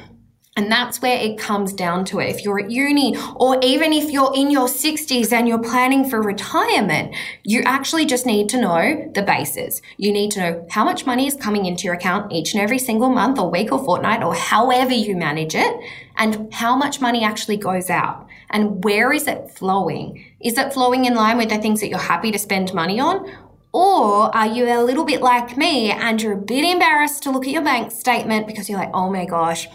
And 0.57 0.71
that's 0.71 1.03
where 1.03 1.19
it 1.19 1.37
comes 1.37 1.73
down 1.73 2.05
to 2.07 2.21
it. 2.21 2.29
If 2.29 2.45
you're 2.45 2.61
at 2.61 2.71
uni 2.71 3.17
or 3.35 3.59
even 3.61 3.93
if 3.93 4.13
you're 4.13 4.33
in 4.37 4.53
your 4.53 4.69
60s 4.69 5.33
and 5.33 5.49
you're 5.49 5.59
planning 5.59 6.09
for 6.09 6.23
retirement, 6.23 7.13
you 7.43 7.63
actually 7.65 8.07
just 8.07 8.25
need 8.25 8.49
to 8.51 8.61
know 8.61 9.11
the 9.15 9.23
bases. 9.23 9.83
You 9.97 10.13
need 10.13 10.31
to 10.33 10.39
know 10.41 10.67
how 10.71 10.85
much 10.85 11.07
money 11.07 11.27
is 11.27 11.35
coming 11.35 11.67
into 11.67 11.85
your 11.85 11.95
account 11.95 12.33
each 12.33 12.55
and 12.55 12.63
every 12.63 12.79
single 12.79 13.11
month 13.11 13.41
or 13.41 13.51
week 13.51 13.73
or 13.73 13.85
fortnight 13.85 14.23
or 14.23 14.33
however 14.33 14.93
you 14.93 15.17
manage 15.17 15.57
it 15.57 15.77
and 16.17 16.55
how 16.55 16.77
much 16.77 17.01
money 17.01 17.25
actually 17.25 17.57
goes 17.57 17.91
out 17.91 18.29
and 18.51 18.85
where 18.85 19.13
is 19.13 19.27
it 19.27 19.51
flowing? 19.51 20.25
Is 20.41 20.57
it 20.57 20.73
flowing 20.73 21.05
in 21.05 21.17
line 21.17 21.37
with 21.37 21.49
the 21.49 21.59
things 21.59 21.81
that 21.81 21.89
you're 21.89 21.99
happy 21.99 22.31
to 22.31 22.39
spend 22.39 22.73
money 22.73 23.01
on 23.01 23.29
or 23.73 24.35
are 24.37 24.47
you 24.47 24.67
a 24.67 24.85
little 24.85 25.05
bit 25.05 25.21
like 25.21 25.57
me 25.57 25.91
and 25.91 26.23
you're 26.23 26.35
a 26.35 26.37
bit 26.37 26.65
embarrassed 26.65 27.25
to 27.25 27.33
look 27.33 27.45
at 27.45 27.53
your 27.53 27.65
bank 27.65 27.91
statement 27.91 28.47
because 28.47 28.71
you're 28.71 28.79
like, 28.79 28.93
oh 28.95 29.11
my 29.11 29.25
gosh, 29.25 29.67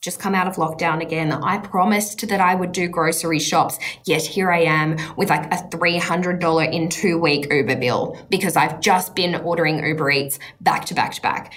just 0.00 0.20
come 0.20 0.34
out 0.34 0.46
of 0.46 0.56
lockdown 0.56 1.02
again. 1.02 1.32
I 1.32 1.58
promised 1.58 2.28
that 2.28 2.40
I 2.40 2.54
would 2.54 2.72
do 2.72 2.88
grocery 2.88 3.40
shops, 3.40 3.78
yet 4.04 4.22
here 4.22 4.52
I 4.52 4.60
am 4.60 4.96
with 5.16 5.28
like 5.28 5.46
a 5.52 5.56
$300 5.68 6.72
in 6.72 6.88
two 6.88 7.18
week 7.18 7.52
Uber 7.52 7.76
bill 7.76 8.16
because 8.30 8.54
I've 8.56 8.80
just 8.80 9.16
been 9.16 9.34
ordering 9.36 9.84
Uber 9.84 10.10
Eats 10.10 10.38
back 10.60 10.84
to 10.86 10.94
back 10.94 11.14
to 11.14 11.22
back. 11.22 11.52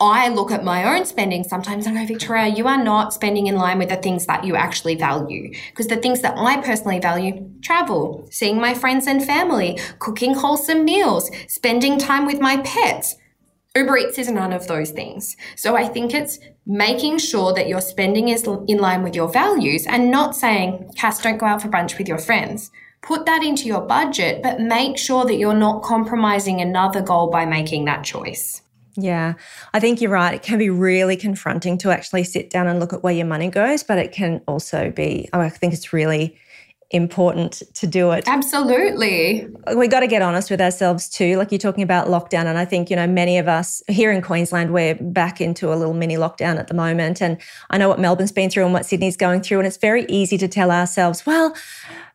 I 0.00 0.28
look 0.28 0.52
at 0.52 0.62
my 0.62 0.96
own 0.96 1.06
spending 1.06 1.42
sometimes 1.42 1.86
and 1.86 1.96
go, 1.96 2.06
Victoria, 2.06 2.54
you 2.54 2.68
are 2.68 2.82
not 2.82 3.12
spending 3.12 3.48
in 3.48 3.56
line 3.56 3.78
with 3.78 3.88
the 3.88 3.96
things 3.96 4.26
that 4.26 4.44
you 4.44 4.54
actually 4.54 4.94
value. 4.94 5.52
Because 5.70 5.88
the 5.88 5.96
things 5.96 6.20
that 6.20 6.34
I 6.36 6.60
personally 6.60 7.00
value 7.00 7.50
travel, 7.62 8.28
seeing 8.30 8.60
my 8.60 8.74
friends 8.74 9.08
and 9.08 9.24
family, 9.24 9.76
cooking 9.98 10.34
wholesome 10.34 10.84
meals, 10.84 11.32
spending 11.48 11.98
time 11.98 12.26
with 12.26 12.38
my 12.38 12.58
pets 12.58 13.16
Uber 13.78 13.96
Eats 13.96 14.18
is 14.18 14.28
none 14.30 14.52
of 14.52 14.66
those 14.66 14.90
things. 14.90 15.36
So 15.56 15.76
I 15.76 15.86
think 15.86 16.12
it's 16.12 16.38
making 16.66 17.18
sure 17.18 17.54
that 17.54 17.68
your 17.68 17.80
spending 17.80 18.28
is 18.28 18.42
in 18.44 18.78
line 18.78 19.02
with 19.02 19.14
your 19.14 19.28
values 19.28 19.86
and 19.86 20.10
not 20.10 20.34
saying, 20.34 20.90
Cass, 20.96 21.22
don't 21.22 21.38
go 21.38 21.46
out 21.46 21.62
for 21.62 21.68
brunch 21.68 21.96
with 21.96 22.08
your 22.08 22.18
friends. 22.18 22.70
Put 23.02 23.26
that 23.26 23.44
into 23.44 23.66
your 23.66 23.82
budget, 23.82 24.42
but 24.42 24.60
make 24.60 24.98
sure 24.98 25.24
that 25.24 25.36
you're 25.36 25.54
not 25.54 25.82
compromising 25.82 26.60
another 26.60 27.00
goal 27.00 27.30
by 27.30 27.46
making 27.46 27.84
that 27.84 28.04
choice. 28.04 28.62
Yeah, 28.96 29.34
I 29.72 29.78
think 29.78 30.00
you're 30.00 30.10
right. 30.10 30.34
It 30.34 30.42
can 30.42 30.58
be 30.58 30.70
really 30.70 31.16
confronting 31.16 31.78
to 31.78 31.92
actually 31.92 32.24
sit 32.24 32.50
down 32.50 32.66
and 32.66 32.80
look 32.80 32.92
at 32.92 33.04
where 33.04 33.14
your 33.14 33.26
money 33.26 33.48
goes, 33.48 33.84
but 33.84 33.98
it 33.98 34.10
can 34.10 34.42
also 34.48 34.90
be, 34.90 35.28
oh, 35.32 35.40
I 35.40 35.50
think 35.50 35.72
it's 35.72 35.92
really 35.92 36.36
important 36.90 37.62
to 37.74 37.86
do 37.86 38.12
it. 38.12 38.24
Absolutely. 38.26 39.46
We 39.76 39.88
got 39.88 40.00
to 40.00 40.06
get 40.06 40.22
honest 40.22 40.50
with 40.50 40.60
ourselves 40.60 41.08
too. 41.08 41.36
Like 41.36 41.52
you're 41.52 41.58
talking 41.58 41.82
about 41.82 42.06
lockdown. 42.06 42.46
And 42.46 42.56
I 42.56 42.64
think, 42.64 42.88
you 42.88 42.96
know, 42.96 43.06
many 43.06 43.36
of 43.36 43.46
us 43.46 43.82
here 43.88 44.10
in 44.10 44.22
Queensland, 44.22 44.72
we're 44.72 44.94
back 44.94 45.40
into 45.40 45.72
a 45.72 45.76
little 45.76 45.92
mini 45.92 46.16
lockdown 46.16 46.58
at 46.58 46.68
the 46.68 46.74
moment. 46.74 47.20
And 47.20 47.38
I 47.68 47.76
know 47.76 47.88
what 47.88 48.00
Melbourne's 48.00 48.32
been 48.32 48.48
through 48.48 48.64
and 48.64 48.72
what 48.72 48.86
Sydney's 48.86 49.18
going 49.18 49.42
through. 49.42 49.58
And 49.58 49.66
it's 49.66 49.76
very 49.76 50.06
easy 50.08 50.38
to 50.38 50.48
tell 50.48 50.70
ourselves, 50.70 51.26
well, 51.26 51.54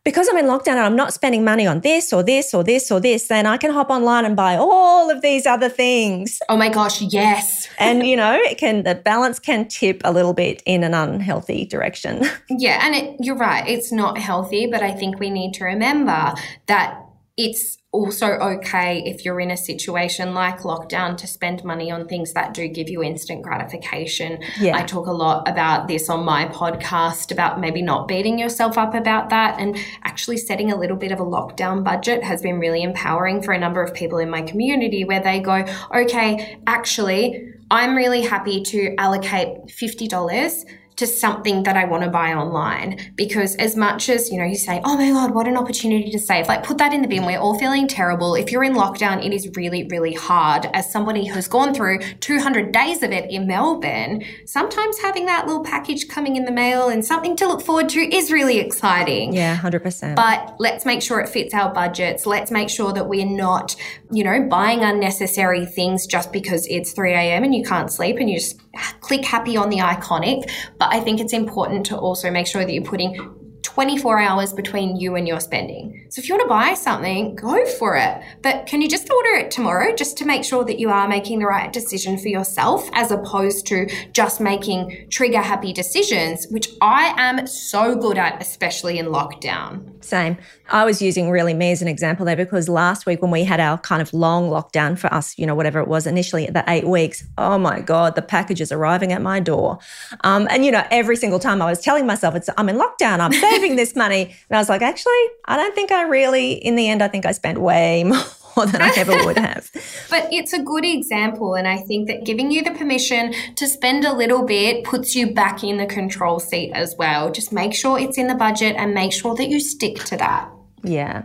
because 0.04 0.28
I'm 0.28 0.36
in 0.36 0.46
lockdown 0.46 0.76
and 0.76 0.80
I'm 0.80 0.96
not 0.96 1.14
spending 1.14 1.44
money 1.44 1.66
on 1.66 1.80
this 1.80 2.12
or 2.12 2.22
this 2.22 2.52
or 2.52 2.62
this 2.62 2.92
or 2.92 3.00
this, 3.00 3.28
then 3.28 3.46
I 3.46 3.56
can 3.56 3.70
hop 3.70 3.88
online 3.90 4.24
and 4.24 4.36
buy 4.36 4.56
all 4.56 5.10
of 5.10 5.22
these 5.22 5.46
other 5.46 5.68
things. 5.68 6.38
Oh 6.48 6.56
my 6.56 6.68
gosh, 6.68 7.00
yes. 7.00 7.68
and 7.78 8.06
you 8.06 8.16
know, 8.16 8.34
it 8.34 8.58
can 8.58 8.82
the 8.82 8.94
balance 8.94 9.38
can 9.38 9.66
tip 9.66 10.02
a 10.04 10.12
little 10.12 10.34
bit 10.34 10.62
in 10.66 10.84
an 10.84 10.94
unhealthy 10.94 11.64
direction. 11.64 12.24
Yeah, 12.56 12.80
and 12.82 12.94
it, 12.94 13.16
you're 13.20 13.36
right, 13.36 13.66
it's 13.66 13.90
not 13.90 14.18
healthy, 14.18 14.66
but 14.66 14.82
I 14.82 14.92
think 14.92 15.18
we 15.18 15.30
need 15.30 15.54
to 15.54 15.64
remember 15.64 16.34
that 16.66 17.00
it's 17.36 17.78
also 17.94 18.26
okay 18.26 19.00
if 19.06 19.24
you're 19.24 19.38
in 19.38 19.52
a 19.52 19.56
situation 19.56 20.34
like 20.34 20.60
lockdown 20.60 21.16
to 21.16 21.28
spend 21.28 21.62
money 21.62 21.92
on 21.92 22.08
things 22.08 22.32
that 22.32 22.52
do 22.52 22.66
give 22.66 22.88
you 22.88 23.04
instant 23.04 23.40
gratification. 23.40 24.42
Yeah. 24.58 24.76
I 24.76 24.82
talk 24.82 25.06
a 25.06 25.12
lot 25.12 25.48
about 25.48 25.86
this 25.86 26.10
on 26.10 26.24
my 26.24 26.46
podcast 26.46 27.30
about 27.30 27.60
maybe 27.60 27.82
not 27.82 28.08
beating 28.08 28.36
yourself 28.36 28.76
up 28.76 28.94
about 28.94 29.30
that 29.30 29.60
and 29.60 29.78
actually 30.02 30.38
setting 30.38 30.72
a 30.72 30.76
little 30.76 30.96
bit 30.96 31.12
of 31.12 31.20
a 31.20 31.24
lockdown 31.24 31.84
budget 31.84 32.24
has 32.24 32.42
been 32.42 32.58
really 32.58 32.82
empowering 32.82 33.40
for 33.40 33.52
a 33.52 33.58
number 33.58 33.80
of 33.80 33.94
people 33.94 34.18
in 34.18 34.28
my 34.28 34.42
community 34.42 35.04
where 35.04 35.22
they 35.22 35.38
go, 35.38 35.64
okay, 35.94 36.58
actually, 36.66 37.48
I'm 37.70 37.94
really 37.94 38.22
happy 38.22 38.62
to 38.64 38.94
allocate 38.98 39.66
$50 39.66 40.64
to 40.96 41.06
something 41.06 41.62
that 41.64 41.76
I 41.76 41.84
want 41.84 42.04
to 42.04 42.10
buy 42.10 42.32
online. 42.34 43.12
Because 43.16 43.56
as 43.56 43.76
much 43.76 44.08
as, 44.08 44.30
you 44.30 44.38
know, 44.38 44.44
you 44.44 44.56
say, 44.56 44.80
oh 44.84 44.96
my 44.96 45.10
God, 45.10 45.34
what 45.34 45.48
an 45.48 45.56
opportunity 45.56 46.10
to 46.10 46.18
save, 46.18 46.48
like 46.48 46.64
put 46.64 46.78
that 46.78 46.92
in 46.92 47.02
the 47.02 47.08
bin. 47.08 47.26
We're 47.26 47.38
all 47.38 47.58
feeling 47.58 47.88
terrible. 47.88 48.34
If 48.34 48.52
you're 48.52 48.64
in 48.64 48.74
lockdown, 48.74 49.24
it 49.24 49.32
is 49.32 49.50
really, 49.56 49.86
really 49.88 50.14
hard. 50.14 50.66
As 50.72 50.90
somebody 50.90 51.26
who's 51.26 51.48
gone 51.48 51.74
through 51.74 51.98
200 52.20 52.72
days 52.72 53.02
of 53.02 53.10
it 53.10 53.30
in 53.30 53.46
Melbourne, 53.46 54.24
sometimes 54.46 54.98
having 54.98 55.26
that 55.26 55.46
little 55.46 55.64
package 55.64 56.08
coming 56.08 56.36
in 56.36 56.44
the 56.44 56.52
mail 56.52 56.88
and 56.88 57.04
something 57.04 57.36
to 57.36 57.48
look 57.48 57.62
forward 57.62 57.88
to 57.90 58.00
is 58.00 58.30
really 58.30 58.58
exciting. 58.58 59.32
Yeah, 59.34 59.56
100%. 59.56 60.16
But 60.16 60.56
let's 60.58 60.86
make 60.86 61.02
sure 61.02 61.20
it 61.20 61.28
fits 61.28 61.54
our 61.54 61.72
budgets. 61.72 62.26
Let's 62.26 62.50
make 62.50 62.70
sure 62.70 62.92
that 62.92 63.08
we're 63.08 63.26
not, 63.26 63.74
you 64.10 64.24
know, 64.24 64.46
buying 64.48 64.80
unnecessary 64.80 65.66
things 65.66 66.06
just 66.06 66.32
because 66.32 66.66
it's 66.68 66.92
3 66.92 67.12
a.m. 67.12 67.44
and 67.44 67.54
you 67.54 67.64
can't 67.64 67.92
sleep 67.92 68.16
and 68.18 68.30
you 68.30 68.38
just 68.38 68.60
click 69.00 69.24
happy 69.24 69.56
on 69.56 69.68
the 69.70 69.78
iconic. 69.78 70.50
But 70.78 70.92
I 70.92 71.00
think 71.00 71.20
it's 71.20 71.32
important 71.32 71.86
to 71.86 71.96
also 71.96 72.30
make 72.30 72.46
sure 72.46 72.64
that 72.64 72.72
you're 72.72 72.84
putting 72.84 73.43
24 73.74 74.20
hours 74.20 74.52
between 74.52 74.94
you 74.94 75.16
and 75.16 75.26
your 75.26 75.40
spending. 75.40 76.06
So 76.08 76.20
if 76.20 76.28
you 76.28 76.36
want 76.36 76.44
to 76.44 76.48
buy 76.48 76.74
something, 76.74 77.34
go 77.34 77.66
for 77.66 77.96
it. 77.96 78.22
But 78.40 78.66
can 78.66 78.80
you 78.80 78.88
just 78.88 79.10
order 79.10 79.30
it 79.30 79.50
tomorrow 79.50 79.92
just 79.96 80.16
to 80.18 80.24
make 80.24 80.44
sure 80.44 80.64
that 80.64 80.78
you 80.78 80.90
are 80.90 81.08
making 81.08 81.40
the 81.40 81.46
right 81.46 81.72
decision 81.72 82.16
for 82.16 82.28
yourself 82.28 82.88
as 82.92 83.10
opposed 83.10 83.66
to 83.66 83.88
just 84.12 84.40
making 84.40 85.08
trigger 85.10 85.40
happy 85.40 85.72
decisions, 85.72 86.46
which 86.50 86.68
I 86.80 87.14
am 87.20 87.48
so 87.48 87.96
good 87.96 88.16
at, 88.16 88.40
especially 88.40 89.00
in 89.00 89.06
lockdown. 89.06 90.04
Same. 90.04 90.36
I 90.70 90.84
was 90.84 91.02
using 91.02 91.30
really 91.30 91.52
me 91.52 91.72
as 91.72 91.82
an 91.82 91.88
example 91.88 92.24
there 92.24 92.36
because 92.36 92.68
last 92.68 93.06
week 93.06 93.22
when 93.22 93.30
we 93.30 93.42
had 93.42 93.58
our 93.58 93.78
kind 93.78 94.00
of 94.00 94.14
long 94.14 94.50
lockdown 94.50 94.96
for 94.96 95.12
us, 95.12 95.36
you 95.36 95.46
know, 95.46 95.54
whatever 95.54 95.80
it 95.80 95.88
was 95.88 96.06
initially, 96.06 96.46
the 96.46 96.62
eight 96.68 96.86
weeks, 96.86 97.24
oh 97.38 97.58
my 97.58 97.80
God, 97.80 98.14
the 98.14 98.22
packages 98.22 98.70
arriving 98.70 99.12
at 99.12 99.20
my 99.20 99.40
door. 99.40 99.78
Um, 100.22 100.46
and, 100.50 100.64
you 100.64 100.70
know, 100.70 100.86
every 100.90 101.16
single 101.16 101.40
time 101.40 101.60
I 101.60 101.66
was 101.66 101.80
telling 101.80 102.06
myself, 102.06 102.34
it's, 102.36 102.48
I'm 102.56 102.68
in 102.68 102.76
lockdown, 102.76 103.18
I'm 103.18 103.32
saving 103.32 103.63
saving 103.64 103.76
this 103.76 103.96
money. 103.96 104.22
And 104.24 104.56
I 104.56 104.58
was 104.58 104.68
like, 104.68 104.82
actually, 104.82 105.12
I 105.46 105.56
don't 105.56 105.74
think 105.74 105.90
I 105.90 106.02
really, 106.02 106.52
in 106.52 106.76
the 106.76 106.88
end, 106.88 107.02
I 107.02 107.08
think 107.08 107.26
I 107.26 107.32
spent 107.32 107.60
way 107.60 108.04
more 108.04 108.18
more 108.56 108.66
than 108.66 108.82
I 108.82 108.92
ever 108.96 109.12
would 109.24 109.36
have. 109.36 109.68
but 110.10 110.28
it's 110.32 110.52
a 110.52 110.62
good 110.62 110.84
example. 110.84 111.54
And 111.54 111.66
I 111.66 111.78
think 111.78 112.06
that 112.06 112.24
giving 112.24 112.52
you 112.52 112.62
the 112.62 112.70
permission 112.70 113.34
to 113.56 113.66
spend 113.66 114.04
a 114.04 114.12
little 114.12 114.44
bit 114.44 114.84
puts 114.84 115.14
you 115.16 115.32
back 115.34 115.64
in 115.64 115.76
the 115.76 115.86
control 115.86 116.38
seat 116.38 116.70
as 116.72 116.94
well. 116.96 117.32
Just 117.32 117.52
make 117.52 117.74
sure 117.74 117.98
it's 117.98 118.16
in 118.16 118.28
the 118.28 118.34
budget 118.34 118.76
and 118.76 118.94
make 118.94 119.12
sure 119.12 119.34
that 119.34 119.48
you 119.48 119.58
stick 119.58 120.04
to 120.04 120.16
that. 120.18 120.48
Yeah. 120.84 121.24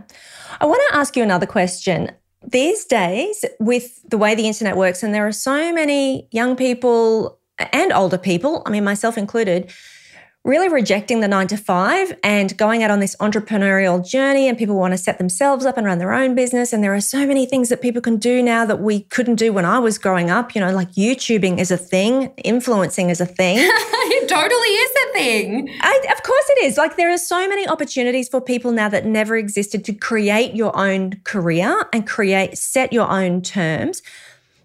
I 0.60 0.66
want 0.66 0.82
to 0.90 0.96
ask 0.96 1.16
you 1.16 1.22
another 1.22 1.46
question. 1.46 2.10
These 2.44 2.86
days, 2.86 3.44
with 3.60 4.02
the 4.08 4.18
way 4.18 4.34
the 4.34 4.48
internet 4.48 4.76
works, 4.76 5.02
and 5.02 5.14
there 5.14 5.26
are 5.26 5.32
so 5.32 5.72
many 5.72 6.26
young 6.32 6.56
people 6.56 7.38
and 7.72 7.92
older 7.92 8.18
people, 8.18 8.62
I 8.66 8.70
mean, 8.70 8.82
myself 8.82 9.18
included, 9.18 9.70
really 10.42 10.70
rejecting 10.70 11.20
the 11.20 11.28
nine 11.28 11.46
to 11.46 11.56
five 11.56 12.18
and 12.24 12.56
going 12.56 12.82
out 12.82 12.90
on 12.90 13.00
this 13.00 13.14
entrepreneurial 13.16 14.04
journey. 14.04 14.48
And 14.48 14.56
people 14.56 14.76
want 14.76 14.94
to 14.94 14.98
set 14.98 15.18
themselves 15.18 15.66
up 15.66 15.76
and 15.76 15.86
run 15.86 15.98
their 15.98 16.14
own 16.14 16.34
business. 16.34 16.72
And 16.72 16.82
there 16.82 16.94
are 16.94 17.00
so 17.00 17.26
many 17.26 17.44
things 17.44 17.68
that 17.68 17.82
people 17.82 18.00
can 18.00 18.16
do 18.16 18.42
now 18.42 18.64
that 18.64 18.80
we 18.80 19.00
couldn't 19.00 19.34
do 19.34 19.52
when 19.52 19.66
I 19.66 19.78
was 19.78 19.98
growing 19.98 20.30
up. 20.30 20.54
You 20.54 20.62
know, 20.62 20.72
like 20.72 20.92
YouTubing 20.92 21.58
is 21.58 21.70
a 21.70 21.76
thing, 21.76 22.32
influencing 22.42 23.10
is 23.10 23.20
a 23.20 23.26
thing. 23.26 23.58
it 23.60 24.28
totally 24.28 24.68
is 24.68 24.90
a 24.90 25.12
thing. 25.12 25.78
I, 25.82 26.06
of 26.10 26.22
course 26.22 26.44
it 26.48 26.64
is. 26.64 26.78
Like 26.78 26.96
there 26.96 27.12
are 27.12 27.18
so 27.18 27.46
many 27.46 27.68
opportunities 27.68 28.28
for 28.28 28.40
people 28.40 28.72
now 28.72 28.88
that 28.88 29.04
never 29.04 29.36
existed 29.36 29.84
to 29.84 29.92
create 29.92 30.54
your 30.54 30.76
own 30.76 31.20
career 31.24 31.84
and 31.92 32.06
create, 32.06 32.56
set 32.56 32.94
your 32.94 33.10
own 33.10 33.42
terms. 33.42 34.00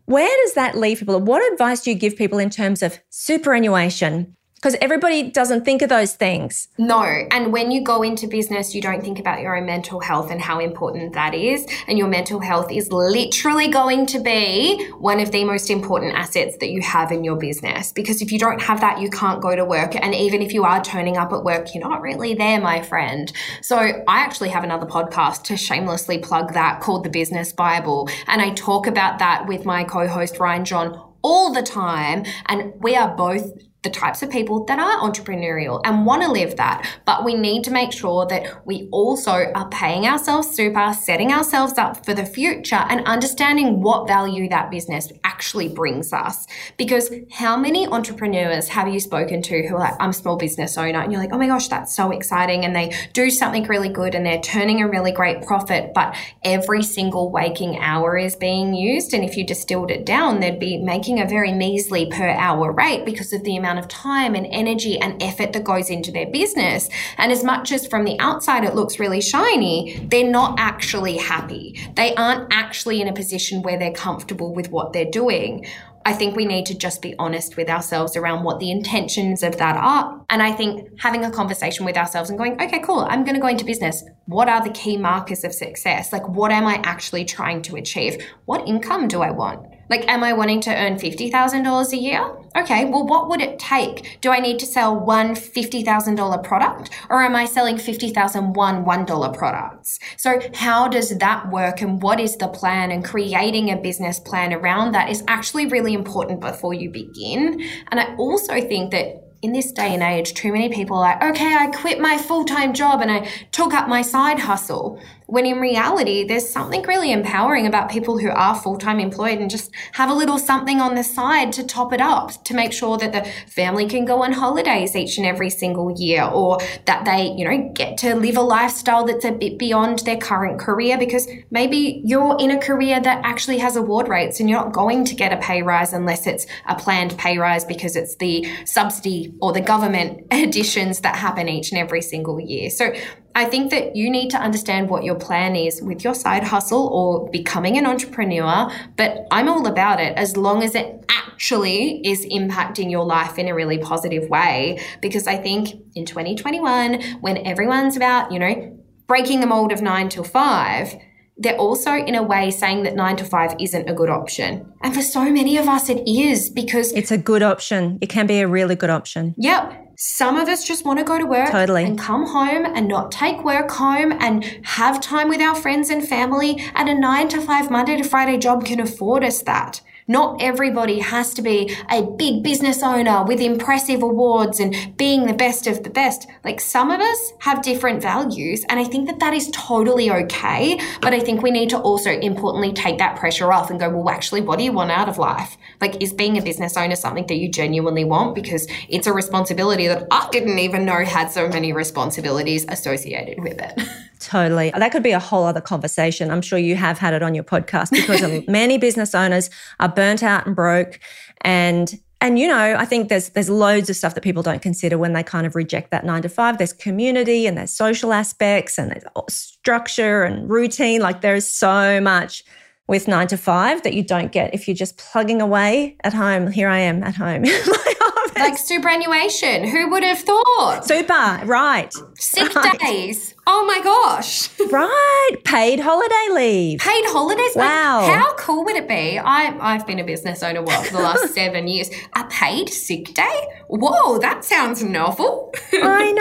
Where 0.05 0.29
does 0.43 0.53
that 0.53 0.77
leave 0.77 0.99
people? 0.99 1.19
What 1.19 1.51
advice 1.51 1.81
do 1.81 1.89
you 1.89 1.97
give 1.97 2.15
people 2.15 2.39
in 2.39 2.49
terms 2.49 2.81
of 2.81 2.99
superannuation, 3.09 4.35
because 4.65 4.79
everybody 4.81 5.21
doesn't 5.21 5.63
think 5.63 5.83
of 5.83 5.89
those 5.89 6.15
things. 6.15 6.69
No. 6.79 7.03
And 7.03 7.53
when 7.53 7.69
you 7.69 7.83
go 7.83 8.01
into 8.01 8.25
business, 8.25 8.73
you 8.73 8.81
don't 8.81 9.03
think 9.03 9.19
about 9.19 9.41
your 9.41 9.55
own 9.55 9.67
mental 9.67 9.99
health 9.99 10.31
and 10.31 10.41
how 10.41 10.57
important 10.57 11.13
that 11.13 11.35
is. 11.35 11.67
And 11.87 11.99
your 11.99 12.07
mental 12.07 12.39
health 12.39 12.71
is 12.71 12.91
literally 12.91 13.67
going 13.67 14.07
to 14.07 14.19
be 14.19 14.83
one 14.97 15.19
of 15.19 15.31
the 15.31 15.43
most 15.43 15.69
important 15.69 16.15
assets 16.15 16.57
that 16.61 16.71
you 16.71 16.81
have 16.81 17.11
in 17.11 17.23
your 17.23 17.35
business. 17.35 17.91
Because 17.91 18.23
if 18.23 18.31
you 18.31 18.39
don't 18.39 18.59
have 18.59 18.81
that, 18.81 18.99
you 18.99 19.11
can't 19.11 19.39
go 19.39 19.55
to 19.55 19.63
work. 19.63 19.95
And 19.95 20.15
even 20.15 20.41
if 20.41 20.51
you 20.51 20.63
are 20.63 20.83
turning 20.83 21.15
up 21.15 21.31
at 21.31 21.43
work, 21.43 21.75
you're 21.75 21.87
not 21.87 22.01
really 22.01 22.33
there, 22.33 22.59
my 22.59 22.81
friend. 22.81 23.31
So 23.61 23.77
I 23.77 24.21
actually 24.21 24.49
have 24.49 24.63
another 24.63 24.87
podcast 24.87 25.43
to 25.43 25.57
shamelessly 25.57 26.17
plug 26.17 26.53
that 26.53 26.81
called 26.81 27.03
The 27.03 27.11
Business 27.11 27.53
Bible. 27.53 28.09
And 28.25 28.41
I 28.41 28.49
talk 28.55 28.87
about 28.87 29.19
that 29.19 29.45
with 29.45 29.63
my 29.63 29.83
co 29.83 30.07
host, 30.07 30.39
Ryan 30.39 30.65
John 30.65 30.99
all 31.21 31.53
the 31.53 31.61
time. 31.61 32.23
And 32.47 32.73
we 32.81 32.95
are 32.95 33.15
both 33.15 33.51
the 33.85 33.89
types 33.89 34.21
of 34.21 34.29
people 34.29 34.65
that 34.65 34.79
are 34.79 34.99
entrepreneurial 35.09 35.79
and 35.85 36.05
want 36.05 36.23
to 36.23 36.29
live 36.29 36.57
that. 36.57 36.85
But 37.05 37.23
we 37.23 37.35
need 37.35 37.63
to 37.65 37.71
make 37.71 37.93
sure 37.93 38.25
that 38.25 38.65
we 38.65 38.89
also 38.91 39.31
are 39.31 39.69
paying 39.69 40.05
ourselves 40.05 40.49
super, 40.49 40.91
setting 40.93 41.31
ourselves 41.31 41.77
up 41.77 42.03
for 42.03 42.13
the 42.13 42.25
future, 42.25 42.83
and 42.89 43.05
understanding 43.05 43.81
what 43.81 44.07
value 44.07 44.49
that 44.49 44.71
business 44.71 45.11
actually 45.23 45.69
brings 45.69 46.11
us. 46.11 46.47
Because 46.77 47.09
how 47.31 47.55
many 47.55 47.87
entrepreneurs 47.87 48.67
have 48.69 48.87
you 48.87 48.99
spoken 48.99 49.41
to 49.43 49.67
who 49.67 49.75
are 49.75 49.79
like, 49.79 49.93
I'm 49.99 50.09
a 50.09 50.13
small 50.13 50.35
business 50.35 50.77
owner, 50.77 50.99
and 50.99 51.11
you're 51.11 51.21
like, 51.21 51.31
oh 51.31 51.37
my 51.37 51.47
gosh, 51.47 51.67
that's 51.67 51.95
so 51.95 52.11
exciting. 52.11 52.65
And 52.65 52.75
they 52.75 52.93
do 53.13 53.29
something 53.29 53.65
really 53.65 53.89
good 53.89 54.15
and 54.15 54.25
they're 54.25 54.41
turning 54.41 54.81
a 54.81 54.87
really 54.87 55.11
great 55.11 55.43
profit, 55.43 55.93
but 55.93 56.15
every 56.43 56.81
single 56.81 57.31
waking 57.31 57.77
hour 57.77 58.17
is 58.17 58.35
being 58.35 58.73
used. 58.73 59.13
And 59.13 59.23
if 59.23 59.37
you 59.37 59.45
distilled 59.45 59.91
it 59.91 60.05
down, 60.05 60.39
they'd 60.39 60.59
be 60.59 60.77
making 60.79 61.21
a 61.21 61.27
very 61.27 61.53
measly 61.53 62.09
per 62.09 62.29
hour 62.29 62.71
rate 62.71 63.05
because 63.05 63.31
of 63.31 63.43
the 63.43 63.55
amount 63.55 63.74
amount 63.75 63.85
of 63.85 63.89
time 63.89 64.35
and 64.35 64.47
energy 64.51 64.99
and 64.99 65.21
effort 65.21 65.53
that 65.53 65.63
goes 65.63 65.89
into 65.89 66.11
their 66.11 66.27
business. 66.27 66.89
And 67.17 67.31
as 67.31 67.43
much 67.43 67.71
as 67.71 67.87
from 67.87 68.05
the 68.05 68.19
outside 68.19 68.63
it 68.63 68.75
looks 68.75 68.99
really 68.99 69.21
shiny, 69.21 70.07
they're 70.09 70.29
not 70.29 70.59
actually 70.59 71.17
happy. 71.17 71.79
They 71.95 72.13
aren't 72.15 72.51
actually 72.51 73.01
in 73.01 73.07
a 73.07 73.13
position 73.13 73.61
where 73.61 73.77
they're 73.77 73.91
comfortable 73.91 74.53
with 74.53 74.71
what 74.71 74.93
they're 74.93 75.05
doing. 75.11 75.65
I 76.07 76.13
think 76.13 76.35
we 76.35 76.45
need 76.45 76.67
to 76.67 76.77
just 76.77 77.01
be 77.01 77.15
honest 77.17 77.57
with 77.57 77.67
ourselves 77.67 78.15
around 78.15 78.43
what 78.43 78.59
the 78.59 78.69
intentions 78.69 79.41
of 79.41 79.57
that 79.57 79.75
are. 79.75 80.23
And 80.29 80.43
I 80.43 80.51
think 80.51 80.87
having 80.99 81.25
a 81.25 81.31
conversation 81.31 81.83
with 81.83 81.97
ourselves 81.97 82.29
and 82.29 82.37
going, 82.37 82.61
okay, 82.61 82.79
cool, 82.79 82.99
I'm 83.09 83.23
going 83.23 83.33
to 83.33 83.41
go 83.41 83.47
into 83.47 83.65
business. 83.65 84.03
What 84.27 84.47
are 84.47 84.63
the 84.63 84.69
key 84.69 84.97
markers 84.97 85.43
of 85.43 85.51
success? 85.51 86.13
Like, 86.13 86.27
what 86.29 86.51
am 86.51 86.67
I 86.67 86.75
actually 86.83 87.25
trying 87.25 87.63
to 87.63 87.75
achieve? 87.75 88.23
What 88.45 88.67
income 88.67 89.07
do 89.07 89.23
I 89.23 89.31
want? 89.31 89.65
Like, 89.89 90.07
am 90.07 90.23
I 90.23 90.33
wanting 90.33 90.61
to 90.61 90.75
earn 90.75 90.95
$50,000 90.95 91.91
a 91.91 91.97
year? 91.97 92.35
Okay, 92.55 92.85
well, 92.85 93.05
what 93.05 93.27
would 93.29 93.41
it 93.41 93.59
take? 93.59 94.17
Do 94.21 94.31
I 94.31 94.39
need 94.39 94.59
to 94.59 94.65
sell 94.65 94.97
one 94.97 95.35
$50,000 95.35 96.43
product 96.43 96.89
or 97.09 97.21
am 97.21 97.35
I 97.35 97.45
selling 97.45 97.77
50,001 97.77 98.85
$1 98.85 99.37
products? 99.37 99.99
So, 100.17 100.39
how 100.53 100.87
does 100.87 101.17
that 101.17 101.51
work 101.51 101.81
and 101.81 102.01
what 102.01 102.19
is 102.19 102.37
the 102.37 102.47
plan? 102.47 102.91
And 102.91 103.03
creating 103.03 103.71
a 103.71 103.75
business 103.75 104.19
plan 104.19 104.53
around 104.53 104.93
that 104.93 105.09
is 105.09 105.23
actually 105.27 105.65
really 105.67 105.93
important 105.93 106.39
before 106.39 106.73
you 106.73 106.89
begin. 106.89 107.61
And 107.91 107.99
I 107.99 108.15
also 108.15 108.61
think 108.61 108.91
that 108.91 109.25
in 109.45 109.51
this 109.51 109.71
day 109.71 109.93
and 109.93 110.01
age, 110.01 110.33
too 110.33 110.51
many 110.51 110.69
people 110.69 110.97
are 110.97 111.01
like, 111.01 111.23
okay, 111.23 111.55
I 111.55 111.67
quit 111.67 111.99
my 111.99 112.17
full 112.17 112.45
time 112.45 112.73
job 112.73 113.01
and 113.01 113.11
I 113.11 113.29
took 113.51 113.73
up 113.73 113.87
my 113.87 114.01
side 114.01 114.39
hustle. 114.39 114.99
When 115.27 115.45
in 115.45 115.59
reality, 115.59 116.23
there's 116.23 116.49
something 116.49 116.83
really 116.83 117.11
empowering 117.11 117.65
about 117.65 117.89
people 117.89 118.17
who 118.17 118.29
are 118.29 118.55
full 118.55 118.77
time 118.77 118.99
employed 118.99 119.39
and 119.39 119.49
just 119.49 119.71
have 119.93 120.09
a 120.09 120.13
little 120.13 120.37
something 120.37 120.79
on 120.79 120.95
the 120.95 121.03
side 121.03 121.51
to 121.53 121.65
top 121.65 121.93
it 121.93 122.01
up 122.01 122.43
to 122.45 122.53
make 122.53 122.73
sure 122.73 122.97
that 122.97 123.11
the 123.11 123.29
family 123.49 123.87
can 123.87 124.05
go 124.05 124.23
on 124.23 124.33
holidays 124.33 124.95
each 124.95 125.17
and 125.17 125.25
every 125.25 125.49
single 125.49 125.91
year 125.97 126.23
or 126.23 126.59
that 126.85 127.05
they, 127.05 127.33
you 127.37 127.45
know, 127.45 127.71
get 127.73 127.97
to 127.99 128.15
live 128.15 128.37
a 128.37 128.41
lifestyle 128.41 129.05
that's 129.05 129.25
a 129.25 129.31
bit 129.31 129.57
beyond 129.57 129.99
their 129.99 130.17
current 130.17 130.59
career 130.59 130.97
because 130.97 131.27
maybe 131.49 132.01
you're 132.05 132.37
in 132.39 132.51
a 132.51 132.59
career 132.59 132.99
that 132.99 133.21
actually 133.25 133.57
has 133.57 133.75
award 133.75 134.07
rates 134.07 134.39
and 134.39 134.49
you're 134.49 134.59
not 134.59 134.73
going 134.73 135.03
to 135.05 135.15
get 135.15 135.33
a 135.33 135.37
pay 135.37 135.61
rise 135.61 135.93
unless 135.93 136.27
it's 136.27 136.45
a 136.67 136.75
planned 136.75 137.17
pay 137.17 137.37
rise 137.37 137.65
because 137.65 137.95
it's 137.95 138.15
the 138.17 138.47
subsidy 138.65 139.33
or 139.41 139.53
the 139.53 139.61
government 139.61 140.25
additions 140.31 141.01
that 141.01 141.15
happen 141.15 141.49
each 141.49 141.71
and 141.71 141.79
every 141.79 142.01
single 142.01 142.39
year. 142.39 142.69
So 142.69 142.93
I 143.35 143.43
think 143.43 143.69
that 143.71 143.97
you 143.97 144.09
need 144.09 144.29
to 144.29 144.37
understand 144.37 144.89
what 144.89 145.03
your 145.03 145.15
plan 145.15 145.57
is 145.57 145.81
with 145.81 146.05
your 146.05 146.15
side 146.15 146.43
hustle 146.43 146.87
or 146.87 147.29
becoming 147.31 147.77
an 147.77 147.85
entrepreneur. 147.85 148.71
But 148.95 149.27
I'm 149.29 149.49
all 149.49 149.67
about 149.67 149.99
it 149.99 150.17
as 150.17 150.37
long 150.37 150.63
as 150.63 150.73
it 150.73 151.03
actually 151.09 151.99
is 152.07 152.25
impacting 152.25 152.89
your 152.89 153.03
life 153.03 153.37
in 153.37 153.49
a 153.49 153.53
really 153.53 153.77
positive 153.77 154.29
way. 154.29 154.79
Because 155.01 155.27
I 155.27 155.35
think 155.35 155.75
in 155.95 156.05
2021, 156.05 157.01
when 157.19 157.45
everyone's 157.45 157.97
about, 157.97 158.31
you 158.31 158.39
know, 158.39 158.79
breaking 159.05 159.41
the 159.41 159.47
mold 159.47 159.73
of 159.73 159.81
nine 159.81 160.07
till 160.07 160.23
five, 160.23 160.95
they're 161.37 161.57
also 161.57 161.93
in 161.93 162.15
a 162.15 162.23
way 162.23 162.49
saying 162.49 162.83
that 162.83 162.95
nine 162.95 163.17
to 163.17 163.25
five 163.25 163.53
isn't 163.59 163.89
a 163.89 163.93
good 163.93 164.09
option. 164.09 164.71
And 164.81 164.95
for 164.95 165.01
so 165.01 165.29
many 165.29 165.57
of 165.57 165.67
us, 165.67 165.89
it 165.89 166.07
is 166.07 166.49
because 166.49 166.93
it's 166.93 167.11
a 167.11 167.17
good 167.17 167.43
option. 167.43 167.97
It 168.01 168.07
can 168.07 168.27
be 168.27 168.39
a 168.39 168.47
really 168.47 168.75
good 168.75 168.89
option. 168.89 169.35
Yep. 169.37 169.84
Some 169.97 170.37
of 170.37 170.49
us 170.49 170.65
just 170.65 170.85
want 170.85 170.99
to 170.99 171.05
go 171.05 171.17
to 171.17 171.25
work 171.25 171.51
totally. 171.51 171.85
and 171.85 171.97
come 171.97 172.27
home 172.27 172.65
and 172.65 172.87
not 172.87 173.11
take 173.11 173.43
work 173.43 173.71
home 173.71 174.11
and 174.11 174.43
have 174.63 174.99
time 174.99 175.29
with 175.29 175.39
our 175.39 175.55
friends 175.55 175.89
and 175.89 176.05
family. 176.05 176.61
And 176.75 176.89
a 176.89 176.93
nine 176.93 177.29
to 177.29 177.41
five 177.41 177.71
Monday 177.71 177.95
to 177.97 178.03
Friday 178.03 178.37
job 178.37 178.65
can 178.65 178.79
afford 178.79 179.23
us 179.23 179.41
that. 179.43 179.81
Not 180.07 180.39
everybody 180.39 180.99
has 180.99 181.33
to 181.33 181.41
be 181.41 181.75
a 181.89 182.03
big 182.03 182.43
business 182.43 182.83
owner 182.83 183.23
with 183.23 183.41
impressive 183.41 184.03
awards 184.03 184.59
and 184.59 184.95
being 184.97 185.25
the 185.25 185.33
best 185.33 185.65
of 185.65 185.81
the 185.81 185.89
best. 185.89 186.27
Like 186.43 186.61
some 186.61 186.91
of 186.91 187.01
us 187.01 187.33
have 187.39 187.63
different 187.63 188.03
values, 188.03 188.63
and 188.69 188.79
I 188.79 188.83
think 188.83 189.07
that 189.07 189.19
that 189.19 189.33
is 189.33 189.49
totally 189.51 190.11
okay. 190.11 190.79
But 191.01 191.13
I 191.13 191.19
think 191.19 191.41
we 191.41 191.49
need 191.49 191.71
to 191.71 191.79
also 191.79 192.11
importantly 192.11 192.71
take 192.71 192.99
that 192.99 193.17
pressure 193.17 193.51
off 193.51 193.71
and 193.71 193.79
go, 193.79 193.89
well, 193.89 194.09
actually, 194.09 194.41
what 194.41 194.59
do 194.59 194.65
you 194.65 194.71
want 194.71 194.91
out 194.91 195.09
of 195.09 195.17
life? 195.17 195.57
Like, 195.81 195.99
is 196.01 196.13
being 196.13 196.37
a 196.37 196.41
business 196.41 196.77
owner 196.77 196.95
something 196.95 197.25
that 197.25 197.37
you 197.37 197.49
genuinely 197.49 198.05
want? 198.05 198.35
Because 198.35 198.67
it's 198.87 199.07
a 199.07 199.13
responsibility 199.13 199.87
that 199.87 200.05
I 200.11 200.29
didn't 200.31 200.59
even 200.59 200.85
know 200.85 201.03
had 201.03 201.31
so 201.31 201.47
many 201.47 201.73
responsibilities 201.73 202.65
associated 202.69 203.41
with 203.41 203.59
it. 203.59 203.81
Totally. 204.25 204.71
That 204.75 204.91
could 204.91 205.03
be 205.03 205.11
a 205.11 205.19
whole 205.19 205.43
other 205.43 205.61
conversation. 205.61 206.31
I'm 206.31 206.41
sure 206.41 206.57
you 206.57 206.75
have 206.75 206.97
had 206.97 207.13
it 207.13 207.21
on 207.21 207.35
your 207.35 207.43
podcast 207.43 207.91
because 207.91 208.43
many 208.47 208.79
business 208.79 209.13
owners 209.13 209.51
are 209.79 209.87
burnt 209.87 210.23
out 210.23 210.47
and 210.47 210.55
broke 210.55 210.99
and 211.41 211.99
and 212.21 212.39
you 212.39 212.47
know, 212.47 212.75
I 212.75 212.85
think 212.85 213.09
there's 213.09 213.29
there's 213.29 213.51
loads 213.51 213.87
of 213.87 213.95
stuff 213.95 214.15
that 214.15 214.23
people 214.23 214.41
don't 214.41 214.63
consider 214.63 214.97
when 214.97 215.13
they 215.13 215.21
kind 215.21 215.45
of 215.45 215.53
reject 215.53 215.91
that 215.91 216.05
9 216.05 216.23
to 216.23 216.29
5. 216.29 216.57
There's 216.57 216.73
community 216.73 217.45
and 217.45 217.55
there's 217.55 217.71
social 217.71 218.13
aspects 218.13 218.79
and 218.79 218.89
there's 218.89 219.03
structure 219.29 220.23
and 220.23 220.49
routine. 220.49 221.01
Like 221.01 221.21
there's 221.21 221.45
so 221.45 222.01
much 222.01 222.43
with 222.87 223.07
9 223.07 223.27
to 223.27 223.37
5 223.37 223.83
that 223.83 223.93
you 223.93 224.03
don't 224.03 224.31
get 224.31 224.53
if 224.53 224.67
you're 224.67 224.75
just 224.75 224.97
plugging 224.97 225.41
away 225.41 225.97
at 226.03 226.13
home. 226.13 226.51
Here 226.51 226.69
I 226.69 226.79
am 226.79 227.03
at 227.03 227.15
home. 227.15 227.43
like 228.35 228.57
superannuation. 228.57 229.67
Who 229.67 229.89
would 229.89 230.03
have 230.03 230.19
thought? 230.19 230.81
Super, 230.85 231.41
right. 231.45 231.93
Sick 232.15 232.53
right. 232.53 232.79
days. 232.79 233.33
Oh 233.47 233.65
my 233.65 233.81
gosh. 233.81 234.49
right. 234.71 235.37
Paid 235.43 235.79
holiday 235.79 236.27
leave. 236.31 236.79
Paid 236.79 237.05
holidays. 237.07 237.55
Wow. 237.55 238.01
Like, 238.01 238.19
how 238.19 238.35
cool 238.35 238.65
would 238.65 238.75
it 238.75 238.87
be? 238.87 239.19
I, 239.19 239.55
I've 239.59 239.87
been 239.87 239.99
a 239.99 240.03
business 240.03 240.43
owner 240.43 240.61
what, 240.61 240.85
for 240.85 240.93
the 240.93 240.99
last 240.99 241.33
seven 241.33 241.67
years. 241.67 241.89
A 242.15 242.25
paid 242.25 242.69
sick 242.69 243.13
day? 243.13 243.47
Whoa, 243.67 244.19
that 244.19 244.43
sounds 244.43 244.83
novel. 244.83 245.53
I 245.73 246.11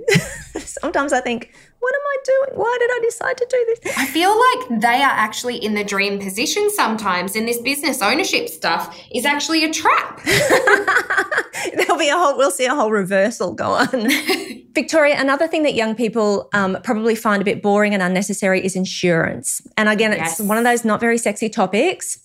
know. 0.00 0.60
Sometimes 0.60 1.12
I 1.12 1.20
think, 1.20 1.52
what 1.84 1.94
am 1.94 2.00
I 2.00 2.16
doing? 2.24 2.60
Why 2.62 2.76
did 2.80 2.90
I 2.90 3.00
decide 3.02 3.36
to 3.36 3.46
do 3.50 3.66
this? 3.68 3.98
I 3.98 4.06
feel 4.06 4.30
like 4.30 4.80
they 4.80 5.02
are 5.02 5.10
actually 5.10 5.58
in 5.58 5.74
the 5.74 5.84
dream 5.84 6.18
position 6.18 6.70
sometimes, 6.70 7.36
and 7.36 7.46
this 7.46 7.58
business 7.58 8.00
ownership 8.00 8.48
stuff 8.48 8.98
is 9.14 9.26
actually 9.26 9.64
a 9.64 9.70
trap. 9.70 10.24
There'll 11.76 11.98
be 11.98 12.08
a 12.08 12.16
whole, 12.16 12.38
we'll 12.38 12.50
see 12.50 12.64
a 12.64 12.74
whole 12.74 12.90
reversal 12.90 13.52
go 13.52 13.66
on. 13.66 13.88
Victoria, 14.74 15.20
another 15.20 15.46
thing 15.46 15.62
that 15.64 15.74
young 15.74 15.94
people 15.94 16.48
um, 16.54 16.78
probably 16.82 17.14
find 17.14 17.42
a 17.42 17.44
bit 17.44 17.62
boring 17.62 17.92
and 17.92 18.02
unnecessary 18.02 18.64
is 18.64 18.74
insurance. 18.74 19.60
And 19.76 19.90
again, 19.90 20.12
yes. 20.12 20.40
it's 20.40 20.48
one 20.48 20.56
of 20.56 20.64
those 20.64 20.86
not 20.86 21.00
very 21.00 21.18
sexy 21.18 21.50
topics. 21.50 22.18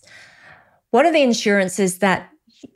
What 0.91 1.05
are 1.05 1.11
the 1.11 1.21
insurances 1.21 1.97
that 1.97 2.29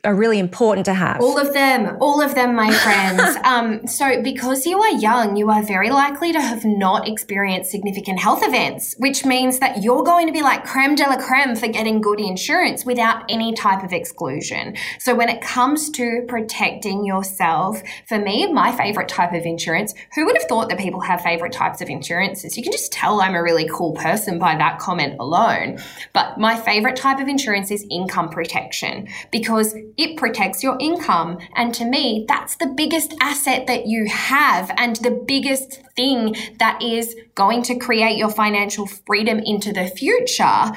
are 0.05 0.15
really 0.15 0.39
important 0.39 0.85
to 0.85 0.93
have. 0.93 1.21
All 1.21 1.37
of 1.37 1.53
them, 1.53 1.97
all 1.99 2.21
of 2.21 2.35
them, 2.35 2.55
my 2.55 2.71
friends. 2.71 3.37
um, 3.43 3.85
so, 3.87 4.21
because 4.21 4.65
you 4.65 4.79
are 4.79 4.91
young, 4.91 5.35
you 5.35 5.49
are 5.49 5.61
very 5.63 5.89
likely 5.89 6.31
to 6.31 6.41
have 6.41 6.63
not 6.63 7.07
experienced 7.07 7.71
significant 7.71 8.19
health 8.19 8.41
events, 8.43 8.95
which 8.99 9.25
means 9.25 9.59
that 9.59 9.83
you're 9.83 10.03
going 10.03 10.27
to 10.27 10.33
be 10.33 10.41
like 10.41 10.65
creme 10.65 10.95
de 10.95 11.03
la 11.03 11.17
creme 11.17 11.55
for 11.55 11.67
getting 11.67 11.99
good 11.99 12.19
insurance 12.19 12.85
without 12.85 13.23
any 13.29 13.53
type 13.53 13.83
of 13.83 13.91
exclusion. 13.91 14.75
So, 14.99 15.15
when 15.15 15.29
it 15.29 15.41
comes 15.41 15.89
to 15.91 16.23
protecting 16.27 17.05
yourself, 17.05 17.81
for 18.07 18.19
me, 18.19 18.51
my 18.51 18.71
favorite 18.71 19.09
type 19.09 19.33
of 19.33 19.45
insurance, 19.45 19.93
who 20.15 20.25
would 20.25 20.37
have 20.37 20.47
thought 20.47 20.69
that 20.69 20.79
people 20.79 21.01
have 21.01 21.21
favorite 21.21 21.51
types 21.51 21.81
of 21.81 21.89
insurances? 21.89 22.55
You 22.55 22.63
can 22.63 22.71
just 22.71 22.91
tell 22.93 23.21
I'm 23.21 23.35
a 23.35 23.43
really 23.43 23.67
cool 23.69 23.93
person 23.93 24.39
by 24.39 24.55
that 24.55 24.79
comment 24.79 25.17
alone. 25.19 25.79
But 26.13 26.37
my 26.37 26.55
favorite 26.55 26.95
type 26.95 27.19
of 27.19 27.27
insurance 27.27 27.69
is 27.69 27.85
income 27.89 28.29
protection 28.29 29.07
because 29.31 29.72
it 29.97 30.17
protects 30.17 30.63
your 30.63 30.77
income. 30.79 31.37
And 31.55 31.73
to 31.75 31.85
me, 31.85 32.25
that's 32.27 32.55
the 32.55 32.67
biggest 32.67 33.13
asset 33.19 33.67
that 33.67 33.87
you 33.87 34.07
have 34.07 34.71
and 34.77 34.95
the 34.97 35.11
biggest 35.11 35.81
thing 35.95 36.35
that 36.59 36.81
is 36.81 37.15
going 37.35 37.63
to 37.63 37.75
create 37.77 38.17
your 38.17 38.29
financial 38.29 38.85
freedom 38.85 39.39
into 39.39 39.73
the 39.73 39.87
future. 39.87 40.71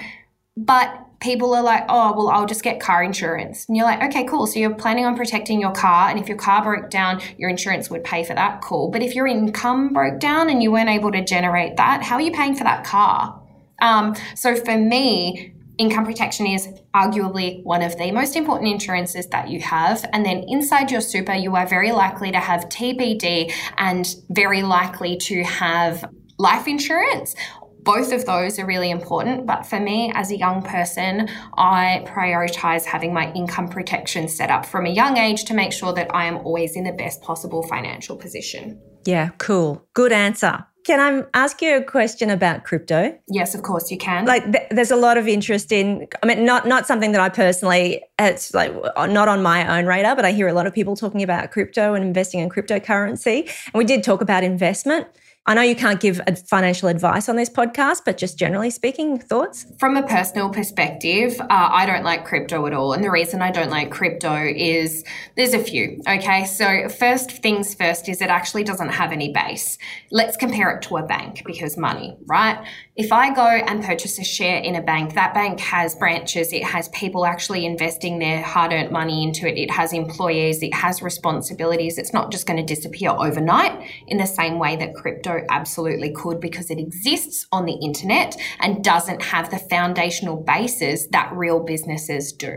But 0.56 1.02
people 1.20 1.54
are 1.54 1.62
like, 1.62 1.84
oh, 1.88 2.14
well, 2.16 2.28
I'll 2.28 2.46
just 2.46 2.62
get 2.62 2.80
car 2.80 3.02
insurance. 3.02 3.66
And 3.68 3.76
you're 3.76 3.86
like, 3.86 4.02
okay, 4.02 4.24
cool. 4.24 4.46
So 4.46 4.58
you're 4.58 4.74
planning 4.74 5.04
on 5.04 5.16
protecting 5.16 5.60
your 5.60 5.72
car. 5.72 6.08
And 6.08 6.18
if 6.18 6.28
your 6.28 6.36
car 6.36 6.62
broke 6.62 6.90
down, 6.90 7.20
your 7.38 7.50
insurance 7.50 7.90
would 7.90 8.04
pay 8.04 8.24
for 8.24 8.34
that. 8.34 8.60
Cool. 8.62 8.90
But 8.90 9.02
if 9.02 9.14
your 9.14 9.26
income 9.26 9.92
broke 9.92 10.20
down 10.20 10.50
and 10.50 10.62
you 10.62 10.70
weren't 10.70 10.90
able 10.90 11.12
to 11.12 11.24
generate 11.24 11.76
that, 11.76 12.02
how 12.02 12.16
are 12.16 12.22
you 12.22 12.32
paying 12.32 12.54
for 12.54 12.64
that 12.64 12.84
car? 12.84 13.42
Um, 13.80 14.14
so 14.34 14.54
for 14.56 14.76
me, 14.76 15.52
income 15.78 16.04
protection 16.04 16.46
is 16.46 16.68
arguably 16.94 17.62
one 17.64 17.82
of 17.82 17.96
the 17.98 18.10
most 18.12 18.36
important 18.36 18.70
insurances 18.70 19.26
that 19.28 19.48
you 19.48 19.60
have. 19.60 20.08
And 20.12 20.24
then 20.24 20.44
inside 20.48 20.90
your 20.90 21.00
super, 21.00 21.34
you 21.34 21.56
are 21.56 21.66
very 21.66 21.92
likely 21.92 22.32
to 22.32 22.38
have 22.38 22.68
TPD 22.68 23.52
and 23.76 24.06
very 24.30 24.62
likely 24.62 25.16
to 25.18 25.44
have 25.44 26.08
life 26.38 26.66
insurance. 26.66 27.34
Both 27.82 28.12
of 28.12 28.26
those 28.26 28.58
are 28.58 28.66
really 28.66 28.90
important, 28.90 29.46
but 29.46 29.64
for 29.64 29.78
me 29.78 30.10
as 30.16 30.32
a 30.32 30.36
young 30.36 30.60
person, 30.60 31.28
I 31.56 32.04
prioritize 32.08 32.84
having 32.84 33.14
my 33.14 33.32
income 33.32 33.68
protection 33.68 34.26
set 34.28 34.50
up 34.50 34.66
from 34.66 34.86
a 34.86 34.90
young 34.90 35.16
age 35.16 35.44
to 35.44 35.54
make 35.54 35.72
sure 35.72 35.92
that 35.92 36.12
I 36.12 36.24
am 36.24 36.38
always 36.38 36.74
in 36.74 36.82
the 36.82 36.92
best 36.92 37.22
possible 37.22 37.62
financial 37.62 38.16
position. 38.16 38.80
Yeah, 39.04 39.30
cool. 39.38 39.86
Good 39.94 40.10
answer. 40.10 40.66
Can 40.86 41.00
I 41.00 41.24
ask 41.34 41.60
you 41.62 41.78
a 41.78 41.82
question 41.82 42.30
about 42.30 42.62
crypto? 42.62 43.18
Yes, 43.26 43.56
of 43.56 43.62
course 43.62 43.90
you 43.90 43.98
can. 43.98 44.24
Like, 44.24 44.44
th- 44.52 44.68
there's 44.70 44.92
a 44.92 44.96
lot 44.96 45.18
of 45.18 45.26
interest 45.26 45.72
in. 45.72 46.06
I 46.22 46.26
mean, 46.26 46.44
not 46.44 46.64
not 46.64 46.86
something 46.86 47.10
that 47.10 47.20
I 47.20 47.28
personally. 47.28 48.04
It's 48.20 48.54
like 48.54 48.72
uh, 48.94 49.06
not 49.06 49.26
on 49.26 49.42
my 49.42 49.78
own 49.78 49.86
radar, 49.86 50.14
but 50.14 50.24
I 50.24 50.30
hear 50.30 50.46
a 50.46 50.52
lot 50.52 50.64
of 50.64 50.72
people 50.72 50.94
talking 50.94 51.24
about 51.24 51.50
crypto 51.50 51.94
and 51.94 52.04
investing 52.04 52.38
in 52.38 52.48
cryptocurrency. 52.48 53.50
And 53.66 53.74
we 53.74 53.84
did 53.84 54.04
talk 54.04 54.20
about 54.20 54.44
investment. 54.44 55.08
I 55.48 55.54
know 55.54 55.62
you 55.62 55.76
can't 55.76 56.00
give 56.00 56.20
financial 56.50 56.88
advice 56.88 57.28
on 57.28 57.36
this 57.36 57.48
podcast, 57.48 57.98
but 58.04 58.18
just 58.18 58.36
generally 58.36 58.70
speaking, 58.70 59.16
thoughts? 59.20 59.64
From 59.78 59.96
a 59.96 60.02
personal 60.02 60.50
perspective, 60.50 61.40
uh, 61.40 61.46
I 61.50 61.86
don't 61.86 62.02
like 62.02 62.24
crypto 62.24 62.66
at 62.66 62.72
all. 62.72 62.92
And 62.92 63.04
the 63.04 63.12
reason 63.12 63.40
I 63.40 63.52
don't 63.52 63.70
like 63.70 63.92
crypto 63.92 64.34
is 64.44 65.04
there's 65.36 65.54
a 65.54 65.60
few. 65.60 66.02
Okay. 66.08 66.46
So, 66.46 66.88
first 66.88 67.30
things 67.30 67.76
first 67.76 68.08
is 68.08 68.20
it 68.20 68.28
actually 68.28 68.64
doesn't 68.64 68.88
have 68.88 69.12
any 69.12 69.32
base. 69.32 69.78
Let's 70.10 70.36
compare 70.36 70.70
it 70.70 70.82
to 70.82 70.96
a 70.96 71.06
bank 71.06 71.42
because 71.46 71.76
money, 71.76 72.16
right? 72.26 72.66
If 72.96 73.12
I 73.12 73.32
go 73.32 73.46
and 73.46 73.84
purchase 73.84 74.18
a 74.18 74.24
share 74.24 74.58
in 74.58 74.74
a 74.74 74.82
bank, 74.82 75.14
that 75.14 75.32
bank 75.32 75.60
has 75.60 75.94
branches, 75.94 76.52
it 76.52 76.64
has 76.64 76.88
people 76.88 77.24
actually 77.24 77.66
investing 77.66 78.18
their 78.18 78.42
hard 78.42 78.72
earned 78.72 78.90
money 78.90 79.22
into 79.22 79.46
it, 79.46 79.56
it 79.56 79.70
has 79.70 79.92
employees, 79.92 80.60
it 80.60 80.74
has 80.74 81.02
responsibilities. 81.02 81.98
It's 81.98 82.12
not 82.12 82.32
just 82.32 82.48
going 82.48 82.56
to 82.56 82.74
disappear 82.74 83.10
overnight 83.10 83.88
in 84.08 84.16
the 84.16 84.26
same 84.26 84.58
way 84.58 84.74
that 84.76 84.94
crypto 84.94 85.35
absolutely 85.50 86.12
could 86.12 86.40
because 86.40 86.70
it 86.70 86.78
exists 86.78 87.46
on 87.52 87.66
the 87.66 87.78
internet 87.82 88.36
and 88.60 88.82
doesn't 88.82 89.22
have 89.22 89.50
the 89.50 89.58
foundational 89.58 90.36
basis 90.36 91.06
that 91.08 91.32
real 91.32 91.60
businesses 91.60 92.32
do. 92.32 92.56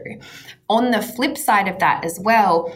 On 0.70 0.92
the 0.92 1.02
flip 1.02 1.38
side 1.38 1.68
of 1.68 1.80
that 1.80 2.06
as 2.06 2.20
well, 2.22 2.74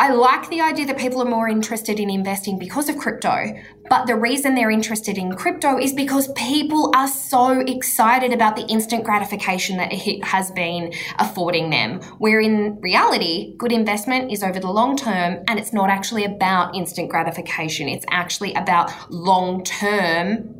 I 0.00 0.12
like 0.12 0.48
the 0.48 0.62
idea 0.62 0.86
that 0.86 0.96
people 0.96 1.20
are 1.20 1.28
more 1.28 1.46
interested 1.46 2.00
in 2.00 2.08
investing 2.08 2.58
because 2.58 2.88
of 2.88 2.96
crypto. 2.96 3.54
But 3.90 4.06
the 4.06 4.16
reason 4.16 4.54
they're 4.54 4.70
interested 4.70 5.18
in 5.18 5.36
crypto 5.36 5.76
is 5.76 5.92
because 5.92 6.32
people 6.32 6.90
are 6.96 7.06
so 7.06 7.60
excited 7.60 8.32
about 8.32 8.56
the 8.56 8.64
instant 8.68 9.04
gratification 9.04 9.76
that 9.76 9.92
it 9.92 10.24
has 10.24 10.50
been 10.52 10.94
affording 11.18 11.68
them. 11.68 12.00
Where 12.16 12.40
in 12.40 12.80
reality, 12.80 13.54
good 13.58 13.72
investment 13.72 14.32
is 14.32 14.42
over 14.42 14.58
the 14.58 14.70
long 14.70 14.96
term 14.96 15.44
and 15.46 15.58
it's 15.58 15.74
not 15.74 15.90
actually 15.90 16.24
about 16.24 16.74
instant 16.74 17.10
gratification. 17.10 17.86
It's 17.86 18.06
actually 18.08 18.54
about 18.54 18.90
long 19.10 19.62
term 19.64 20.59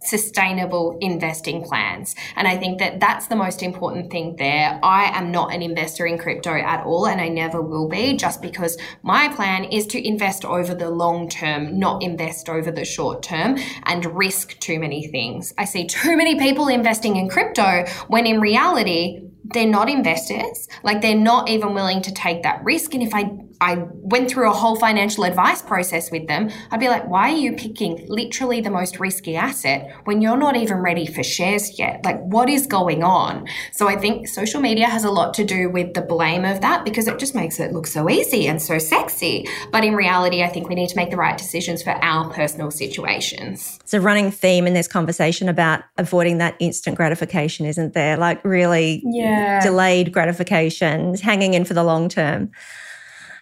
sustainable 0.00 0.96
investing 1.00 1.62
plans. 1.62 2.14
And 2.36 2.46
I 2.46 2.56
think 2.56 2.78
that 2.78 3.00
that's 3.00 3.26
the 3.26 3.36
most 3.36 3.62
important 3.62 4.10
thing 4.10 4.36
there. 4.36 4.78
I 4.82 5.16
am 5.16 5.30
not 5.30 5.52
an 5.52 5.62
investor 5.62 6.06
in 6.06 6.18
crypto 6.18 6.52
at 6.52 6.84
all, 6.84 7.06
and 7.06 7.20
I 7.20 7.28
never 7.28 7.60
will 7.60 7.88
be, 7.88 8.16
just 8.16 8.40
because 8.40 8.78
my 9.02 9.28
plan 9.28 9.64
is 9.64 9.86
to 9.88 10.06
invest 10.06 10.44
over 10.44 10.74
the 10.74 10.90
long 10.90 11.28
term, 11.28 11.78
not 11.78 12.02
invest 12.02 12.48
over 12.48 12.70
the 12.70 12.84
short 12.84 13.22
term 13.22 13.58
and 13.84 14.04
risk 14.16 14.58
too 14.60 14.78
many 14.78 15.08
things. 15.08 15.52
I 15.58 15.64
see 15.64 15.86
too 15.86 16.16
many 16.16 16.38
people 16.38 16.68
investing 16.68 17.16
in 17.16 17.28
crypto 17.28 17.84
when 18.08 18.26
in 18.26 18.40
reality, 18.40 19.22
they're 19.52 19.66
not 19.66 19.88
investors. 19.88 20.68
Like 20.82 21.00
they're 21.00 21.14
not 21.16 21.48
even 21.48 21.74
willing 21.74 22.02
to 22.02 22.12
take 22.12 22.42
that 22.42 22.62
risk. 22.64 22.94
And 22.94 23.02
if 23.02 23.14
I 23.14 23.30
I 23.60 23.86
went 23.90 24.30
through 24.30 24.48
a 24.48 24.54
whole 24.54 24.76
financial 24.76 25.24
advice 25.24 25.62
process 25.62 26.12
with 26.12 26.28
them, 26.28 26.50
I'd 26.70 26.78
be 26.78 26.88
like, 26.88 27.08
why 27.08 27.32
are 27.32 27.36
you 27.36 27.54
picking 27.54 28.06
literally 28.08 28.60
the 28.60 28.70
most 28.70 29.00
risky 29.00 29.34
asset 29.34 29.92
when 30.04 30.22
you're 30.22 30.36
not 30.36 30.56
even 30.56 30.76
ready 30.76 31.06
for 31.06 31.24
shares 31.24 31.76
yet? 31.76 32.04
Like, 32.04 32.20
what 32.20 32.48
is 32.48 32.66
going 32.66 33.02
on? 33.02 33.48
So 33.72 33.88
I 33.88 33.96
think 33.96 34.28
social 34.28 34.60
media 34.60 34.86
has 34.86 35.02
a 35.02 35.10
lot 35.10 35.34
to 35.34 35.44
do 35.44 35.68
with 35.70 35.94
the 35.94 36.02
blame 36.02 36.44
of 36.44 36.60
that 36.60 36.84
because 36.84 37.08
it 37.08 37.18
just 37.18 37.34
makes 37.34 37.58
it 37.58 37.72
look 37.72 37.88
so 37.88 38.08
easy 38.08 38.46
and 38.46 38.62
so 38.62 38.78
sexy. 38.78 39.48
But 39.72 39.84
in 39.84 39.94
reality, 39.96 40.42
I 40.44 40.48
think 40.48 40.68
we 40.68 40.76
need 40.76 40.90
to 40.90 40.96
make 40.96 41.10
the 41.10 41.16
right 41.16 41.36
decisions 41.36 41.82
for 41.82 41.90
our 41.90 42.30
personal 42.32 42.70
situations. 42.70 43.78
It's 43.82 43.94
a 43.94 44.00
running 44.00 44.30
theme 44.30 44.68
in 44.68 44.74
this 44.74 44.86
conversation 44.86 45.48
about 45.48 45.82
avoiding 45.96 46.38
that 46.38 46.54
instant 46.60 46.96
gratification, 46.96 47.66
isn't 47.66 47.92
there? 47.92 48.16
Like, 48.16 48.44
really 48.44 49.02
yeah. 49.04 49.37
Delayed 49.62 50.12
gratification, 50.12 51.14
hanging 51.16 51.54
in 51.54 51.64
for 51.64 51.74
the 51.74 51.84
long 51.84 52.08
term. 52.08 52.50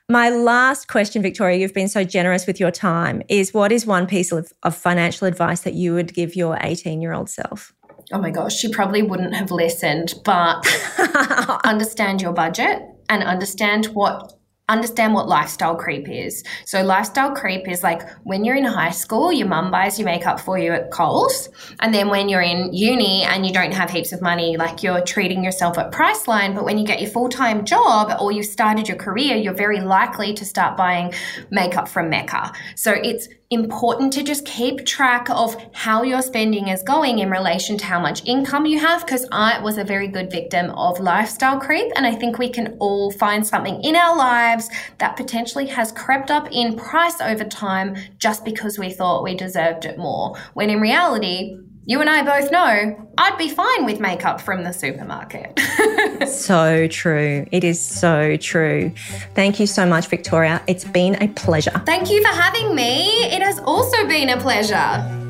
My 0.08 0.30
last 0.30 0.86
question, 0.86 1.20
Victoria, 1.20 1.58
you've 1.58 1.74
been 1.74 1.88
so 1.88 2.04
generous 2.04 2.46
with 2.46 2.60
your 2.60 2.70
time, 2.70 3.22
is 3.28 3.52
what 3.52 3.72
is 3.72 3.86
one 3.86 4.06
piece 4.06 4.30
of, 4.30 4.52
of 4.62 4.76
financial 4.76 5.26
advice 5.26 5.62
that 5.62 5.74
you 5.74 5.94
would 5.94 6.14
give 6.14 6.36
your 6.36 6.58
18 6.60 7.02
year 7.02 7.12
old 7.12 7.28
self? 7.28 7.74
Oh 8.12 8.20
my 8.20 8.30
gosh, 8.30 8.54
she 8.54 8.70
probably 8.70 9.02
wouldn't 9.02 9.34
have 9.34 9.50
listened, 9.50 10.14
but 10.24 10.64
understand 11.64 12.22
your 12.22 12.32
budget 12.32 12.82
and 13.08 13.24
understand 13.24 13.86
what 13.86 14.32
understand 14.68 15.14
what 15.14 15.28
lifestyle 15.28 15.76
creep 15.76 16.08
is. 16.08 16.42
So 16.64 16.82
lifestyle 16.82 17.34
creep 17.34 17.68
is 17.68 17.82
like 17.82 18.02
when 18.24 18.44
you're 18.44 18.56
in 18.56 18.64
high 18.64 18.90
school, 18.90 19.32
your 19.32 19.46
mum 19.46 19.70
buys 19.70 19.98
your 19.98 20.06
makeup 20.06 20.40
for 20.40 20.58
you 20.58 20.72
at 20.72 20.90
Coles. 20.90 21.48
And 21.80 21.94
then 21.94 22.08
when 22.08 22.28
you're 22.28 22.40
in 22.40 22.72
uni 22.72 23.22
and 23.22 23.46
you 23.46 23.52
don't 23.52 23.72
have 23.72 23.90
heaps 23.90 24.12
of 24.12 24.20
money, 24.20 24.56
like 24.56 24.82
you're 24.82 25.02
treating 25.02 25.44
yourself 25.44 25.78
at 25.78 25.92
Priceline. 25.92 26.54
But 26.54 26.64
when 26.64 26.78
you 26.78 26.86
get 26.86 27.00
your 27.00 27.10
full-time 27.10 27.64
job 27.64 28.20
or 28.20 28.32
you've 28.32 28.46
started 28.46 28.88
your 28.88 28.96
career, 28.96 29.36
you're 29.36 29.54
very 29.54 29.80
likely 29.80 30.34
to 30.34 30.44
start 30.44 30.76
buying 30.76 31.12
makeup 31.50 31.86
from 31.88 32.10
Mecca. 32.10 32.52
So 32.74 32.92
it's 32.92 33.28
important 33.50 34.12
to 34.12 34.24
just 34.24 34.44
keep 34.44 34.84
track 34.84 35.30
of 35.30 35.56
how 35.72 36.02
your 36.02 36.20
spending 36.20 36.66
is 36.66 36.82
going 36.82 37.20
in 37.20 37.30
relation 37.30 37.78
to 37.78 37.84
how 37.84 38.00
much 38.00 38.24
income 38.26 38.66
you 38.66 38.78
have 38.80 39.06
because 39.06 39.24
I 39.30 39.60
was 39.60 39.78
a 39.78 39.84
very 39.84 40.08
good 40.08 40.32
victim 40.32 40.70
of 40.70 40.98
lifestyle 40.98 41.60
creep 41.60 41.92
and 41.94 42.04
I 42.04 42.12
think 42.12 42.38
we 42.38 42.48
can 42.48 42.76
all 42.80 43.12
find 43.12 43.46
something 43.46 43.80
in 43.84 43.94
our 43.94 44.16
lives 44.16 44.68
that 44.98 45.16
potentially 45.16 45.66
has 45.68 45.92
crept 45.92 46.32
up 46.32 46.48
in 46.50 46.74
price 46.74 47.20
over 47.20 47.44
time 47.44 47.96
just 48.18 48.44
because 48.44 48.80
we 48.80 48.92
thought 48.92 49.22
we 49.22 49.36
deserved 49.36 49.84
it 49.84 49.96
more 49.96 50.36
when 50.54 50.68
in 50.68 50.80
reality 50.80 51.56
you 51.86 52.00
and 52.00 52.10
I 52.10 52.22
both 52.22 52.50
know 52.50 53.08
I'd 53.16 53.38
be 53.38 53.48
fine 53.48 53.84
with 53.84 54.00
makeup 54.00 54.40
from 54.40 54.64
the 54.64 54.72
supermarket. 54.72 55.58
so 56.28 56.88
true. 56.88 57.46
It 57.52 57.62
is 57.62 57.80
so 57.80 58.36
true. 58.36 58.92
Thank 59.34 59.60
you 59.60 59.66
so 59.66 59.86
much, 59.86 60.08
Victoria. 60.08 60.60
It's 60.66 60.84
been 60.84 61.14
a 61.22 61.28
pleasure. 61.28 61.80
Thank 61.86 62.10
you 62.10 62.20
for 62.22 62.34
having 62.34 62.74
me. 62.74 63.06
It 63.26 63.40
has 63.40 63.60
also 63.60 64.06
been 64.08 64.28
a 64.30 64.36
pleasure. 64.36 65.26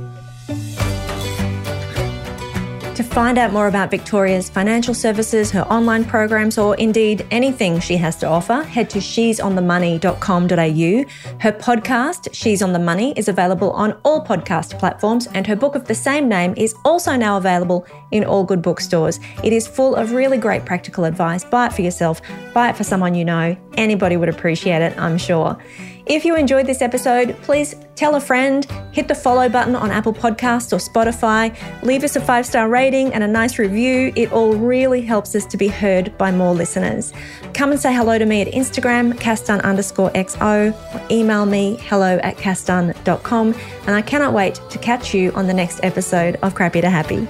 To 2.96 3.02
find 3.02 3.36
out 3.36 3.52
more 3.52 3.68
about 3.68 3.90
Victoria's 3.90 4.48
financial 4.48 4.94
services, 4.94 5.50
her 5.50 5.70
online 5.70 6.06
programs, 6.06 6.56
or 6.56 6.74
indeed 6.76 7.26
anything 7.30 7.78
she 7.78 7.98
has 7.98 8.16
to 8.20 8.26
offer, 8.26 8.62
head 8.62 8.88
to 8.88 9.00
shesonthemoney.com.au. 9.00 11.38
Her 11.40 11.52
podcast, 11.52 12.28
She's 12.32 12.62
on 12.62 12.72
the 12.72 12.78
Money, 12.78 13.12
is 13.14 13.28
available 13.28 13.72
on 13.72 14.00
all 14.02 14.24
podcast 14.24 14.78
platforms, 14.78 15.26
and 15.34 15.46
her 15.46 15.54
book 15.54 15.74
of 15.74 15.84
the 15.84 15.94
same 15.94 16.26
name 16.26 16.54
is 16.56 16.74
also 16.86 17.16
now 17.16 17.36
available 17.36 17.86
in 18.12 18.24
all 18.24 18.44
good 18.44 18.62
bookstores. 18.62 19.20
It 19.44 19.52
is 19.52 19.66
full 19.66 19.94
of 19.94 20.12
really 20.12 20.38
great 20.38 20.64
practical 20.64 21.04
advice. 21.04 21.44
Buy 21.44 21.66
it 21.66 21.74
for 21.74 21.82
yourself, 21.82 22.22
buy 22.54 22.70
it 22.70 22.78
for 22.78 22.84
someone 22.84 23.14
you 23.14 23.26
know. 23.26 23.54
Anybody 23.74 24.16
would 24.16 24.30
appreciate 24.30 24.80
it, 24.80 24.96
I'm 24.96 25.18
sure. 25.18 25.58
If 26.06 26.24
you 26.24 26.36
enjoyed 26.36 26.66
this 26.66 26.82
episode, 26.82 27.36
please 27.42 27.74
tell 27.96 28.14
a 28.14 28.20
friend, 28.20 28.64
hit 28.92 29.08
the 29.08 29.14
follow 29.14 29.48
button 29.48 29.74
on 29.74 29.90
Apple 29.90 30.12
Podcasts 30.14 30.72
or 30.72 30.76
Spotify, 30.76 31.52
leave 31.82 32.04
us 32.04 32.14
a 32.14 32.20
five 32.20 32.46
star 32.46 32.68
rating 32.68 33.12
and 33.12 33.24
a 33.24 33.26
nice 33.26 33.58
review. 33.58 34.12
It 34.14 34.30
all 34.30 34.54
really 34.54 35.00
helps 35.00 35.34
us 35.34 35.44
to 35.46 35.56
be 35.56 35.66
heard 35.66 36.16
by 36.16 36.30
more 36.30 36.54
listeners. 36.54 37.12
Come 37.54 37.72
and 37.72 37.80
say 37.80 37.92
hello 37.92 38.18
to 38.18 38.24
me 38.24 38.40
at 38.40 38.46
Instagram, 38.48 39.14
cassdunn 39.14 39.64
underscore 39.64 40.10
XO, 40.10 40.72
or 40.94 41.06
email 41.10 41.44
me 41.44 41.76
hello 41.82 42.18
at 42.22 42.36
cassdunn.com. 42.36 43.54
And 43.88 43.96
I 43.96 44.02
cannot 44.02 44.32
wait 44.32 44.60
to 44.70 44.78
catch 44.78 45.12
you 45.12 45.32
on 45.32 45.48
the 45.48 45.54
next 45.54 45.80
episode 45.82 46.36
of 46.36 46.54
Crappy 46.54 46.82
to 46.82 46.88
Happy. 46.88 47.26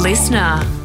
LiSTNR. 0.00 0.79